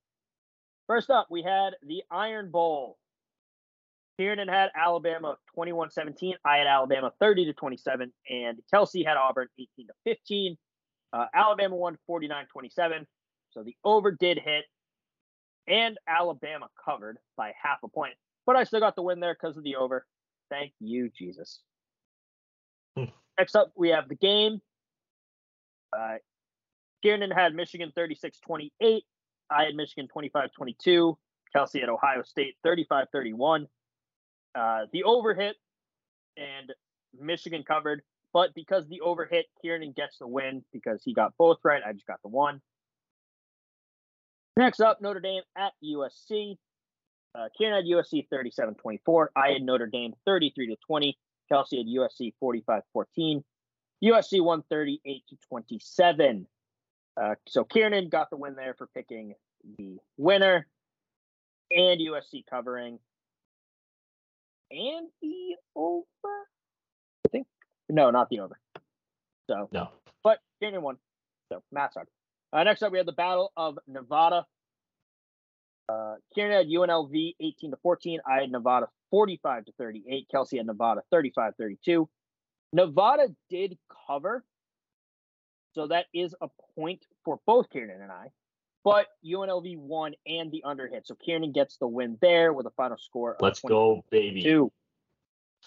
First 0.86 1.10
up, 1.10 1.26
we 1.28 1.42
had 1.42 1.74
the 1.82 2.02
Iron 2.10 2.50
Bowl. 2.50 2.96
Kieran 4.18 4.48
had 4.48 4.70
Alabama 4.74 5.36
21 5.54 5.90
17. 5.90 6.34
I 6.44 6.58
had 6.58 6.66
Alabama 6.68 7.12
30 7.20 7.46
to 7.46 7.52
27. 7.52 8.12
And 8.30 8.58
Kelsey 8.72 9.02
had 9.02 9.16
Auburn 9.16 9.48
18 9.58 9.88
to 9.88 9.92
15. 10.04 10.56
Uh, 11.12 11.24
Alabama 11.34 11.76
won 11.76 11.98
49 12.06 12.46
27. 12.52 13.06
So 13.50 13.62
the 13.62 13.76
over 13.84 14.10
did 14.12 14.38
hit. 14.38 14.64
And 15.66 15.98
Alabama 16.08 16.68
covered 16.82 17.18
by 17.36 17.52
half 17.60 17.78
a 17.84 17.88
point. 17.88 18.14
But 18.46 18.56
I 18.56 18.64
still 18.64 18.80
got 18.80 18.96
the 18.96 19.02
win 19.02 19.20
there 19.20 19.36
because 19.38 19.56
of 19.58 19.64
the 19.64 19.76
over. 19.76 20.06
Thank 20.50 20.72
you, 20.80 21.10
Jesus. 21.10 21.60
Next 23.38 23.54
up, 23.54 23.70
we 23.76 23.90
have 23.90 24.08
the 24.08 24.14
game. 24.14 24.60
Uh, 25.96 26.16
Kieran 27.02 27.30
had 27.30 27.54
Michigan 27.54 27.92
36 27.94 28.38
28. 28.40 29.04
I 29.50 29.64
had 29.64 29.74
Michigan 29.74 30.08
25 30.08 30.52
22. 30.52 31.18
Kelsey 31.52 31.82
at 31.82 31.88
Ohio 31.88 32.22
State 32.22 32.56
35 32.62 33.06
31. 33.12 33.66
Uh, 34.54 34.80
the 34.92 35.04
over 35.04 35.34
hit 35.34 35.56
and 36.36 36.72
Michigan 37.18 37.64
covered, 37.66 38.02
but 38.32 38.54
because 38.54 38.86
the 38.88 39.00
over 39.00 39.24
hit, 39.24 39.46
Kieran 39.62 39.92
gets 39.92 40.18
the 40.18 40.26
win 40.26 40.62
because 40.72 41.02
he 41.04 41.14
got 41.14 41.32
both 41.38 41.58
right. 41.64 41.82
I 41.86 41.92
just 41.92 42.06
got 42.06 42.20
the 42.22 42.28
one. 42.28 42.60
Next 44.58 44.80
up, 44.80 45.00
Notre 45.00 45.20
Dame 45.20 45.42
at 45.56 45.72
USC. 45.84 46.56
Uh, 47.32 47.44
Kieran 47.56 47.76
had 47.76 47.84
USC 47.84 48.26
37 48.28 48.74
24. 48.74 49.30
I 49.36 49.52
had 49.52 49.62
Notre 49.62 49.86
Dame 49.86 50.14
33 50.26 50.74
to 50.74 50.76
20. 50.84 51.16
Kelsey 51.48 51.76
had 51.76 51.86
USC 51.86 52.32
45 52.40 52.82
14. 52.92 53.44
USC 54.02 54.42
138 54.42 55.22
to 55.28 55.36
27. 55.48 56.46
Uh, 57.16 57.34
so 57.46 57.62
Kieran 57.62 58.08
got 58.08 58.30
the 58.30 58.36
win 58.36 58.56
there 58.56 58.74
for 58.76 58.88
picking 58.88 59.34
the 59.78 59.98
winner 60.16 60.66
and 61.70 62.00
USC 62.00 62.42
covering 62.50 62.98
and 64.72 65.08
the 65.22 65.54
over. 65.76 66.04
I 66.24 67.28
think 67.30 67.46
no, 67.88 68.10
not 68.10 68.28
the 68.28 68.40
over. 68.40 68.58
So 69.48 69.68
no, 69.70 69.90
but 70.24 70.40
Kieran 70.60 70.82
won. 70.82 70.96
So 71.52 71.62
Matt's 71.70 71.94
sucked. 71.94 72.10
Uh, 72.52 72.64
next 72.64 72.82
up, 72.82 72.92
we 72.92 72.98
have 72.98 73.06
the 73.06 73.12
Battle 73.12 73.52
of 73.56 73.78
Nevada. 73.86 74.46
Uh, 75.88 76.14
Kieran 76.34 76.52
had 76.52 76.66
UNLV 76.66 77.34
18 77.40 77.70
to 77.70 77.76
14. 77.82 78.20
I 78.26 78.40
had 78.40 78.50
Nevada 78.50 78.88
45 79.10 79.66
to 79.66 79.72
38. 79.78 80.26
Kelsey 80.30 80.58
had 80.58 80.66
Nevada 80.66 81.02
35 81.10 81.54
32. 81.58 82.08
Nevada 82.72 83.28
did 83.48 83.78
cover. 84.06 84.44
So 85.74 85.86
that 85.88 86.06
is 86.14 86.34
a 86.40 86.48
point 86.74 87.04
for 87.24 87.40
both 87.46 87.70
Kieran 87.70 88.02
and 88.02 88.10
I. 88.10 88.28
But 88.84 89.06
UNLV 89.24 89.78
won 89.78 90.14
and 90.26 90.50
the 90.50 90.62
under 90.64 90.86
hit. 90.86 91.06
So 91.06 91.14
Kieran 91.14 91.52
gets 91.52 91.76
the 91.76 91.86
win 91.86 92.16
there 92.20 92.52
with 92.52 92.66
a 92.66 92.70
final 92.70 92.96
score. 92.98 93.36
Let's 93.40 93.60
go, 93.60 94.04
baby. 94.10 94.42
Two. 94.42 94.72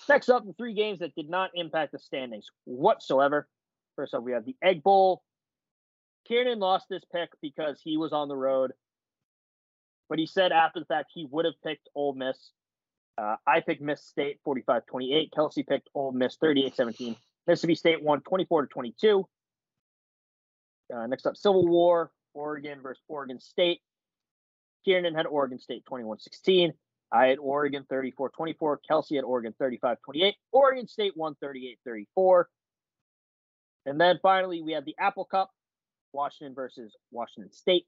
Next 0.08 0.30
up, 0.30 0.46
the 0.46 0.54
three 0.54 0.74
games 0.74 1.00
that 1.00 1.14
did 1.16 1.30
not 1.30 1.52
impact 1.54 1.92
the 1.92 2.00
standings 2.00 2.48
whatsoever. 2.64 3.48
First 3.96 4.14
up, 4.14 4.24
we 4.24 4.32
have 4.32 4.46
the 4.46 4.56
Egg 4.64 4.82
Bowl. 4.84 5.22
Kieran 6.28 6.60
lost 6.60 6.88
this 6.90 7.04
pick 7.14 7.30
because 7.42 7.80
he 7.84 7.98
was 7.98 8.14
on 8.14 8.28
the 8.28 8.36
road. 8.36 8.74
But 10.10 10.20
he 10.20 10.26
said 10.26 10.52
after 10.52 10.80
the 10.80 10.86
fact 10.86 11.12
he 11.14 11.28
would 11.30 11.46
have 11.46 11.54
picked 11.64 11.88
Ole 11.96 12.14
Miss. 12.14 12.52
Uh, 13.18 13.36
I 13.48 13.62
picked 13.62 13.82
Miss 13.82 14.04
State 14.04 14.40
45 14.44 14.86
28. 14.86 15.32
Kelsey 15.34 15.64
picked 15.64 15.90
Ole 15.94 16.12
Miss 16.12 16.38
38 16.38 16.76
17. 16.76 17.16
Mississippi 17.48 17.76
State 17.76 18.04
won 18.04 18.22
24 18.22 18.64
to 18.64 18.68
22. 18.68 19.28
Uh, 20.94 21.08
next 21.08 21.26
up, 21.26 21.38
Civil 21.38 21.68
War, 21.68 22.12
Oregon 22.34 22.82
versus 22.82 23.04
Oregon 23.08 23.40
State. 23.40 23.82
Kieran 24.86 25.16
had 25.16 25.26
Oregon 25.26 25.60
State 25.60 25.86
21 25.86 26.20
16. 26.20 26.74
I 27.12 27.28
had 27.28 27.40
Oregon 27.40 27.86
34 27.90 28.30
24. 28.30 28.82
Kelsey 28.88 29.16
had 29.16 29.26
Oregon 29.26 29.54
35 29.60 29.98
28. 30.04 30.36
Oregon 30.52 30.88
State 30.88 31.14
won 31.16 31.36
38 31.42 31.80
34. 31.86 32.50
And 33.86 34.00
then 34.00 34.20
finally, 34.22 34.62
we 34.62 34.74
had 34.74 34.86
the 34.86 34.96
Apple 35.00 35.26
Cup, 35.26 35.50
Washington 36.14 36.54
versus 36.54 36.96
Washington 37.12 37.52
State. 37.52 37.86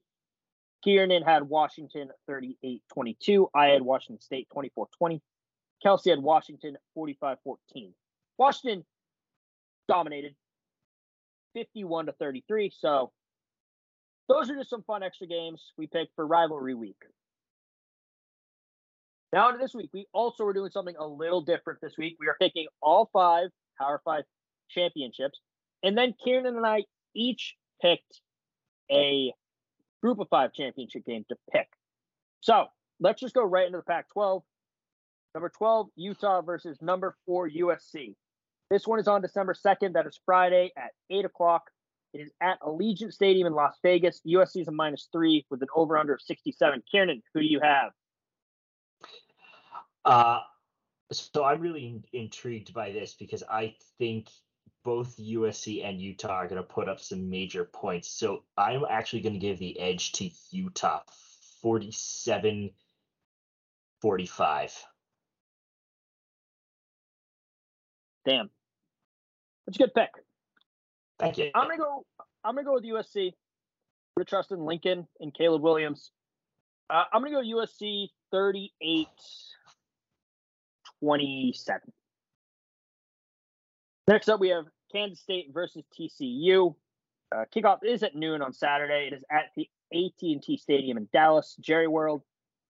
Kieran 0.82 1.22
had 1.22 1.44
Washington 1.44 2.08
38 2.26 2.82
22. 2.92 3.48
I 3.54 3.66
had 3.68 3.82
Washington 3.82 4.20
State 4.20 4.48
24 4.52 4.88
20. 4.98 5.22
Kelsey 5.82 6.10
had 6.10 6.18
Washington 6.18 6.76
45 6.94 7.38
14. 7.42 7.94
Washington 8.38 8.84
dominated 9.88 10.34
51 11.54 12.06
to 12.06 12.12
33. 12.12 12.72
So 12.76 13.12
those 14.28 14.50
are 14.50 14.56
just 14.56 14.70
some 14.70 14.82
fun 14.82 15.02
extra 15.02 15.26
games 15.26 15.72
we 15.76 15.86
picked 15.86 16.14
for 16.14 16.26
rivalry 16.26 16.74
week. 16.74 16.96
Now 19.32 19.48
into 19.48 19.58
this 19.60 19.74
week, 19.74 19.90
we 19.92 20.06
also 20.12 20.44
are 20.44 20.52
doing 20.52 20.70
something 20.70 20.94
a 20.96 21.06
little 21.06 21.40
different 21.40 21.80
this 21.82 21.94
week. 21.98 22.16
We 22.20 22.28
are 22.28 22.36
picking 22.40 22.66
all 22.80 23.10
five 23.12 23.48
Power 23.78 24.00
Five 24.04 24.22
championships, 24.70 25.40
and 25.82 25.98
then 25.98 26.14
Kieran 26.22 26.46
and 26.46 26.64
I 26.64 26.84
each 27.14 27.56
picked 27.80 28.20
a 28.90 29.32
Group 30.02 30.18
of 30.20 30.28
Five 30.28 30.52
championship 30.52 31.04
game 31.04 31.24
to 31.28 31.36
pick. 31.52 31.68
So 32.40 32.66
let's 33.00 33.20
just 33.20 33.34
go 33.34 33.44
right 33.44 33.66
into 33.66 33.78
the 33.78 33.84
Pac-12. 33.84 34.42
Number 35.34 35.48
12, 35.48 35.88
Utah 35.96 36.42
versus 36.42 36.78
number 36.80 37.16
four, 37.26 37.48
USC. 37.48 38.14
This 38.70 38.86
one 38.86 39.00
is 39.00 39.08
on 39.08 39.20
December 39.20 39.54
2nd. 39.54 39.94
That 39.94 40.06
is 40.06 40.18
Friday 40.24 40.72
at 40.76 40.90
8 41.10 41.24
o'clock. 41.24 41.70
It 42.12 42.20
is 42.20 42.30
at 42.40 42.60
Allegiant 42.60 43.12
Stadium 43.12 43.46
in 43.46 43.52
Las 43.52 43.76
Vegas. 43.82 44.20
USC 44.26 44.62
is 44.62 44.68
a 44.68 44.72
minus 44.72 45.08
three 45.12 45.44
with 45.50 45.60
an 45.62 45.68
over 45.74 45.98
under 45.98 46.14
of 46.14 46.22
67. 46.22 46.82
Kieran, 46.90 47.22
who 47.34 47.40
do 47.40 47.46
you 47.46 47.60
have? 47.60 47.90
Uh, 50.04 50.40
so 51.12 51.44
I'm 51.44 51.60
really 51.60 51.86
in- 51.86 52.04
intrigued 52.12 52.72
by 52.72 52.92
this 52.92 53.14
because 53.14 53.42
I 53.50 53.74
think 53.98 54.28
both 54.84 55.16
USC 55.16 55.84
and 55.84 56.00
Utah 56.00 56.34
are 56.34 56.48
going 56.48 56.62
to 56.62 56.68
put 56.68 56.88
up 56.88 57.00
some 57.00 57.30
major 57.30 57.64
points. 57.64 58.08
So 58.08 58.44
I'm 58.56 58.84
actually 58.88 59.22
going 59.22 59.32
to 59.32 59.38
give 59.38 59.58
the 59.58 59.78
edge 59.80 60.12
to 60.12 60.30
Utah 60.50 61.00
47 61.62 62.70
45. 64.02 64.84
Damn. 68.26 68.50
That's 69.66 69.78
a 69.78 69.82
good 69.82 69.94
pick. 69.94 70.10
Thank 71.18 71.38
you. 71.38 71.50
I'm 71.54 71.68
gonna 71.68 71.78
go. 71.78 72.04
I'm 72.44 72.54
gonna 72.54 72.66
go 72.66 72.74
with 72.74 72.84
USC. 72.84 73.28
I'm 73.28 73.32
gonna 74.16 74.24
trust 74.26 74.52
in 74.52 74.64
Lincoln 74.64 75.06
and 75.20 75.32
Caleb 75.32 75.62
Williams. 75.62 76.10
Uh, 76.90 77.04
I'm 77.12 77.22
gonna 77.22 77.34
go 77.34 77.42
USC 77.42 78.08
38 78.30 79.08
27. 81.00 81.80
Next 84.06 84.28
up, 84.28 84.40
we 84.40 84.48
have 84.50 84.66
Kansas 84.94 85.20
State 85.20 85.50
versus 85.52 85.82
TCU. 85.98 86.74
Uh, 87.34 87.44
kickoff 87.54 87.78
is 87.82 88.02
at 88.02 88.14
noon 88.14 88.42
on 88.42 88.52
Saturday. 88.52 89.08
It 89.10 89.14
is 89.14 89.24
at 89.30 89.50
the 89.56 89.68
AT&T 89.92 90.58
Stadium 90.62 90.96
in 90.96 91.08
Dallas, 91.12 91.56
Jerry 91.60 91.88
World. 91.88 92.22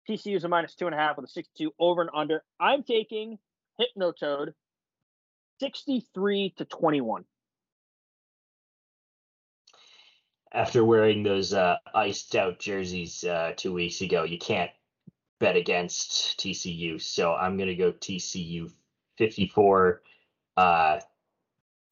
TCU 0.08 0.36
is 0.36 0.44
a 0.44 0.48
minus 0.48 0.74
two 0.74 0.86
and 0.86 0.94
a 0.94 0.98
half 0.98 1.16
with 1.16 1.26
a 1.26 1.28
62 1.28 1.72
over 1.78 2.00
and 2.00 2.10
under. 2.14 2.42
I'm 2.58 2.82
taking 2.82 3.38
Hypnotoad 3.80 4.54
63 5.60 6.54
to 6.56 6.64
21. 6.64 7.24
After 10.52 10.84
wearing 10.84 11.22
those 11.22 11.52
uh, 11.52 11.76
iced 11.94 12.34
out 12.34 12.58
jerseys 12.58 13.22
uh, 13.22 13.52
two 13.54 13.72
weeks 13.72 14.00
ago, 14.00 14.24
you 14.24 14.38
can't 14.38 14.70
bet 15.40 15.56
against 15.56 16.40
TCU. 16.40 17.00
So 17.00 17.34
I'm 17.34 17.56
going 17.56 17.68
to 17.68 17.74
go 17.74 17.92
TCU 17.92 18.72
54 19.18 20.02
uh, 20.56 21.00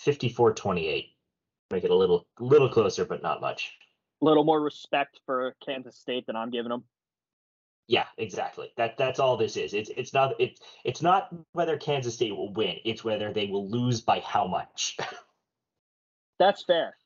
54 0.00 0.54
28. 0.54 1.06
Make 1.70 1.84
it 1.84 1.90
a 1.90 1.94
little 1.94 2.26
little 2.38 2.68
closer, 2.68 3.04
but 3.04 3.22
not 3.22 3.40
much. 3.40 3.72
A 4.22 4.24
little 4.24 4.44
more 4.44 4.60
respect 4.60 5.20
for 5.24 5.54
Kansas 5.64 5.96
State 5.96 6.26
than 6.26 6.36
I'm 6.36 6.50
giving 6.50 6.70
them. 6.70 6.84
Yeah, 7.86 8.06
exactly. 8.18 8.70
That 8.76 8.96
that's 8.96 9.18
all 9.18 9.36
this 9.36 9.56
is. 9.56 9.74
It's 9.74 9.90
it's 9.96 10.14
not 10.14 10.34
it's 10.38 10.60
it's 10.84 11.02
not 11.02 11.28
whether 11.52 11.76
Kansas 11.76 12.14
State 12.14 12.34
will 12.34 12.52
win. 12.52 12.76
It's 12.84 13.04
whether 13.04 13.32
they 13.32 13.46
will 13.46 13.68
lose 13.68 14.00
by 14.00 14.20
how 14.20 14.46
much. 14.46 14.96
That's 16.38 16.64
fair. 16.64 16.96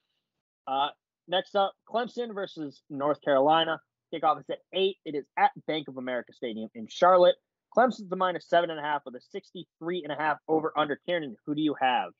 Uh, 0.68 0.88
next 1.26 1.56
up, 1.56 1.72
Clemson 1.88 2.32
versus 2.32 2.82
North 2.88 3.20
Carolina. 3.22 3.80
Kickoff 4.12 4.38
is 4.38 4.44
at 4.48 4.58
eight. 4.72 4.98
It 5.04 5.16
is 5.16 5.24
at 5.36 5.50
Bank 5.66 5.88
of 5.88 5.96
America 5.96 6.32
Stadium 6.32 6.68
in 6.74 6.86
Charlotte. 6.88 7.34
Clemson's 7.76 8.08
the 8.08 8.16
minus 8.16 8.48
seven 8.48 8.70
and 8.70 8.78
a 8.78 8.82
half 8.82 9.02
with 9.04 9.16
a 9.16 9.20
63 9.20 10.04
and 10.04 10.12
a 10.12 10.16
half 10.16 10.36
over 10.46 10.72
under. 10.78 11.00
Kieran, 11.04 11.36
who 11.46 11.54
do 11.56 11.62
you 11.62 11.74
have? 11.80 12.12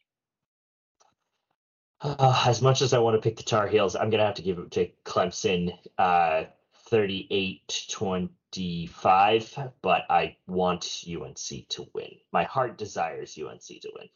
Uh, 2.05 2.45
as 2.47 2.61
much 2.61 2.83
as 2.83 2.93
I 2.93 2.99
want 2.99 3.17
to 3.17 3.21
pick 3.21 3.39
the 3.39 3.43
Tar 3.43 3.67
Heels, 3.67 3.97
I'm 3.97 4.11
gonna 4.11 4.27
have 4.27 4.35
to 4.35 4.43
give 4.43 4.59
it 4.59 4.71
to 4.73 4.91
Clemson, 5.07 5.73
uh, 5.97 6.45
38-25. 6.91 9.73
But 9.81 10.03
I 10.11 10.37
want 10.47 11.03
UNC 11.09 11.67
to 11.71 11.89
win. 11.95 12.11
My 12.31 12.45
heart 12.45 12.77
desires 12.77 13.39
UNC 13.39 13.81
to 13.81 13.91
win. 13.97 14.09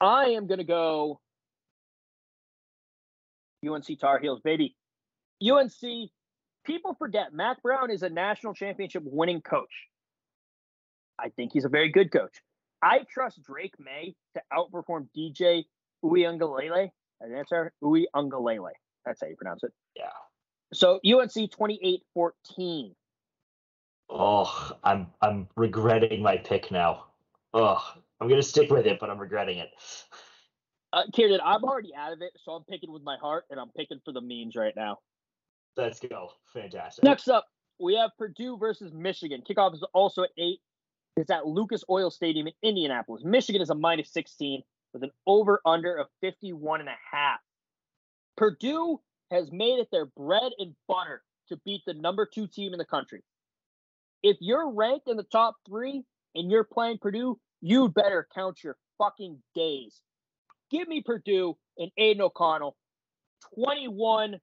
I 0.00 0.30
am 0.30 0.46
going 0.46 0.58
to 0.58 0.64
go 0.64 1.20
UNC 3.66 3.98
Tar 3.98 4.18
Heels, 4.18 4.40
baby. 4.44 4.76
UNC, 5.42 6.10
people 6.66 6.94
forget 6.98 7.32
Mack 7.32 7.62
Brown 7.62 7.90
is 7.90 8.02
a 8.02 8.10
national 8.10 8.52
championship 8.52 9.04
winning 9.06 9.40
coach. 9.40 9.88
I 11.18 11.30
think 11.30 11.52
he's 11.52 11.64
a 11.64 11.70
very 11.70 11.88
good 11.88 12.12
coach. 12.12 12.42
I 12.84 13.00
trust 13.10 13.42
Drake 13.42 13.74
Maye 13.78 14.14
to 14.34 14.42
outperform 14.52 15.08
DJ 15.16 15.64
Uiagalelei. 16.04 16.90
And 17.20 17.34
that's 17.34 17.50
our 17.50 17.72
Uiagalelei. 17.82 18.72
That's 19.06 19.20
how 19.22 19.26
you 19.26 19.36
pronounce 19.36 19.62
it. 19.62 19.72
Yeah. 19.96 20.04
So 20.74 21.00
UNC 21.04 21.32
28-14. 21.32 22.92
Oh, 24.10 24.72
I'm 24.84 25.06
I'm 25.22 25.48
regretting 25.56 26.22
my 26.22 26.36
pick 26.36 26.70
now. 26.70 27.06
Oh, 27.54 27.82
I'm 28.20 28.28
gonna 28.28 28.42
stick 28.42 28.70
with 28.70 28.86
it, 28.86 28.98
but 29.00 29.08
I'm 29.08 29.18
regretting 29.18 29.58
it. 29.58 29.70
Uh, 30.92 31.04
Kieran, 31.12 31.40
I'm 31.42 31.64
already 31.64 31.94
out 31.96 32.12
of 32.12 32.20
it, 32.20 32.32
so 32.44 32.52
I'm 32.52 32.64
picking 32.64 32.92
with 32.92 33.02
my 33.02 33.16
heart, 33.16 33.44
and 33.50 33.58
I'm 33.58 33.70
picking 33.70 34.00
for 34.04 34.12
the 34.12 34.20
memes 34.20 34.56
right 34.56 34.74
now. 34.76 34.98
Let's 35.76 36.00
go. 36.00 36.28
Fantastic. 36.52 37.02
Next 37.02 37.28
up, 37.28 37.46
we 37.80 37.96
have 37.96 38.10
Purdue 38.18 38.58
versus 38.58 38.92
Michigan. 38.92 39.42
Kickoff 39.48 39.74
is 39.74 39.84
also 39.94 40.24
at 40.24 40.30
8. 40.38 40.60
It's 41.16 41.30
at 41.30 41.46
Lucas 41.46 41.84
Oil 41.88 42.10
Stadium 42.10 42.48
in 42.48 42.54
Indianapolis. 42.62 43.22
Michigan 43.24 43.62
is 43.62 43.70
a 43.70 43.74
minus 43.74 44.12
16 44.12 44.62
with 44.92 45.04
an 45.04 45.12
over 45.26 45.60
under 45.64 45.94
of 45.94 46.08
51 46.20 46.80
and 46.80 46.88
a 46.88 46.96
half. 47.10 47.38
Purdue 48.36 49.00
has 49.30 49.52
made 49.52 49.78
it 49.78 49.88
their 49.92 50.06
bread 50.06 50.50
and 50.58 50.74
butter 50.88 51.22
to 51.48 51.56
beat 51.64 51.82
the 51.86 51.94
number 51.94 52.26
two 52.26 52.48
team 52.48 52.72
in 52.72 52.78
the 52.78 52.84
country. 52.84 53.22
If 54.24 54.38
you're 54.40 54.72
ranked 54.72 55.08
in 55.08 55.16
the 55.16 55.22
top 55.22 55.54
three 55.68 56.02
and 56.34 56.50
you're 56.50 56.64
playing 56.64 56.98
Purdue, 56.98 57.38
you'd 57.60 57.94
better 57.94 58.26
count 58.34 58.64
your 58.64 58.76
fucking 58.98 59.40
days. 59.54 60.00
Give 60.70 60.88
me 60.88 61.00
Purdue 61.00 61.56
and 61.78 61.92
Aidan 61.96 62.22
O'Connell 62.22 62.76
21 63.54 64.40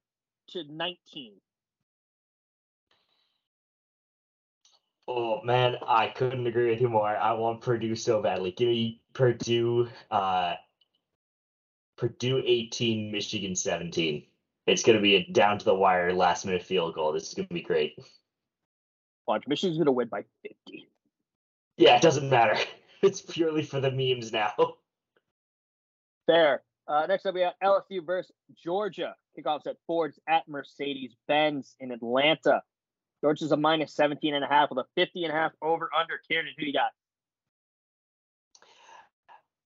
to 0.50 0.64
19. 0.70 1.32
Oh 5.08 5.42
man, 5.42 5.76
I 5.86 6.08
couldn't 6.08 6.46
agree 6.46 6.70
with 6.70 6.80
you 6.80 6.88
more. 6.88 7.08
I 7.08 7.32
want 7.32 7.60
Purdue 7.60 7.96
so 7.96 8.22
badly. 8.22 8.52
Give 8.52 8.68
me 8.68 9.00
Purdue, 9.14 9.88
uh, 10.10 10.54
Purdue 11.96 12.42
18, 12.44 13.10
Michigan 13.10 13.56
17. 13.56 14.24
It's 14.66 14.82
going 14.84 14.96
to 14.96 15.02
be 15.02 15.16
a 15.16 15.24
down 15.24 15.58
to 15.58 15.64
the 15.64 15.74
wire 15.74 16.12
last 16.12 16.46
minute 16.46 16.62
field 16.62 16.94
goal. 16.94 17.12
This 17.12 17.28
is 17.28 17.34
going 17.34 17.48
to 17.48 17.54
be 17.54 17.62
great. 17.62 17.98
Watch, 19.26 19.44
Michigan's 19.48 19.76
going 19.76 19.86
to 19.86 19.92
win 19.92 20.08
by 20.08 20.24
50. 20.42 20.88
Yeah, 21.76 21.96
it 21.96 22.02
doesn't 22.02 22.28
matter. 22.28 22.56
It's 23.02 23.20
purely 23.20 23.64
for 23.64 23.80
the 23.80 23.90
memes 23.90 24.32
now. 24.32 24.54
Fair. 26.28 26.62
Uh, 26.86 27.04
next 27.08 27.26
up, 27.26 27.34
we 27.34 27.40
have 27.40 27.54
LSU 27.60 28.06
versus 28.06 28.30
Georgia. 28.62 29.16
Kickoffs 29.36 29.66
at 29.66 29.76
Ford's 29.88 30.20
at 30.28 30.46
Mercedes 30.46 31.16
Benz 31.26 31.74
in 31.80 31.90
Atlanta. 31.90 32.62
Georgia's 33.22 33.52
a 33.52 33.56
minus 33.56 33.94
17 33.94 34.34
and 34.34 34.44
a 34.44 34.48
half 34.48 34.70
with 34.70 34.78
a 34.78 34.86
50 34.96 35.24
and 35.24 35.32
a 35.32 35.36
half 35.36 35.52
over 35.62 35.88
under. 35.98 36.20
Kieran, 36.28 36.46
who 36.58 36.66
you 36.66 36.72
got? 36.72 36.90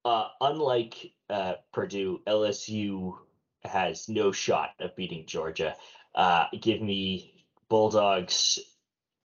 Uh, 0.04 0.28
unlike 0.40 1.12
uh, 1.30 1.54
Purdue, 1.72 2.20
LSU 2.26 3.14
has 3.64 4.08
no 4.08 4.30
shot 4.30 4.70
of 4.78 4.94
beating 4.94 5.26
Georgia. 5.26 5.74
Uh, 6.14 6.44
give 6.60 6.80
me 6.80 7.44
Bulldogs 7.68 8.60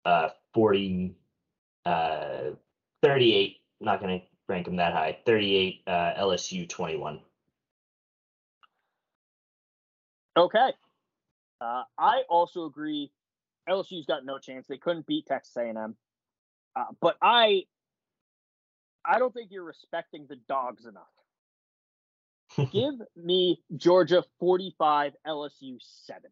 uh, 0.05 0.29
40, 0.53 1.15
uh, 1.87 2.51
38 3.03 3.59
not 3.81 4.01
going 4.01 4.21
to 4.21 4.27
rank 4.49 4.67
them 4.67 4.77
that 4.77 4.93
high. 4.93 5.19
38, 5.25 5.83
uh, 5.87 5.91
LSU 6.19 6.69
21. 6.69 7.21
Okay. 10.37 10.71
Uh, 11.61 11.83
I 11.99 12.23
also 12.29 12.65
agree. 12.67 13.11
LSU's 13.69 14.07
got 14.07 14.25
no 14.25 14.39
chance. 14.39 14.67
They 14.67 14.79
couldn't 14.79 15.07
beat 15.07 15.27
Texas 15.27 15.57
A&M. 15.57 15.97
Uh, 16.77 16.85
but 17.01 17.17
I, 17.23 17.65
I 19.05 19.19
don't 19.19 19.33
think 19.33 19.51
you're 19.51 19.65
respecting 19.65 20.27
the 20.29 20.37
dogs 20.49 20.87
enough. 20.87 22.71
Give 22.73 22.95
me 23.17 23.61
Georgia 23.77 24.25
45, 24.41 25.13
LSU 25.27 25.77
7. 25.81 26.31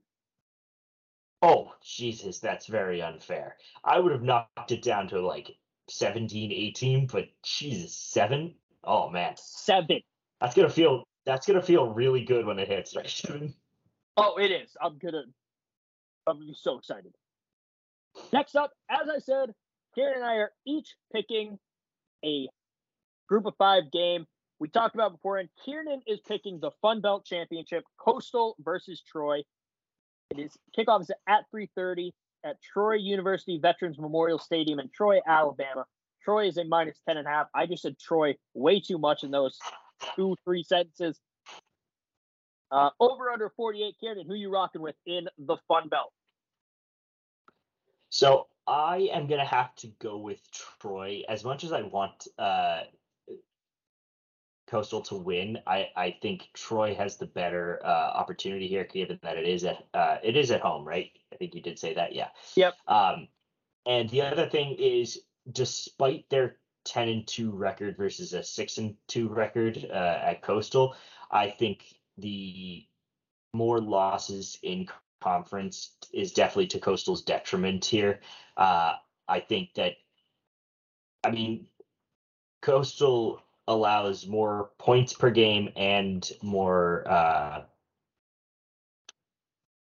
Oh, 1.42 1.72
Jesus, 1.84 2.38
that's 2.38 2.66
very 2.66 3.02
unfair. 3.02 3.56
I 3.84 4.00
would 4.00 4.12
have 4.12 4.22
knocked 4.22 4.72
it 4.72 4.82
down 4.82 5.08
to 5.08 5.20
like 5.20 5.56
17, 5.88 6.50
18, 6.52 7.06
but 7.06 7.28
Jesus, 7.42 7.94
seven? 7.94 8.54
Oh 8.84 9.10
man. 9.10 9.34
Seven. 9.36 10.00
That's 10.40 10.54
gonna 10.54 10.70
feel 10.70 11.04
that's 11.24 11.46
gonna 11.46 11.62
feel 11.62 11.88
really 11.88 12.24
good 12.24 12.46
when 12.46 12.58
it 12.58 12.68
hits, 12.68 12.96
right? 12.96 13.08
Seven. 13.08 13.54
Oh, 14.16 14.36
it 14.38 14.50
is. 14.50 14.76
I'm 14.80 14.98
gonna 14.98 15.24
I'm 16.26 16.36
gonna 16.36 16.46
be 16.46 16.56
so 16.58 16.78
excited. 16.78 17.12
Next 18.32 18.56
up, 18.56 18.72
as 18.90 19.08
I 19.08 19.18
said, 19.18 19.54
Kieran 19.94 20.16
and 20.16 20.24
I 20.24 20.34
are 20.36 20.52
each 20.66 20.94
picking 21.12 21.58
a 22.24 22.48
group 23.28 23.46
of 23.46 23.54
five 23.56 23.90
game. 23.92 24.26
We 24.58 24.68
talked 24.68 24.94
about 24.94 25.12
before, 25.12 25.38
and 25.38 25.48
Kieran 25.64 26.00
is 26.06 26.20
picking 26.26 26.60
the 26.60 26.70
Fun 26.82 27.00
Belt 27.00 27.24
Championship, 27.24 27.84
Coastal 27.98 28.56
versus 28.60 29.02
Troy. 29.02 29.42
It 30.30 30.38
is 30.38 30.56
kickoff 30.76 31.02
is 31.02 31.10
at 31.28 31.44
3:30 31.50 32.12
at 32.44 32.60
Troy 32.62 32.94
University 32.94 33.58
Veterans 33.58 33.98
Memorial 33.98 34.38
Stadium 34.38 34.80
in 34.80 34.88
Troy, 34.90 35.20
Alabama. 35.26 35.84
Troy 36.22 36.48
is 36.48 36.58
a 36.58 36.64
minus 36.64 36.98
10 37.06 37.18
and 37.18 37.26
a 37.26 37.30
half. 37.30 37.46
I 37.54 37.66
just 37.66 37.82
said 37.82 37.98
Troy 37.98 38.36
way 38.54 38.80
too 38.80 38.98
much 38.98 39.22
in 39.22 39.30
those 39.30 39.58
two, 40.14 40.36
three 40.44 40.62
sentences. 40.62 41.20
Uh, 42.70 42.90
over 42.98 43.30
under 43.30 43.50
48, 43.56 43.94
Kieran, 44.00 44.26
who 44.26 44.34
you 44.34 44.50
rocking 44.50 44.82
with 44.82 44.96
in 45.06 45.28
the 45.38 45.56
Fun 45.68 45.88
Belt? 45.88 46.12
So 48.16 48.46
I 48.66 49.10
am 49.12 49.26
going 49.26 49.40
to 49.40 49.46
have 49.46 49.74
to 49.76 49.88
go 49.98 50.16
with 50.16 50.40
Troy. 50.80 51.22
As 51.28 51.44
much 51.44 51.64
as 51.64 51.72
I 51.72 51.82
want 51.82 52.26
uh, 52.38 52.84
Coastal 54.68 55.02
to 55.02 55.16
win, 55.16 55.58
I, 55.66 55.90
I 55.94 56.16
think 56.22 56.48
Troy 56.54 56.94
has 56.94 57.18
the 57.18 57.26
better 57.26 57.78
uh, 57.84 58.12
opportunity 58.14 58.68
here, 58.68 58.84
given 58.84 59.18
that 59.22 59.36
it 59.36 59.46
is 59.46 59.64
at 59.64 59.84
uh, 59.92 60.16
it 60.22 60.34
is 60.34 60.50
at 60.50 60.62
home, 60.62 60.86
right? 60.86 61.10
I 61.30 61.36
think 61.36 61.54
you 61.54 61.60
did 61.60 61.78
say 61.78 61.92
that, 61.92 62.14
yeah. 62.14 62.28
Yep. 62.54 62.74
Um, 62.88 63.28
and 63.84 64.08
the 64.08 64.22
other 64.22 64.48
thing 64.48 64.76
is, 64.78 65.20
despite 65.52 66.24
their 66.30 66.56
ten 66.86 67.10
and 67.10 67.26
two 67.26 67.50
record 67.50 67.98
versus 67.98 68.32
a 68.32 68.42
six 68.42 68.78
and 68.78 68.96
two 69.08 69.28
record 69.28 69.86
uh, 69.90 70.20
at 70.22 70.40
Coastal, 70.40 70.96
I 71.30 71.50
think 71.50 71.84
the 72.16 72.86
more 73.52 73.78
losses 73.78 74.58
in 74.62 74.86
conference 75.20 75.96
is 76.12 76.32
definitely 76.32 76.68
to 76.68 76.78
Coastal's 76.78 77.22
detriment 77.22 77.84
here. 77.84 78.20
Uh, 78.56 78.94
I 79.28 79.40
think 79.40 79.74
that, 79.74 79.94
I 81.24 81.30
mean, 81.30 81.66
Coastal 82.62 83.42
allows 83.68 84.26
more 84.26 84.70
points 84.78 85.12
per 85.12 85.30
game 85.30 85.70
and 85.76 86.28
more. 86.42 87.04
Uh, 87.08 87.62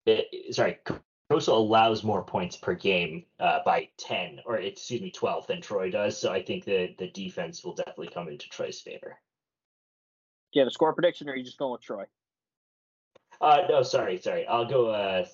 it, 0.06 0.54
sorry, 0.54 0.78
Coastal 1.30 1.58
allows 1.58 2.02
more 2.02 2.24
points 2.24 2.56
per 2.56 2.74
game 2.74 3.24
uh, 3.38 3.60
by 3.64 3.88
ten, 3.96 4.40
or 4.44 4.56
excuse 4.56 5.00
me, 5.00 5.10
twelve 5.12 5.46
than 5.46 5.60
Troy 5.60 5.90
does. 5.90 6.18
So 6.18 6.32
I 6.32 6.42
think 6.42 6.64
that 6.64 6.96
the 6.98 7.08
defense 7.08 7.64
will 7.64 7.74
definitely 7.74 8.08
come 8.08 8.28
into 8.28 8.48
Troy's 8.48 8.80
favor. 8.80 9.18
Do 10.52 10.58
you 10.58 10.62
have 10.62 10.68
a 10.68 10.72
score 10.72 10.92
prediction, 10.92 11.28
or 11.28 11.32
are 11.32 11.36
you 11.36 11.44
just 11.44 11.58
going 11.58 11.70
with 11.70 11.82
Troy? 11.82 12.06
Uh, 13.40 13.62
no, 13.68 13.82
sorry, 13.82 14.18
sorry. 14.18 14.46
I'll 14.46 14.66
go. 14.66 14.88
Uh, 14.88 15.24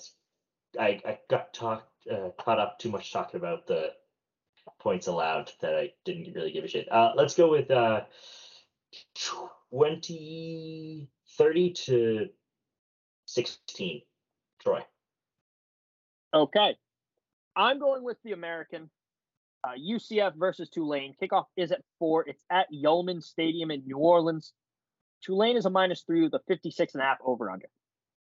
I 0.78 1.00
I 1.04 1.18
got 1.28 1.52
talked 1.52 1.90
uh, 2.10 2.30
caught 2.38 2.58
up 2.58 2.78
too 2.78 2.90
much 2.90 3.12
talking 3.12 3.38
about 3.38 3.66
the 3.66 3.92
points 4.78 5.06
allowed 5.06 5.52
that 5.60 5.74
I 5.74 5.92
didn't 6.04 6.34
really 6.34 6.52
give 6.52 6.64
a 6.64 6.68
shit. 6.68 6.90
Uh, 6.90 7.12
let's 7.16 7.34
go 7.34 7.50
with 7.50 7.70
uh, 7.70 8.02
20, 9.70 11.08
30 11.38 11.70
to 11.70 12.28
16, 13.26 14.02
Troy. 14.62 14.80
Okay. 16.34 16.76
I'm 17.54 17.78
going 17.78 18.04
with 18.04 18.18
the 18.24 18.32
American. 18.32 18.90
Uh, 19.64 19.72
UCF 19.78 20.34
versus 20.36 20.68
Tulane. 20.68 21.14
Kickoff 21.20 21.46
is 21.56 21.72
at 21.72 21.82
four. 21.98 22.28
It's 22.28 22.44
at 22.50 22.66
Yulman 22.72 23.22
Stadium 23.22 23.70
in 23.70 23.82
New 23.86 23.96
Orleans. 23.96 24.52
Tulane 25.24 25.56
is 25.56 25.64
a 25.64 25.70
minus 25.70 26.02
three 26.02 26.22
with 26.22 26.34
a 26.34 26.40
56 26.46 26.94
and 26.94 27.02
a 27.02 27.06
half 27.06 27.18
over 27.24 27.50
under. 27.50 27.66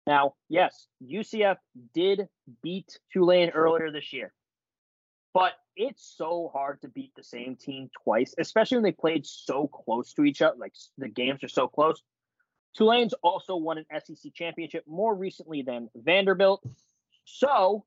Now, 0.06 0.34
yes, 0.48 0.86
UCF 1.02 1.56
did 1.94 2.28
beat 2.62 2.98
Tulane 3.12 3.50
earlier 3.50 3.90
this 3.90 4.12
year, 4.12 4.32
but 5.32 5.52
it's 5.76 6.14
so 6.16 6.50
hard 6.52 6.80
to 6.82 6.88
beat 6.88 7.12
the 7.16 7.22
same 7.22 7.56
team 7.56 7.90
twice, 8.02 8.34
especially 8.38 8.76
when 8.76 8.84
they 8.84 8.92
played 8.92 9.26
so 9.26 9.66
close 9.66 10.12
to 10.14 10.24
each 10.24 10.42
other. 10.42 10.56
Like 10.58 10.74
the 10.98 11.08
games 11.08 11.42
are 11.42 11.48
so 11.48 11.66
close. 11.68 12.02
Tulane's 12.76 13.14
also 13.22 13.56
won 13.56 13.78
an 13.78 13.86
SEC 14.04 14.34
championship 14.34 14.84
more 14.86 15.14
recently 15.14 15.62
than 15.62 15.88
Vanderbilt. 15.94 16.62
So, 17.24 17.84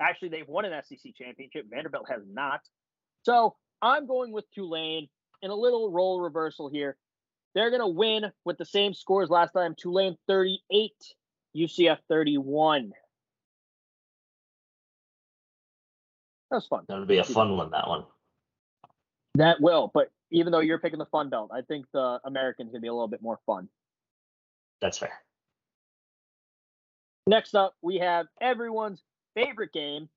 actually, 0.00 0.28
they've 0.30 0.48
won 0.48 0.64
an 0.64 0.82
SEC 0.84 1.14
championship. 1.14 1.66
Vanderbilt 1.68 2.08
has 2.08 2.22
not. 2.26 2.60
So, 3.22 3.56
I'm 3.82 4.06
going 4.06 4.32
with 4.32 4.50
Tulane 4.52 5.08
in 5.42 5.50
a 5.50 5.54
little 5.54 5.90
role 5.90 6.20
reversal 6.20 6.68
here. 6.68 6.96
They're 7.54 7.70
going 7.70 7.82
to 7.82 7.88
win 7.88 8.30
with 8.44 8.58
the 8.58 8.64
same 8.64 8.94
scores 8.94 9.30
last 9.30 9.52
time 9.52 9.74
Tulane 9.76 10.16
38, 10.28 10.92
UCF 11.56 11.98
31. 12.08 12.92
That 16.50 16.56
was 16.56 16.66
fun. 16.66 16.84
That'll 16.88 17.04
be 17.04 17.18
a 17.18 17.24
fun 17.24 17.56
one, 17.56 17.70
that 17.70 17.88
one. 17.88 18.04
That 19.34 19.60
will, 19.60 19.90
but 19.92 20.10
even 20.30 20.52
though 20.52 20.60
you're 20.60 20.78
picking 20.78 20.98
the 20.98 21.06
fun 21.06 21.28
belt, 21.30 21.50
I 21.52 21.60
think 21.62 21.86
the 21.92 22.20
American's 22.24 22.70
going 22.70 22.80
to 22.80 22.82
be 22.82 22.88
a 22.88 22.92
little 22.92 23.08
bit 23.08 23.22
more 23.22 23.38
fun. 23.46 23.68
That's 24.80 24.98
fair. 24.98 25.12
Next 27.26 27.54
up, 27.54 27.74
we 27.82 27.98
have 27.98 28.26
everyone's 28.40 29.02
favorite 29.34 29.72
game, 29.72 30.08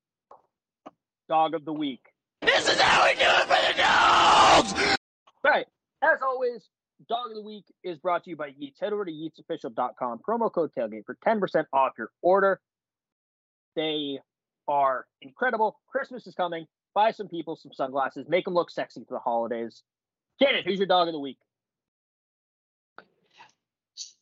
Dog 1.27 1.53
of 1.53 1.65
the 1.65 1.73
Week. 1.73 2.01
This 2.41 2.67
is 2.67 2.79
how 2.79 3.05
we 3.05 3.13
do 3.15 3.21
it 3.21 3.41
for 3.41 3.73
the 3.73 3.77
dogs! 3.77 4.97
Right. 5.43 5.67
As 6.01 6.21
always, 6.23 6.69
Dog 7.11 7.31
of 7.31 7.35
the 7.35 7.41
Week 7.41 7.65
is 7.83 7.97
brought 7.97 8.23
to 8.23 8.29
you 8.29 8.37
by 8.37 8.53
Yeats. 8.57 8.79
Head 8.79 8.93
over 8.93 9.03
to 9.03 9.11
yeatsofficial.com, 9.11 10.21
promo 10.25 10.49
code 10.49 10.71
tailgate 10.73 11.05
for 11.05 11.17
10% 11.27 11.65
off 11.73 11.91
your 11.97 12.09
order. 12.21 12.61
They 13.75 14.19
are 14.69 15.05
incredible. 15.21 15.81
Christmas 15.89 16.25
is 16.25 16.35
coming. 16.35 16.67
Buy 16.95 17.11
some 17.11 17.27
people 17.27 17.57
some 17.57 17.73
sunglasses. 17.73 18.29
Make 18.29 18.45
them 18.45 18.53
look 18.53 18.71
sexy 18.71 19.03
for 19.05 19.15
the 19.15 19.19
holidays. 19.19 19.83
Janet, 20.41 20.65
who's 20.65 20.77
your 20.77 20.87
dog 20.87 21.09
of 21.09 21.11
the 21.11 21.19
week? 21.19 21.37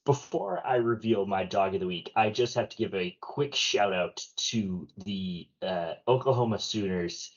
Before 0.03 0.65
I 0.65 0.77
reveal 0.77 1.27
my 1.27 1.43
dog 1.43 1.75
of 1.75 1.81
the 1.81 1.87
week, 1.87 2.11
I 2.15 2.31
just 2.31 2.55
have 2.55 2.69
to 2.69 2.77
give 2.77 2.95
a 2.95 3.15
quick 3.21 3.53
shout 3.53 3.93
out 3.93 4.19
to 4.49 4.87
the 5.05 5.47
uh, 5.61 5.93
Oklahoma 6.07 6.57
Sooners 6.57 7.31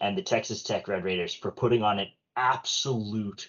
and 0.00 0.18
the 0.18 0.22
Texas 0.22 0.64
Tech 0.64 0.88
Red 0.88 1.04
Raiders 1.04 1.34
for 1.34 1.52
putting 1.52 1.84
on 1.84 2.00
an 2.00 2.08
absolute 2.34 3.48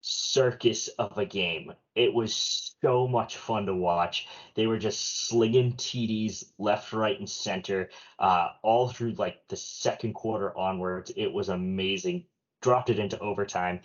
circus 0.00 0.88
of 0.98 1.18
a 1.18 1.24
game. 1.24 1.72
It 1.94 2.12
was 2.12 2.74
so 2.80 3.08
much 3.08 3.36
fun 3.36 3.66
to 3.66 3.74
watch. 3.74 4.28
They 4.54 4.66
were 4.66 4.78
just 4.78 5.28
slinging 5.28 5.72
TDs 5.74 6.44
left, 6.58 6.92
right, 6.92 7.18
and 7.18 7.28
center 7.28 7.90
uh, 8.18 8.48
all 8.62 8.88
through 8.88 9.12
like 9.12 9.46
the 9.48 9.56
second 9.56 10.14
quarter 10.14 10.56
onwards. 10.56 11.10
It 11.16 11.32
was 11.32 11.48
amazing. 11.48 12.26
Dropped 12.60 12.90
it 12.90 12.98
into 12.98 13.18
overtime, 13.20 13.80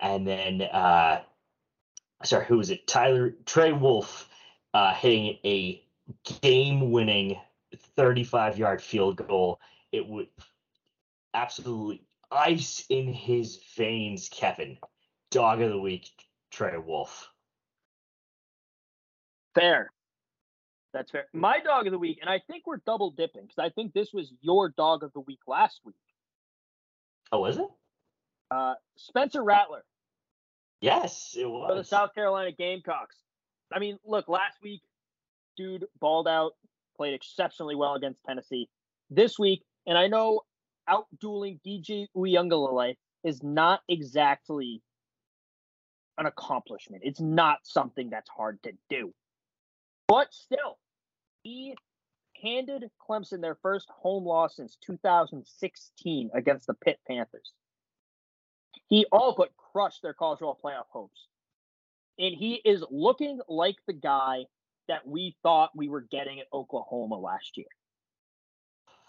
and 0.00 0.26
then 0.26 0.62
uh, 0.62 1.22
sorry, 2.24 2.46
who 2.46 2.56
was 2.56 2.70
it? 2.70 2.86
Tyler 2.86 3.34
Trey 3.44 3.72
Wolff 3.72 4.28
uh, 4.72 4.94
hitting 4.94 5.38
a 5.44 5.82
game-winning 6.42 7.38
35-yard 7.96 8.82
field 8.82 9.16
goal. 9.16 9.60
It 9.92 10.06
would 10.08 10.28
absolutely 11.34 12.02
ice 12.30 12.84
in 12.88 13.12
his 13.12 13.60
veins, 13.76 14.28
Kevin. 14.28 14.78
Dog 15.34 15.60
of 15.62 15.70
the 15.70 15.80
week, 15.80 16.08
Trey 16.52 16.78
Wolff. 16.78 17.28
Fair. 19.56 19.90
That's 20.92 21.10
fair. 21.10 21.24
My 21.32 21.58
dog 21.58 21.88
of 21.88 21.90
the 21.90 21.98
week, 21.98 22.18
and 22.20 22.30
I 22.30 22.40
think 22.46 22.68
we're 22.68 22.80
double 22.86 23.10
dipping 23.10 23.42
because 23.42 23.58
I 23.58 23.70
think 23.70 23.92
this 23.92 24.12
was 24.12 24.32
your 24.42 24.68
dog 24.68 25.02
of 25.02 25.12
the 25.12 25.18
week 25.18 25.40
last 25.48 25.80
week. 25.84 25.96
Oh, 27.32 27.40
was 27.40 27.58
it? 27.58 27.66
Uh, 28.48 28.74
Spencer 28.96 29.42
Rattler. 29.42 29.84
Yes, 30.80 31.34
it 31.36 31.46
was. 31.46 31.68
For 31.68 31.74
the 31.74 31.82
South 31.82 32.14
Carolina 32.14 32.52
Gamecocks. 32.52 33.16
I 33.72 33.80
mean, 33.80 33.98
look, 34.04 34.28
last 34.28 34.58
week, 34.62 34.82
dude 35.56 35.84
balled 35.98 36.28
out, 36.28 36.52
played 36.96 37.12
exceptionally 37.12 37.74
well 37.74 37.94
against 37.94 38.22
Tennessee. 38.24 38.68
This 39.10 39.36
week, 39.36 39.64
and 39.84 39.98
I 39.98 40.06
know 40.06 40.42
outdueling 40.88 41.58
DJ 41.66 42.06
Uiagalelei 42.16 42.94
is 43.24 43.42
not 43.42 43.80
exactly 43.88 44.80
an 46.18 46.26
accomplishment. 46.26 47.02
It's 47.04 47.20
not 47.20 47.58
something 47.64 48.10
that's 48.10 48.28
hard 48.28 48.62
to 48.64 48.72
do. 48.88 49.12
But 50.06 50.32
still, 50.32 50.78
he 51.42 51.74
handed 52.42 52.90
Clemson 53.08 53.40
their 53.40 53.56
first 53.62 53.88
home 53.90 54.24
loss 54.24 54.56
since 54.56 54.76
2016 54.84 56.30
against 56.34 56.66
the 56.66 56.74
Pitt 56.74 56.98
Panthers. 57.06 57.52
He 58.88 59.06
all 59.10 59.34
but 59.36 59.50
crushed 59.72 60.02
their 60.02 60.14
college 60.14 60.40
football 60.40 60.58
playoff 60.62 60.86
hopes. 60.90 61.26
And 62.18 62.34
he 62.34 62.54
is 62.64 62.84
looking 62.90 63.40
like 63.48 63.76
the 63.86 63.92
guy 63.92 64.44
that 64.88 65.06
we 65.06 65.36
thought 65.42 65.70
we 65.74 65.88
were 65.88 66.02
getting 66.02 66.40
at 66.40 66.46
Oklahoma 66.52 67.16
last 67.16 67.56
year. 67.56 67.66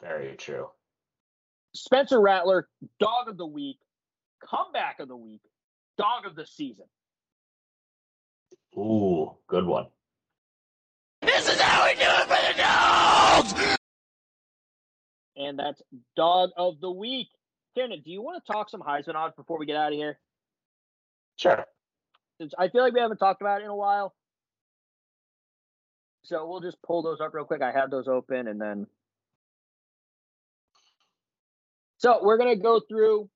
Very 0.02 0.36
true. 0.36 0.70
Spencer 1.76 2.20
Rattler, 2.20 2.70
dog 3.00 3.28
of 3.28 3.38
the 3.38 3.46
week, 3.46 3.78
comeback 4.44 5.00
of 5.00 5.08
the 5.08 5.16
week, 5.16 5.42
dog 5.98 6.26
of 6.26 6.36
the 6.36 6.46
season. 6.46 6.86
Ooh, 8.78 9.32
good 9.48 9.66
one. 9.66 9.88
This 11.22 11.48
is 11.48 11.60
how 11.60 11.86
we 11.86 11.94
do 11.94 12.02
it 12.02 12.28
for 12.28 12.54
the 12.54 12.58
dogs! 12.62 13.78
And 15.38 15.58
that's 15.58 15.82
dog 16.16 16.50
of 16.58 16.80
the 16.82 16.92
week. 16.92 17.28
Kieran, 17.74 18.02
do 18.04 18.12
you 18.12 18.22
want 18.22 18.44
to 18.44 18.52
talk 18.52 18.70
some 18.70 18.82
Heisman 18.82 19.16
odds 19.16 19.36
before 19.36 19.58
we 19.58 19.66
get 19.66 19.78
out 19.78 19.94
of 19.94 19.98
here? 19.98 20.18
Sure. 21.38 21.66
Since 22.40 22.54
I 22.58 22.68
feel 22.68 22.84
like 22.84 22.94
we 22.94 23.00
haven't 23.00 23.18
talked 23.18 23.42
about 23.42 23.62
it 23.62 23.66
in 23.66 23.70
a 23.70 23.76
while. 23.76 24.14
So 26.24 26.48
we'll 26.48 26.62
just 26.62 26.82
pull 26.82 27.02
those 27.02 27.22
up 27.22 27.34
real 27.34 27.46
quick. 27.46 27.62
I 27.62 27.72
have 27.72 27.92
those 27.92 28.08
open 28.08 28.48
and 28.48 28.60
then. 28.60 28.88
So 31.98 32.20
we're 32.22 32.38
going 32.38 32.56
to 32.56 32.62
go 32.62 32.80
through, 32.80 33.30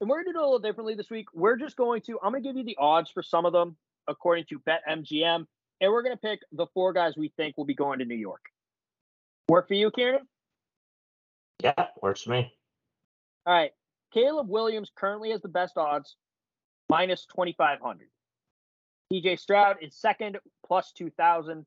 and 0.00 0.08
we're 0.08 0.22
going 0.22 0.26
to 0.26 0.32
do 0.32 0.38
it 0.38 0.42
a 0.42 0.44
little 0.44 0.58
differently 0.58 0.94
this 0.94 1.10
week. 1.10 1.26
We're 1.34 1.56
just 1.56 1.76
going 1.76 2.02
to, 2.02 2.18
I'm 2.22 2.32
going 2.32 2.42
to 2.42 2.48
give 2.48 2.56
you 2.56 2.64
the 2.64 2.76
odds 2.78 3.10
for 3.10 3.22
some 3.22 3.46
of 3.46 3.52
them 3.52 3.76
according 4.08 4.44
to 4.50 4.60
BetMGM, 4.60 5.46
and 5.80 5.92
we're 5.92 6.02
going 6.02 6.14
to 6.14 6.20
pick 6.20 6.40
the 6.52 6.66
four 6.74 6.92
guys 6.92 7.14
we 7.16 7.32
think 7.36 7.56
will 7.56 7.64
be 7.64 7.74
going 7.74 7.98
to 7.98 8.04
New 8.04 8.16
York. 8.16 8.42
Work 9.48 9.68
for 9.68 9.74
you, 9.74 9.90
Kieran? 9.90 10.26
Yeah, 11.62 11.86
works 12.02 12.22
for 12.22 12.30
me. 12.30 12.52
All 13.46 13.54
right. 13.54 13.70
Caleb 14.12 14.48
Williams 14.48 14.90
currently 14.96 15.30
has 15.30 15.42
the 15.42 15.48
best 15.48 15.76
odds, 15.76 16.16
minus 16.88 17.26
2,500. 17.26 18.08
CJ 19.12 19.38
Stroud 19.38 19.76
is 19.82 19.94
second, 19.94 20.38
plus 20.66 20.92
2,000. 20.92 21.64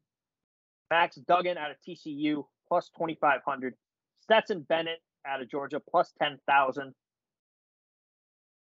Max 0.90 1.16
Duggan 1.18 1.58
out 1.58 1.72
of 1.72 1.78
TCU, 1.88 2.46
plus 2.68 2.90
2,500. 2.98 3.76
Stetson 4.22 4.62
Bennett 4.62 5.00
out 5.26 5.42
of 5.42 5.50
Georgia, 5.50 5.80
plus 5.80 6.12
10,000. 6.22 6.94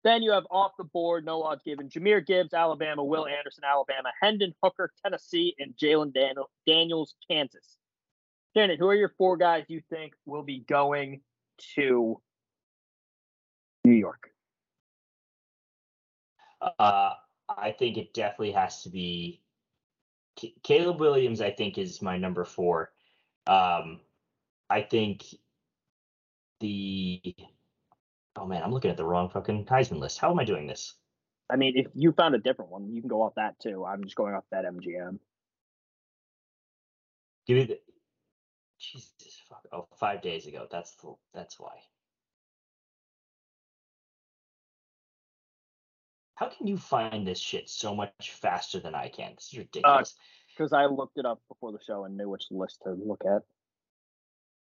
Then 0.06 0.22
you 0.22 0.32
have 0.34 0.46
off 0.52 0.74
the 0.78 0.84
board, 0.84 1.26
no 1.26 1.42
odds 1.42 1.64
given. 1.66 1.90
Jahmyr 1.90 2.24
Gibbs, 2.24 2.54
Alabama. 2.54 3.04
Will 3.04 3.26
Anderson, 3.26 3.64
Alabama. 3.66 4.12
Hendon 4.22 4.54
Hooker, 4.62 4.94
Tennessee. 5.04 5.56
And 5.58 5.76
Jalen 5.76 6.14
Daniel, 6.14 6.52
Daniels, 6.68 7.16
Kansas. 7.28 7.78
Janet, 8.56 8.78
who 8.78 8.88
are 8.88 8.96
your 8.96 9.14
four 9.18 9.36
guys 9.36 9.66
you 9.68 9.82
think 9.90 10.14
will 10.28 10.44
be 10.44 10.60
going 10.60 11.22
to 11.74 12.22
New 13.84 13.96
York? 13.96 14.30
Uh, 16.62 17.14
I 17.50 17.72
think 17.72 17.98
it 17.98 18.14
definitely 18.14 18.52
has 18.52 18.84
to 18.84 18.90
be 18.90 19.42
C- 20.40 20.56
Caleb 20.62 21.00
Williams. 21.00 21.42
I 21.42 21.50
think 21.50 21.80
is 21.80 22.04
my 22.04 22.16
number 22.20 22.46
four. 22.46 22.92
Um, 23.48 24.02
I 24.70 24.84
think 24.84 25.26
the 26.60 27.36
oh 28.36 28.46
man, 28.46 28.64
I'm 28.64 28.72
looking 28.72 28.92
at 28.92 28.98
the 28.98 29.06
wrong 29.06 29.30
fucking 29.30 29.66
Heisman 29.66 30.00
list. 30.00 30.20
How 30.20 30.32
am 30.32 30.40
I 30.40 30.46
doing 30.46 30.68
this? 30.68 30.94
I 31.50 31.56
mean, 31.58 31.74
if 31.76 31.88
you 31.94 32.12
found 32.12 32.36
a 32.36 32.40
different 32.40 32.72
one, 32.72 32.92
you 32.92 33.02
can 33.02 33.10
go 33.10 33.22
off 33.22 33.36
that 33.36 33.60
too. 33.60 33.86
I'm 33.86 34.04
just 34.04 34.16
going 34.16 34.34
off 34.34 34.46
that 34.52 34.66
MGM. 34.66 35.20
Give 37.48 37.58
me 37.58 37.66
the 37.66 37.80
Jesus 38.80 39.12
fuck. 39.48 39.66
Oh, 39.72 39.88
five 39.98 40.22
days 40.22 40.48
ago. 40.48 40.68
That's 40.70 40.96
the 40.96 41.14
that's 41.34 41.60
why. 41.60 41.76
How 46.36 46.50
can 46.50 46.68
you 46.68 46.78
find 46.78 47.26
this 47.26 47.40
shit 47.40 47.70
so 47.70 47.96
much 47.96 48.32
faster 48.42 48.80
than 48.80 48.94
I 48.94 49.08
can? 49.08 49.34
This 49.36 49.54
is 49.54 49.60
ridiculous. 49.60 50.16
Because 50.50 50.74
I 50.74 50.86
looked 50.86 51.18
it 51.18 51.26
up 51.26 51.42
before 51.48 51.72
the 51.72 51.80
show 51.86 52.04
and 52.04 52.18
knew 52.18 52.30
which 52.30 52.46
list 52.52 52.82
to 52.84 52.92
look 52.92 53.24
at. 53.26 53.44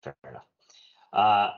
Fair 0.03 0.15
enough. 0.27 0.47
Uh, 1.13 1.51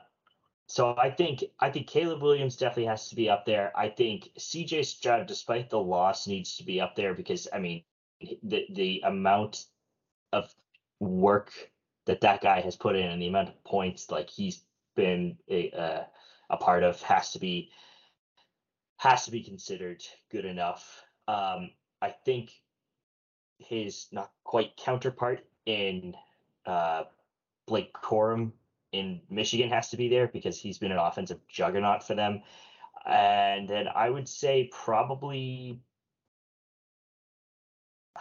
so 0.74 0.95
I 0.97 1.11
think 1.11 1.43
I 1.59 1.69
think 1.69 1.86
Caleb 1.86 2.24
Williams 2.24 2.55
definitely 2.55 2.88
has 2.88 3.07
to 3.09 3.15
be 3.15 3.30
up 3.30 3.45
there. 3.45 3.71
I 3.78 3.89
think 3.89 4.32
CJ 4.39 4.86
Stroud, 4.86 5.28
despite 5.28 5.69
the 5.69 5.78
loss, 5.78 6.26
needs 6.26 6.57
to 6.57 6.63
be 6.63 6.82
up 6.82 6.95
there 6.95 7.13
because 7.13 7.47
I 7.53 7.59
mean 7.59 7.84
the 8.41 8.65
the 8.71 9.03
amount 9.05 9.65
of 10.32 10.51
work 10.99 11.51
that 12.05 12.21
that 12.21 12.41
guy 12.41 12.59
has 12.61 12.76
put 12.76 12.95
in 12.95 13.07
and 13.07 13.21
the 13.21 13.28
amount 13.28 13.49
of 13.49 13.63
points 13.63 14.09
like 14.09 14.32
he's 14.32 14.63
been 14.95 15.38
a 15.47 15.69
uh, 15.69 16.03
a 16.49 16.57
part 16.57 16.82
of 16.82 16.99
has 17.03 17.34
to 17.34 17.39
be 17.39 17.69
has 18.97 19.26
to 19.26 19.32
be 19.32 19.43
considered 19.43 20.01
good 20.32 20.45
enough. 20.45 21.03
Um, 21.28 21.69
I 22.01 22.15
think 22.26 22.49
his 23.59 24.07
not 24.11 24.32
quite 24.43 24.76
counterpart 24.76 25.45
in 25.67 26.15
uh, 26.65 27.03
Blake 27.67 27.93
Corum 27.93 28.53
in 28.94 29.20
Michigan 29.30 29.70
has 29.70 29.89
to 29.89 29.98
be 29.98 30.08
there 30.08 30.28
because 30.28 30.58
he's 30.58 30.78
been 30.78 30.91
an 30.91 30.98
offensive 30.98 31.39
juggernaut 31.50 32.04
for 32.04 32.16
them. 32.16 32.44
And 33.06 33.68
then 33.68 33.88
I 33.94 34.10
would 34.10 34.30
say 34.30 34.70
probably 34.72 35.82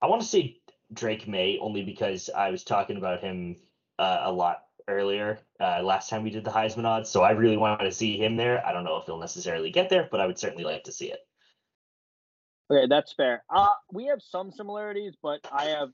I 0.00 0.06
want 0.06 0.22
to 0.22 0.28
say 0.28 0.56
Drake 0.92 1.28
Maye 1.28 1.58
only 1.60 1.84
because 1.84 2.30
I 2.34 2.50
was 2.50 2.64
talking 2.64 2.96
about 2.96 3.20
him 3.20 3.56
uh, 3.98 4.22
a 4.24 4.32
lot 4.32 4.64
earlier 4.88 5.38
uh, 5.60 5.80
last 5.82 6.10
time 6.10 6.22
we 6.22 6.30
did 6.30 6.44
the 6.44 6.50
Heisman 6.50 6.84
odds. 6.84 7.10
So 7.10 7.22
I 7.22 7.32
really 7.32 7.56
wanted 7.56 7.84
to 7.84 7.92
see 7.92 8.16
him 8.16 8.36
there. 8.36 8.66
I 8.66 8.72
don't 8.72 8.84
know 8.84 8.96
if 8.96 9.04
he'll 9.06 9.18
necessarily 9.18 9.70
get 9.70 9.90
there, 9.90 10.08
but 10.10 10.20
I 10.20 10.26
would 10.26 10.38
certainly 10.38 10.64
like 10.64 10.84
to 10.84 10.92
see 10.92 11.12
it. 11.12 11.20
Okay, 12.70 12.86
that's 12.88 13.12
fair. 13.12 13.44
Uh, 13.54 13.68
we 13.92 14.06
have 14.06 14.22
some 14.22 14.50
similarities, 14.50 15.14
but 15.22 15.40
I 15.52 15.66
have 15.66 15.90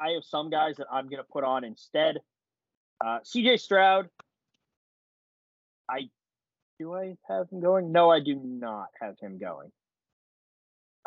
I 0.00 0.10
have 0.10 0.24
some 0.24 0.50
guys 0.50 0.76
that 0.76 0.86
I'm 0.90 1.08
going 1.08 1.22
to 1.22 1.28
put 1.30 1.44
on 1.44 1.64
instead. 1.64 2.18
Uh, 3.04 3.18
CJ 3.20 3.60
Stroud. 3.60 4.08
I 5.88 6.08
do 6.78 6.94
I 6.94 7.16
have 7.28 7.50
him 7.50 7.60
going? 7.60 7.92
No, 7.92 8.10
I 8.10 8.20
do 8.20 8.40
not 8.42 8.88
have 9.00 9.18
him 9.20 9.38
going. 9.38 9.70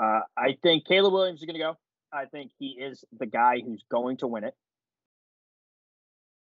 Uh, 0.02 0.22
I 0.38 0.58
think 0.62 0.86
Caleb 0.86 1.14
Williams 1.14 1.40
is 1.40 1.46
going 1.46 1.56
to 1.56 1.60
go. 1.60 1.78
I 2.12 2.26
think 2.26 2.52
he 2.60 2.68
is 2.68 3.04
the 3.18 3.26
guy 3.26 3.60
who's 3.66 3.84
going 3.90 4.18
to 4.18 4.28
win 4.28 4.44
it. 4.44 4.56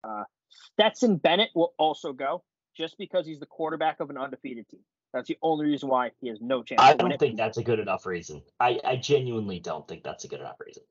Uh, 0.04 0.24
Stetson 0.50 1.18
Bennett 1.18 1.50
will 1.54 1.74
also 1.78 2.14
go 2.14 2.44
just 2.78 2.98
because 2.98 3.26
he's 3.26 3.40
the 3.40 3.46
quarterback 3.46 4.00
of 4.00 4.10
an 4.10 4.18
undefeated 4.18 4.70
team. 4.70 4.82
That's 5.14 5.28
the 5.28 5.38
only 5.42 5.66
reason 5.66 5.90
why 5.90 6.12
he 6.22 6.30
has 6.30 6.40
no 6.40 6.64
chance. 6.64 6.82
I 6.82 6.94
don't 6.94 7.18
think 7.20 7.36
that's 7.36 7.58
a 7.58 7.64
good 7.64 7.80
enough 7.80 8.06
reason. 8.06 8.42
I, 8.60 8.80
I 8.86 8.96
genuinely 8.96 9.60
don't 9.60 9.88
think 9.88 10.04
that's 10.04 10.24
a 10.24 10.28
good 10.28 10.40
enough 10.40 10.58
reason. 10.66 10.84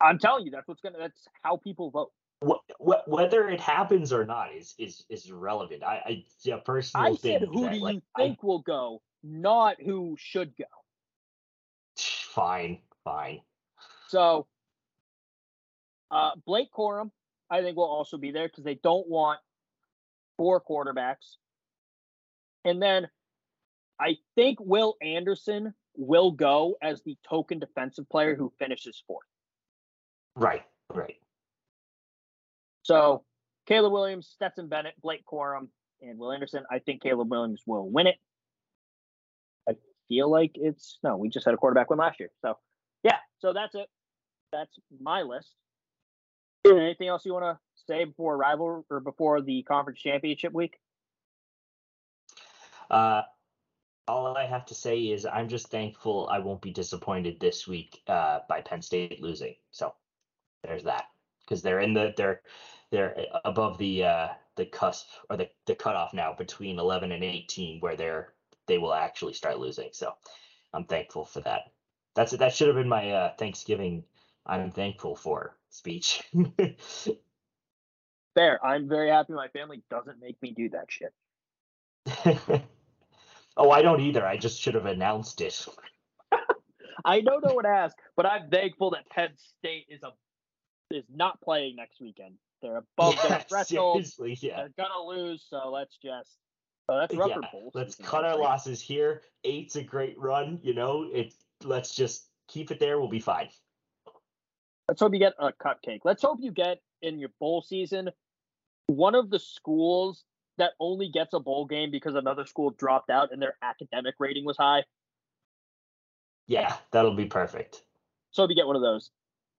I'm 0.00 0.18
telling 0.18 0.44
you, 0.44 0.50
that's 0.50 0.68
what's 0.68 0.80
gonna. 0.80 0.98
That's 0.98 1.28
how 1.42 1.56
people 1.56 1.90
vote. 1.90 2.12
What, 2.40 3.08
whether 3.08 3.48
it 3.48 3.60
happens 3.60 4.12
or 4.12 4.24
not 4.24 4.54
is 4.54 4.74
is 4.78 5.04
is 5.08 5.30
irrelevant. 5.30 5.82
I, 5.82 6.02
I 6.04 6.24
yeah, 6.42 6.58
personally 6.64 7.06
I 7.06 7.16
think 7.16 7.40
said, 7.40 7.48
who 7.48 7.62
that, 7.62 7.72
do 7.72 7.80
like, 7.80 7.94
you 7.94 8.02
think 8.16 8.42
will 8.42 8.60
go, 8.60 9.00
not 9.22 9.76
who 9.80 10.16
should 10.18 10.56
go. 10.56 10.64
Fine, 11.96 12.80
fine. 13.02 13.40
So, 14.08 14.46
uh, 16.10 16.32
Blake 16.44 16.68
Corum, 16.70 17.10
I 17.48 17.62
think 17.62 17.78
will 17.78 17.84
also 17.84 18.18
be 18.18 18.30
there 18.30 18.46
because 18.46 18.62
they 18.62 18.74
don't 18.74 19.08
want 19.08 19.40
four 20.36 20.60
quarterbacks. 20.60 21.36
And 22.66 22.82
then 22.82 23.08
I 23.98 24.18
think 24.34 24.58
Will 24.60 24.96
Anderson 25.00 25.72
will 25.96 26.30
go 26.30 26.76
as 26.82 27.02
the 27.02 27.16
token 27.26 27.58
defensive 27.58 28.06
player 28.10 28.34
who 28.36 28.52
finishes 28.58 29.02
fourth. 29.06 29.26
Right, 30.36 30.62
right. 30.94 31.16
So 32.82 33.24
Caleb 33.66 33.92
Williams, 33.92 34.28
Stetson 34.32 34.68
Bennett, 34.68 34.94
Blake 35.02 35.24
Corum, 35.26 35.68
and 36.00 36.18
Will 36.18 36.32
Anderson. 36.32 36.64
I 36.70 36.78
think 36.78 37.02
Caleb 37.02 37.30
Williams 37.30 37.62
will 37.66 37.88
win 37.88 38.06
it. 38.06 38.16
I 39.68 39.74
feel 40.08 40.30
like 40.30 40.52
it's 40.54 40.98
no, 41.02 41.16
we 41.16 41.30
just 41.30 41.46
had 41.46 41.54
a 41.54 41.56
quarterback 41.56 41.90
win 41.90 41.98
last 41.98 42.20
year. 42.20 42.30
So 42.42 42.58
yeah, 43.02 43.18
so 43.38 43.52
that's 43.52 43.74
it. 43.74 43.88
That's 44.52 44.78
my 45.00 45.22
list. 45.22 45.54
Anything 46.66 47.08
else 47.08 47.24
you 47.24 47.32
want 47.32 47.44
to 47.44 47.58
say 47.88 48.04
before 48.04 48.36
rival 48.36 48.84
or 48.90 49.00
before 49.00 49.40
the 49.40 49.62
conference 49.62 50.00
championship 50.00 50.52
week? 50.52 50.78
Uh, 52.90 53.22
all 54.08 54.36
I 54.36 54.46
have 54.46 54.66
to 54.66 54.74
say 54.74 54.98
is 54.98 55.26
I'm 55.26 55.48
just 55.48 55.68
thankful 55.68 56.28
I 56.30 56.38
won't 56.38 56.62
be 56.62 56.72
disappointed 56.72 57.40
this 57.40 57.66
week 57.66 58.02
uh, 58.06 58.40
by 58.48 58.60
Penn 58.60 58.82
State 58.82 59.20
losing. 59.20 59.54
So 59.70 59.94
there's 60.66 60.84
that 60.84 61.06
because 61.40 61.62
they're 61.62 61.80
in 61.80 61.94
the 61.94 62.12
they're 62.16 62.40
they're 62.90 63.16
above 63.44 63.78
the 63.78 64.04
uh, 64.04 64.28
the 64.56 64.66
cusp 64.66 65.06
or 65.30 65.36
the 65.36 65.48
the 65.66 65.74
cutoff 65.74 66.14
now 66.14 66.34
between 66.36 66.78
11 66.78 67.12
and 67.12 67.24
18 67.24 67.80
where 67.80 67.96
they're 67.96 68.32
they 68.66 68.78
will 68.78 68.94
actually 68.94 69.32
start 69.32 69.58
losing. 69.58 69.88
So 69.92 70.12
I'm 70.72 70.84
thankful 70.84 71.24
for 71.24 71.40
that. 71.40 71.72
That's 72.14 72.32
that 72.32 72.54
should 72.54 72.68
have 72.68 72.76
been 72.76 72.88
my 72.88 73.10
uh, 73.10 73.32
Thanksgiving. 73.38 74.04
I'm 74.44 74.70
thankful 74.70 75.16
for 75.16 75.56
speech. 75.70 76.22
Fair. 78.34 78.64
I'm 78.64 78.88
very 78.88 79.10
happy 79.10 79.32
my 79.32 79.48
family 79.48 79.82
doesn't 79.90 80.20
make 80.20 80.40
me 80.42 80.52
do 80.52 80.68
that 80.70 80.86
shit. 80.88 81.12
oh, 83.56 83.70
I 83.70 83.82
don't 83.82 84.00
either. 84.00 84.24
I 84.24 84.36
just 84.36 84.60
should 84.60 84.74
have 84.74 84.86
announced 84.86 85.40
it. 85.40 85.66
I 87.04 87.20
don't 87.20 87.42
know 87.42 87.50
no 87.50 87.54
one 87.54 87.66
asked, 87.66 87.96
but 88.16 88.26
I'm 88.26 88.50
thankful 88.50 88.90
that 88.90 89.08
Penn 89.10 89.30
State 89.58 89.86
is 89.88 90.02
a 90.02 90.10
is 90.90 91.04
not 91.14 91.40
playing 91.40 91.76
next 91.76 92.00
weekend. 92.00 92.34
They're 92.62 92.76
above 92.78 93.14
Yeah, 93.22 93.28
their 93.28 93.40
threshold. 93.48 94.04
yeah. 94.18 94.56
They're 94.56 94.72
gonna 94.76 95.02
lose, 95.06 95.44
so 95.48 95.70
let's 95.70 95.96
just 95.96 96.30
so 96.88 96.98
that's 96.98 97.14
rougher 97.14 97.40
Yeah, 97.42 97.48
bowl 97.52 97.70
let's 97.74 97.96
cut 97.96 98.24
our 98.24 98.38
losses 98.38 98.80
here. 98.80 99.22
Eight's 99.44 99.76
a 99.76 99.82
great 99.82 100.18
run. 100.18 100.60
You 100.62 100.74
know, 100.74 101.08
it. 101.12 101.34
Let's 101.64 101.94
just 101.94 102.28
keep 102.48 102.70
it 102.70 102.78
there. 102.78 102.98
We'll 102.98 103.08
be 103.08 103.20
fine. 103.20 103.48
Let's 104.88 105.00
hope 105.00 105.12
you 105.12 105.18
get 105.18 105.34
a 105.38 105.52
cupcake. 105.52 106.00
Let's 106.04 106.22
hope 106.22 106.38
you 106.40 106.52
get 106.52 106.80
in 107.02 107.18
your 107.18 107.30
bowl 107.40 107.62
season 107.62 108.10
one 108.86 109.14
of 109.14 109.30
the 109.30 109.38
schools 109.38 110.24
that 110.58 110.72
only 110.80 111.08
gets 111.08 111.34
a 111.34 111.40
bowl 111.40 111.66
game 111.66 111.90
because 111.90 112.14
another 112.14 112.46
school 112.46 112.70
dropped 112.70 113.10
out 113.10 113.32
and 113.32 113.42
their 113.42 113.56
academic 113.62 114.14
rating 114.18 114.44
was 114.44 114.56
high. 114.56 114.84
Yeah, 116.46 116.76
that'll 116.92 117.14
be 117.16 117.26
perfect. 117.26 117.82
So 118.30 118.42
hope 118.42 118.50
you 118.50 118.56
get 118.56 118.66
one 118.66 118.76
of 118.76 118.82
those. 118.82 119.10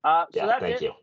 Uh, 0.04 0.26
so 0.32 0.40
Yeah, 0.40 0.46
that's 0.48 0.62
thank 0.62 0.76
it. 0.78 0.82
you. 0.84 0.94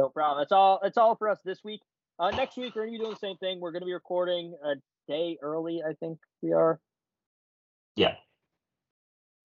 No 0.00 0.08
problem. 0.08 0.40
That's 0.40 0.52
all. 0.52 0.80
That's 0.82 0.96
all 0.96 1.14
for 1.14 1.28
us 1.28 1.40
this 1.44 1.62
week. 1.62 1.82
Uh, 2.18 2.30
next 2.30 2.56
week 2.56 2.74
we're 2.74 2.86
gonna 2.86 2.92
be 2.92 2.98
doing 2.98 3.10
the 3.10 3.16
same 3.16 3.36
thing. 3.36 3.60
We're 3.60 3.70
gonna 3.72 3.84
be 3.84 3.92
recording 3.92 4.56
a 4.64 4.76
day 5.06 5.36
early. 5.42 5.82
I 5.86 5.92
think 5.92 6.18
we 6.40 6.52
are 6.54 6.80
Yeah. 7.96 8.16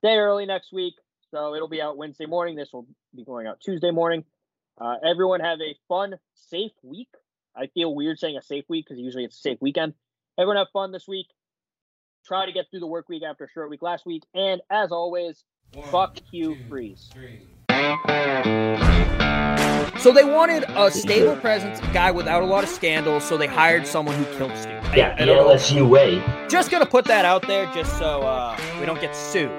day 0.01 0.15
early 0.17 0.45
next 0.45 0.71
week, 0.71 0.93
so 1.31 1.55
it'll 1.55 1.67
be 1.67 1.81
out 1.81 1.97
Wednesday 1.97 2.25
morning. 2.25 2.55
This 2.55 2.71
will 2.71 2.87
be 3.13 3.25
going 3.25 3.47
out 3.47 3.59
Tuesday 3.59 3.91
morning. 3.91 4.23
Uh, 4.79 4.95
everyone 5.03 5.41
have 5.41 5.59
a 5.59 5.77
fun, 5.89 6.17
safe 6.35 6.71
week. 6.83 7.09
I 7.53 7.67
feel 7.67 7.93
weird 7.93 8.17
saying 8.17 8.37
a 8.37 8.41
safe 8.41 8.63
week 8.69 8.85
because 8.85 8.97
usually 8.97 9.25
it's 9.25 9.35
a 9.35 9.41
safe 9.41 9.57
weekend. 9.61 9.93
Everyone 10.37 10.55
have 10.55 10.69
fun 10.71 10.93
this 10.93 11.05
week. 11.05 11.27
Try 12.25 12.45
to 12.45 12.53
get 12.53 12.69
through 12.71 12.79
the 12.79 12.87
work 12.87 13.09
week 13.09 13.23
after 13.23 13.43
a 13.43 13.49
short 13.49 13.69
week 13.69 13.81
last 13.81 14.05
week. 14.05 14.23
And 14.33 14.61
as 14.69 14.93
always, 14.93 15.43
fuck 15.91 16.17
Hugh 16.31 16.57
Freeze. 16.69 17.09
So 20.05 20.11
they 20.11 20.23
wanted 20.23 20.65
a 20.69 20.91
stable 20.91 21.35
presence, 21.37 21.79
a 21.79 21.91
guy 21.91 22.11
without 22.11 22.43
a 22.43 22.45
lot 22.45 22.63
of 22.63 22.69
scandals, 22.69 23.23
so 23.23 23.37
they 23.37 23.47
hired 23.47 23.87
someone 23.87 24.15
who 24.15 24.37
killed 24.37 24.55
Stu. 24.55 24.69
Yeah, 24.95 25.15
the. 25.15 25.31
LSU 25.31 25.89
way. 25.89 26.23
Just 26.47 26.69
gonna 26.69 26.85
put 26.85 27.05
that 27.05 27.25
out 27.25 27.47
there, 27.47 27.65
just 27.73 27.97
so 27.97 28.21
uh, 28.21 28.55
we 28.79 28.85
don't 28.85 29.01
get 29.01 29.15
sued. 29.15 29.49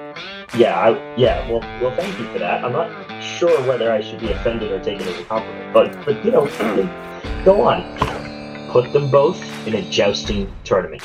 Yeah, 0.55 0.79
I, 0.79 1.15
yeah. 1.17 1.45
Well, 1.51 1.59
well, 1.81 1.93
thank 1.97 2.17
you 2.17 2.23
for 2.31 2.39
that. 2.39 2.63
I'm 2.63 2.71
not 2.71 3.21
sure 3.21 3.61
whether 3.67 3.91
I 3.91 3.99
should 3.99 4.21
be 4.21 4.31
offended 4.31 4.71
or 4.71 4.81
take 4.81 5.01
it 5.01 5.07
as 5.07 5.19
a 5.19 5.25
compliment, 5.25 5.73
but 5.73 6.05
but 6.05 6.23
you 6.23 6.31
know, 6.31 6.45
go 7.43 7.63
on. 7.63 8.69
Put 8.69 8.93
them 8.93 9.11
both 9.11 9.43
in 9.67 9.73
a 9.73 9.81
jousting 9.89 10.49
tournament. 10.63 11.03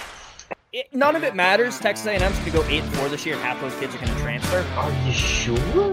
It, 0.73 0.95
none 0.95 1.17
of 1.17 1.25
it 1.25 1.35
matters. 1.35 1.81
Texas 1.81 2.07
A&M's 2.07 2.39
gonna 2.39 2.53
go 2.53 2.65
eight 2.69 2.85
four 2.95 3.09
this 3.09 3.27
year, 3.27 3.35
and 3.35 3.43
half 3.43 3.61
those 3.61 3.75
kids 3.81 3.93
are 3.93 3.99
gonna 3.99 4.21
transfer. 4.21 4.65
Are 4.77 4.93
you 5.05 5.13
sure? 5.13 5.93